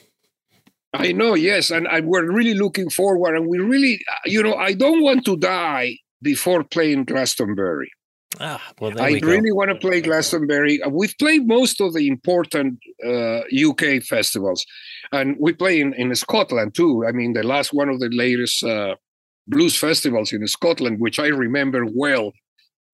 I 0.95 1.11
know, 1.11 1.35
yes, 1.35 1.73
and, 1.73 1.89
and 1.89 2.07
we're 2.07 2.31
really 2.31 2.55
looking 2.55 2.89
forward, 2.89 3.35
and 3.35 3.49
we 3.49 3.59
really, 3.59 3.99
uh, 4.09 4.15
you 4.27 4.45
know, 4.45 4.55
I 4.55 4.75
don't 4.75 5.03
want 5.03 5.25
to 5.25 5.37
die 5.37 5.99
before 6.25 6.65
playing 6.65 7.05
Glastonbury. 7.05 7.91
Ah, 8.41 8.61
well, 8.81 9.01
I 9.01 9.21
really 9.23 9.53
want 9.53 9.71
to 9.71 9.77
play 9.77 10.01
Glastonbury. 10.01 10.83
Uh, 10.83 10.89
we've 10.89 11.15
played 11.19 11.47
most 11.47 11.81
of 11.81 11.95
the 11.95 12.09
important 12.09 12.81
uh, 13.07 13.43
UK 13.55 14.03
festivals, 14.03 14.67
and 15.13 15.37
we 15.39 15.53
play 15.53 15.81
in, 15.81 15.95
in 15.95 16.13
Scotland 16.17 16.75
too. 16.75 17.05
I 17.07 17.13
mean, 17.13 17.35
the 17.35 17.45
last 17.45 17.73
one 17.73 17.89
of 17.89 18.01
the 18.01 18.09
latest 18.11 18.65
uh, 18.65 18.97
blues 19.47 19.77
festivals 19.77 20.33
in 20.33 20.45
Scotland, 20.49 20.99
which 20.99 21.21
I 21.21 21.29
remember 21.29 21.87
well, 21.87 22.33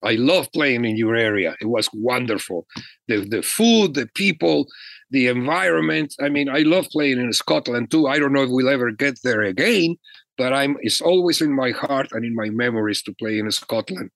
I 0.03 0.13
love 0.13 0.47
playing 0.53 0.85
in 0.85 0.95
your 0.95 1.15
area. 1.15 1.55
It 1.59 1.69
was 1.69 1.89
wonderful. 1.93 2.67
The 3.07 3.25
the 3.25 3.41
food, 3.41 3.95
the 3.95 4.07
people, 4.13 4.67
the 5.09 5.27
environment. 5.27 6.13
I 6.21 6.29
mean, 6.29 6.49
I 6.49 6.59
love 6.59 6.87
playing 6.91 7.19
in 7.19 7.33
Scotland 7.33 7.89
too. 7.89 8.07
I 8.07 8.19
don't 8.19 8.33
know 8.33 8.43
if 8.43 8.49
we'll 8.51 8.69
ever 8.69 8.91
get 8.91 9.19
there 9.23 9.41
again, 9.41 9.97
but 10.37 10.53
I'm 10.53 10.77
it's 10.81 11.01
always 11.01 11.41
in 11.41 11.55
my 11.55 11.71
heart 11.71 12.09
and 12.11 12.23
in 12.25 12.35
my 12.35 12.49
memories 12.49 13.01
to 13.03 13.13
play 13.13 13.39
in 13.39 13.49
Scotland 13.51 14.09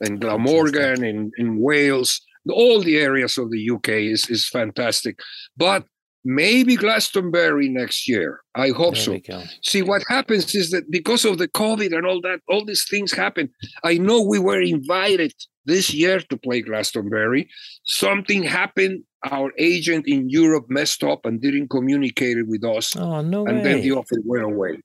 and 0.00 0.20
Glamorgan 0.20 1.04
in, 1.04 1.30
in 1.38 1.60
Wales. 1.60 2.20
All 2.50 2.80
the 2.80 2.98
areas 2.98 3.38
of 3.38 3.50
the 3.50 3.70
UK 3.70 3.88
is, 3.88 4.28
is 4.28 4.48
fantastic. 4.48 5.20
But 5.56 5.84
maybe 6.24 6.76
Glastonbury 6.76 7.68
next 7.68 8.08
year. 8.08 8.40
I 8.54 8.70
hope 8.70 8.94
there 8.94 9.20
so. 9.24 9.42
See, 9.62 9.82
what 9.82 10.02
happens 10.08 10.54
is 10.54 10.70
that 10.70 10.90
because 10.90 11.24
of 11.24 11.38
the 11.38 11.48
COVID 11.48 11.96
and 11.96 12.06
all 12.06 12.20
that, 12.22 12.40
all 12.48 12.64
these 12.64 12.86
things 12.88 13.12
happen. 13.12 13.48
I 13.84 13.98
know 13.98 14.20
we 14.22 14.38
were 14.38 14.60
invited 14.60 15.32
this 15.64 15.94
year 15.94 16.20
to 16.20 16.36
play 16.36 16.62
Glastonbury. 16.62 17.48
Something 17.84 18.42
happened. 18.42 19.04
Our 19.30 19.52
agent 19.58 20.08
in 20.08 20.28
Europe 20.28 20.66
messed 20.68 21.04
up 21.04 21.24
and 21.24 21.40
didn't 21.40 21.68
communicate 21.70 22.36
it 22.38 22.48
with 22.48 22.64
us. 22.64 22.96
Oh, 22.96 23.20
no 23.20 23.46
And 23.46 23.58
way. 23.58 23.62
then 23.62 23.80
the 23.82 23.92
offer 23.92 24.16
went 24.24 24.44
away. 24.44 24.80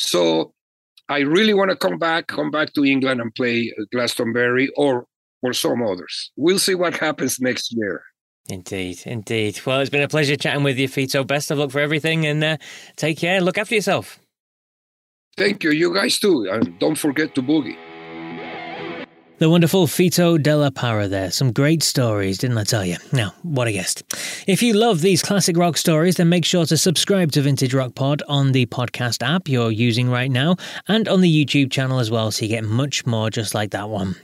So 0.00 0.54
I 1.08 1.18
really 1.20 1.54
want 1.54 1.70
to 1.70 1.76
come 1.76 1.98
back, 1.98 2.26
come 2.26 2.50
back 2.50 2.72
to 2.72 2.84
England 2.84 3.20
and 3.20 3.34
play 3.34 3.72
Glastonbury 3.92 4.70
or 4.76 5.06
or 5.42 5.52
some 5.52 5.82
others. 5.82 6.32
We'll 6.36 6.58
see 6.58 6.74
what 6.74 6.96
happens 6.96 7.40
next 7.40 7.74
year. 7.74 8.02
Indeed, 8.48 9.02
indeed. 9.06 9.60
Well, 9.64 9.80
it's 9.80 9.90
been 9.90 10.02
a 10.02 10.08
pleasure 10.08 10.36
chatting 10.36 10.64
with 10.64 10.78
you, 10.78 10.88
Fito. 10.88 11.26
Best 11.26 11.50
of 11.50 11.58
luck 11.58 11.70
for 11.70 11.80
everything 11.80 12.26
and 12.26 12.42
uh, 12.42 12.56
take 12.96 13.18
care. 13.18 13.40
Look 13.40 13.58
after 13.58 13.74
yourself. 13.74 14.18
Thank 15.36 15.62
you. 15.62 15.70
You 15.70 15.94
guys 15.94 16.18
too. 16.18 16.48
And 16.50 16.78
don't 16.78 16.96
forget 16.96 17.34
to 17.36 17.42
boogie. 17.42 17.76
The 19.40 19.48
wonderful 19.48 19.86
Fito 19.86 20.36
de 20.36 20.54
la 20.54 20.68
Parra 20.68 21.08
there. 21.08 21.30
Some 21.30 21.50
great 21.50 21.82
stories, 21.82 22.36
didn't 22.36 22.58
I 22.58 22.64
tell 22.64 22.84
you? 22.84 22.98
Now, 23.10 23.32
what 23.42 23.68
a 23.68 23.72
guest. 23.72 24.02
If 24.46 24.62
you 24.62 24.74
love 24.74 25.00
these 25.00 25.22
classic 25.22 25.56
rock 25.56 25.78
stories, 25.78 26.16
then 26.16 26.28
make 26.28 26.44
sure 26.44 26.66
to 26.66 26.76
subscribe 26.76 27.32
to 27.32 27.40
Vintage 27.40 27.72
Rock 27.72 27.94
Pod 27.94 28.22
on 28.28 28.52
the 28.52 28.66
podcast 28.66 29.26
app 29.26 29.48
you're 29.48 29.70
using 29.70 30.10
right 30.10 30.30
now 30.30 30.56
and 30.88 31.08
on 31.08 31.22
the 31.22 31.46
YouTube 31.46 31.70
channel 31.70 32.00
as 32.00 32.10
well, 32.10 32.30
so 32.30 32.44
you 32.44 32.50
get 32.50 32.64
much 32.64 33.06
more 33.06 33.30
just 33.30 33.54
like 33.54 33.70
that 33.70 33.88
one. 33.88 34.14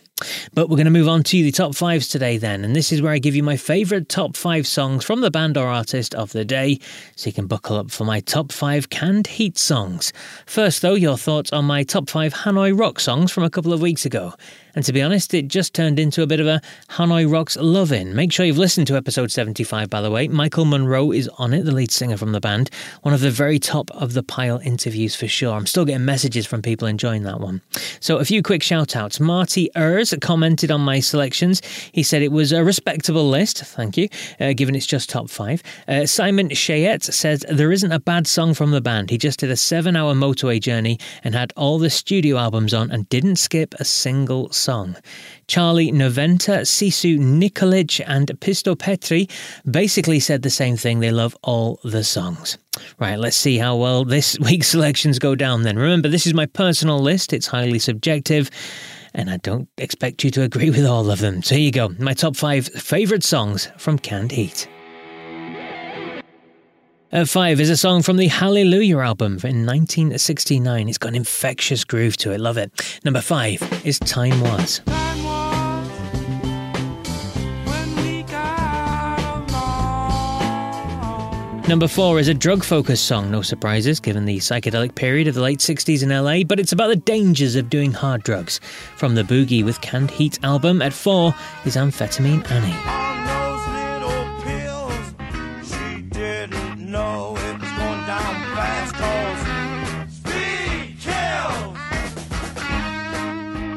But 0.53 0.69
we're 0.69 0.77
going 0.77 0.85
to 0.85 0.91
move 0.91 1.09
on 1.09 1.23
to 1.25 1.43
the 1.43 1.51
top 1.51 1.75
fives 1.75 2.09
today, 2.09 2.37
then, 2.37 2.63
and 2.63 2.77
this 2.77 2.93
is 2.93 3.01
where 3.01 3.13
I 3.13 3.19
give 3.19 3.35
you 3.35 3.43
my 3.43 3.57
favourite 3.57 4.11
top 4.11 4.37
five 4.37 4.67
songs 4.67 5.03
from 5.03 5.23
the 5.23 5.31
band 5.31 5.57
or 5.57 5.67
artist 5.67 6.15
of 6.15 6.33
the 6.33 6.45
day, 6.45 6.79
so 7.17 7.29
you 7.29 7.33
can 7.33 7.47
buckle 7.47 7.79
up 7.79 7.91
for 7.91 8.05
my 8.05 8.21
top 8.21 8.53
five 8.53 8.91
canned 8.91 9.27
heat 9.29 9.57
songs. 9.57 10.13
First, 10.45 10.83
though, 10.83 10.95
your 10.95 11.17
thoughts 11.17 11.53
on 11.55 11.65
my 11.65 11.85
top 11.85 12.11
five 12.11 12.35
Hanoi 12.35 12.79
rock 12.79 13.01
songs 13.01 13.33
from 13.33 13.45
a 13.45 13.51
couple 13.51 13.73
of 13.73 13.81
weeks 13.81 14.05
ago. 14.05 14.35
And 14.77 14.85
to 14.85 14.93
be 14.93 15.01
honest, 15.01 15.33
it 15.33 15.49
just 15.49 15.73
turned 15.73 15.99
into 15.99 16.23
a 16.23 16.27
bit 16.27 16.39
of 16.39 16.47
a 16.47 16.61
Hanoi 16.91 17.33
Rocks 17.33 17.57
love 17.57 17.93
in. 17.93 18.15
Make 18.15 18.31
sure 18.31 18.45
you've 18.45 18.59
listened 18.59 18.87
to 18.89 18.97
episode 18.97 19.33
75, 19.33 19.89
by 19.89 20.03
the 20.03 20.11
way. 20.11 20.29
Michael 20.29 20.67
Monroe 20.67 21.13
is 21.13 21.29
on 21.39 21.55
it, 21.55 21.65
the 21.65 21.73
lead 21.73 21.91
singer 21.91 22.19
from 22.19 22.33
the 22.33 22.41
band. 22.41 22.69
One 23.01 23.15
of 23.15 23.21
the 23.21 23.31
very 23.31 23.59
top 23.59 23.91
of 23.93 24.13
the 24.13 24.23
pile 24.23 24.59
interviews 24.59 25.17
for 25.17 25.29
sure. 25.29 25.55
I'm 25.55 25.65
still 25.65 25.87
getting 25.87 26.05
messages 26.05 26.47
from 26.47 26.61
people 26.61 26.87
enjoying 26.87 27.23
that 27.23 27.41
one. 27.41 27.63
So, 28.01 28.19
a 28.19 28.25
few 28.27 28.43
quick 28.43 28.63
shout 28.63 28.95
outs. 28.95 29.19
Marty 29.19 29.71
Ers 29.77 30.13
commented 30.21 30.71
on 30.71 30.83
my 30.83 31.01
selections. 31.01 31.63
He 31.93 32.03
said 32.03 32.21
it 32.21 32.31
was 32.31 32.53
a 32.53 32.63
respectable 32.63 33.31
list, 33.31 33.65
thank 33.65 33.97
you, 33.97 34.11
uh, 34.41 34.53
given 34.53 34.75
it's 34.75 34.85
just 34.85 35.09
top 35.09 35.31
five. 35.31 35.63
Uh, 35.89 36.05
Simon 36.05 36.51
Chayette 36.51 37.03
says 37.05 37.47
there 37.49 37.73
isn't 37.73 37.93
a 37.93 37.99
bad 37.99 38.27
song 38.27 38.53
from 38.53 38.73
the 38.73 38.83
band. 38.83 39.09
He 39.09 39.17
just 39.17 39.39
did 39.39 39.51
a 39.51 39.57
seven 39.57 39.97
hour 39.97 40.13
motorway 40.13 40.61
journey 40.61 40.99
and 41.25 41.35
had 41.35 41.55
all 41.57 41.79
the 41.79 41.89
studio 41.89 42.37
albums 42.37 42.75
on 42.75 42.91
and 42.91 43.09
didn't 43.09 43.37
skip 43.37 43.75
a 43.79 43.85
single 43.87 44.53
song 44.53 44.66
song. 44.67 44.97
Charlie 45.47 45.93
Noventa, 45.93 46.65
Sisu 46.65 47.19
Nikolic, 47.19 48.03
and 48.05 48.27
Pisto 48.41 48.77
Petri 48.77 49.29
basically 49.71 50.19
said 50.19 50.43
the 50.43 50.51
same 50.51 50.77
thing. 50.77 50.99
They 50.99 51.13
love 51.13 51.37
all 51.45 51.79
the 51.85 52.03
songs. 52.03 52.59
Right, 52.99 53.17
let's 53.17 53.37
see 53.37 53.59
how 53.59 53.77
well 53.77 54.05
this 54.05 54.37
week's 54.49 54.69
selections 54.69 55.21
go 55.21 55.37
down 55.37 55.63
then. 55.63 55.79
Remember, 55.79 56.09
this 56.09 56.27
is 56.27 56.35
my 56.35 56.47
personal 56.47 56.99
list, 56.99 57.33
it's 57.33 57.47
highly 57.47 57.79
subjective 57.79 58.51
and 59.15 59.31
I 59.31 59.39
don't 59.39 59.69
expect 59.79 60.25
you 60.25 60.31
to 60.33 60.43
agree 60.43 60.71
with 60.71 60.85
all 60.85 61.11
of 61.11 61.21
them. 61.21 61.43
So 61.43 61.55
here 61.55 61.65
you 61.65 61.73
go 61.73 61.89
my 61.99 62.13
top 62.13 62.37
five 62.37 62.67
favourite 62.67 63.25
songs 63.25 63.71
from 63.79 63.99
Canned 63.99 64.33
Heat. 64.33 64.69
At 67.13 67.29
five 67.29 67.61
is 67.61 67.71
a 67.71 67.77
song 67.77 68.03
from 68.03 68.17
the 68.17 68.27
Hallelujah 68.27 68.99
album 68.99 69.35
in 69.45 69.65
1969. 69.65 70.89
It's 70.89 70.99
got 70.99 71.11
an 71.11 71.15
infectious 71.15 71.85
groove 71.85 72.17
to 72.17 72.33
it. 72.33 72.41
Love 72.41 72.59
it. 72.59 73.01
Number 73.05 73.21
five 73.21 73.63
is 73.87 74.01
Time 74.01 74.41
Was. 74.41 74.81
Number 81.69 81.87
four 81.87 82.19
is 82.19 82.27
a 82.27 82.35
drug 82.35 82.65
focused 82.65 83.07
song, 83.07 83.31
no 83.31 83.41
surprises 83.43 84.01
given 84.01 84.25
the 84.25 84.39
psychedelic 84.39 84.97
period 84.97 85.29
of 85.29 85.35
the 85.37 85.43
late 85.43 85.61
60s 85.61 86.03
in 86.03 86.09
LA, 86.09 86.43
but 86.43 86.59
it's 86.59 86.73
about 86.73 86.89
the 86.89 86.97
dangers 86.97 87.55
of 87.55 87.71
doing 87.71 87.93
hard 87.93 88.25
drugs. 88.25 88.61
From 88.97 89.15
the 89.15 89.23
Boogie 89.23 89.65
with 89.65 89.81
Canned 89.81 90.11
Heat 90.11 90.41
album, 90.43 90.83
at 90.83 90.93
four 90.93 91.35
is 91.65 91.77
Amphetamine 91.77 92.49
Annie. 92.51 93.46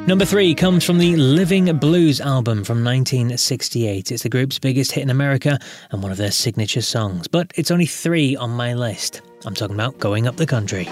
Number 0.09 0.25
three 0.25 0.55
comes 0.55 0.83
from 0.83 0.97
the 0.97 1.15
Living 1.17 1.65
Blues 1.77 2.19
album 2.19 2.63
from 2.63 2.83
1968. 2.83 4.11
It's 4.11 4.23
the 4.23 4.29
group's 4.29 4.57
biggest 4.57 4.91
hit 4.91 5.03
in 5.03 5.11
America 5.11 5.59
and 5.91 6.01
one 6.01 6.11
of 6.11 6.17
their 6.17 6.31
signature 6.31 6.81
songs, 6.81 7.27
but 7.27 7.51
it's 7.53 7.69
only 7.69 7.85
three 7.85 8.35
on 8.35 8.49
my 8.49 8.73
list. 8.73 9.21
I'm 9.45 9.53
talking 9.53 9.75
about 9.75 9.99
Going 9.99 10.25
Up 10.25 10.35
the 10.37 10.47
Country. 10.47 10.87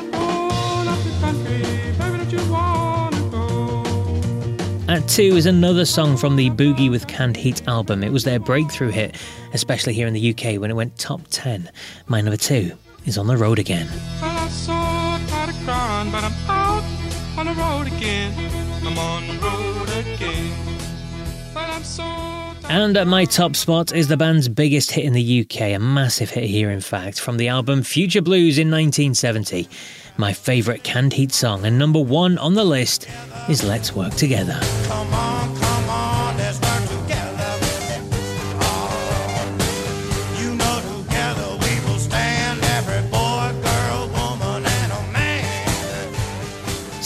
At 4.88 5.07
two 5.07 5.36
is 5.36 5.47
another 5.47 5.86
song 5.86 6.15
from 6.15 6.36
the 6.36 6.51
Boogie 6.51 6.91
with 6.91 7.07
Canned 7.07 7.38
Heat 7.38 7.68
album. 7.68 8.03
It 8.03 8.11
was 8.11 8.24
their 8.24 8.39
breakthrough 8.39 8.91
hit, 8.91 9.15
especially 9.51 9.93
here 9.93 10.05
in 10.05 10.13
the 10.13 10.30
UK 10.30 10.61
when 10.61 10.70
it 10.70 10.76
went 10.76 10.95
top 10.99 11.22
10. 11.32 11.72
My 12.05 12.22
number 12.22 12.38
two 12.38 12.78
is 13.07 13.18
On 13.18 13.26
the 13.26 13.36
Road 13.36 13.57
Again. 13.57 13.88
on 15.68 16.57
and 22.70 22.97
at 22.97 23.07
my 23.07 23.26
top 23.26 23.55
spot 23.55 23.93
is 23.93 24.07
the 24.07 24.18
band's 24.18 24.49
biggest 24.49 24.91
hit 24.91 25.05
in 25.05 25.13
the 25.13 25.41
UK, 25.41 25.61
a 25.74 25.78
massive 25.78 26.30
hit 26.30 26.45
here, 26.45 26.70
in 26.70 26.82
fact, 26.82 27.20
from 27.20 27.38
the 27.38 27.47
album 27.47 27.84
Future 27.84 28.22
Blues 28.22 28.57
in 28.57 28.70
1970. 28.70 29.68
My 30.18 30.34
favourite 30.34 30.84
canned 30.84 31.13
heat 31.13 31.32
song, 31.32 31.65
and 31.65 31.80
number 31.80 31.99
one 31.99 32.38
on 32.38 32.55
the 32.55 32.65
list, 32.65 33.07
is 33.49 33.63
Let's 33.63 33.93
Work 33.93 34.15
Together. 34.15 34.59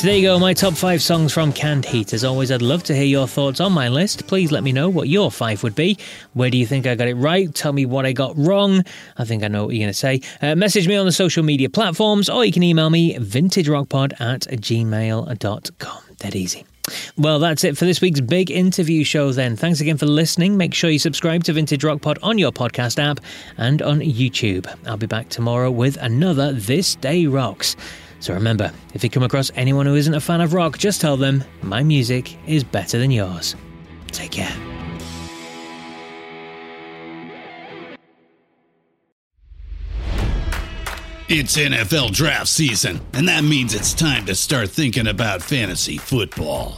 So 0.02 0.08
there 0.08 0.18
you 0.18 0.30
go, 0.30 0.39
my 0.39 0.56
top 0.56 0.74
five 0.74 0.99
songs 0.99 1.32
from 1.32 1.54
Canned 1.54 1.86
Heat. 1.86 2.12
As 2.12 2.24
always, 2.24 2.52
I'd 2.52 2.64
love 2.64 2.82
to 2.86 2.95
hear 2.95 3.06
your 3.06 3.28
thoughts 3.28 3.60
on 3.60 3.72
my 3.72 3.88
list. 3.88 4.26
Please 4.26 4.52
let 4.52 4.64
me 4.64 4.72
know 4.72 4.89
what 4.89 5.08
your 5.08 5.30
five 5.30 5.62
would 5.62 5.76
be. 5.76 5.95
Where 6.34 6.49
do 6.49 6.58
you 6.58 6.66
think 6.66 6.88
I 6.88 6.95
got 6.95 7.08
it 7.08 7.14
right? 7.14 7.54
Tell 7.54 7.72
me 7.72 7.86
what 7.86 8.08
I 8.08 8.12
got 8.12 8.36
wrong. 8.36 8.84
I 9.20 9.26
think 9.26 9.43
I 9.43 9.47
know 9.47 9.66
what 9.66 9.76
you're 9.76 9.84
going 9.84 9.93
to 9.93 9.93
say. 9.93 10.22
Uh, 10.41 10.56
message 10.56 10.88
me 10.88 10.95
on 10.95 11.06
the 11.06 11.12
social 11.12 11.43
media 11.43 11.70
platforms, 11.70 12.32
or 12.32 12.43
you 12.43 12.52
can 12.52 12.64
email 12.64 12.89
me 12.89 13.16
vintagerockpod 13.16 14.20
at 14.20 14.41
gmail.com. 14.41 16.04
Dead 16.18 16.36
easy. 16.36 16.66
Well, 17.16 17.38
that's 17.38 17.64
it 17.64 17.78
for 17.78 17.86
this 17.86 18.02
week's 18.02 18.22
big 18.22 18.49
interview 18.49 19.04
show 19.04 19.32
then. 19.34 19.56
Thanks 19.56 19.82
again 19.82 19.97
for 19.97 20.08
listening. 20.08 20.58
Make 20.58 20.74
sure 20.74 20.89
you 20.89 20.97
subscribe 20.97 21.43
to 21.43 21.54
Vintage 21.54 21.84
Rock 21.84 22.02
Pod 22.02 22.18
on 22.24 22.39
your 22.39 22.52
podcast 22.52 22.97
app 22.97 23.20
and 23.60 23.84
on 23.84 23.99
YouTube. 23.99 24.66
I'll 24.88 24.97
be 24.97 25.06
back 25.06 25.30
tomorrow 25.30 25.70
with 25.70 25.97
another 25.97 26.54
This 26.54 26.95
Day 26.95 27.28
Rocks. 27.28 27.76
So 28.22 28.34
remember, 28.36 28.72
if 28.93 29.03
you 29.03 29.09
come 29.09 29.24
across 29.24 29.51
anyone 29.55 29.86
who 29.86 29.95
isn't 29.95 30.13
a 30.13 30.22
fan 30.22 30.41
of 30.41 30.53
rock, 30.53 30.78
just 30.78 31.01
tell 31.01 31.17
them 31.17 31.43
my 31.61 31.84
music 31.84 32.38
is 32.47 32.63
better 32.63 32.97
than 32.97 33.11
yours. 33.11 33.55
Take 34.11 34.32
care. 34.32 34.55
It's 41.34 41.57
NFL 41.57 42.11
draft 42.11 42.49
season, 42.49 42.99
and 43.13 43.28
that 43.30 43.43
means 43.43 43.74
it's 43.74 43.93
time 43.93 44.26
to 44.26 44.36
start 44.36 44.69
thinking 44.69 45.07
about 45.07 45.41
fantasy 45.41 45.97
football. 45.97 46.78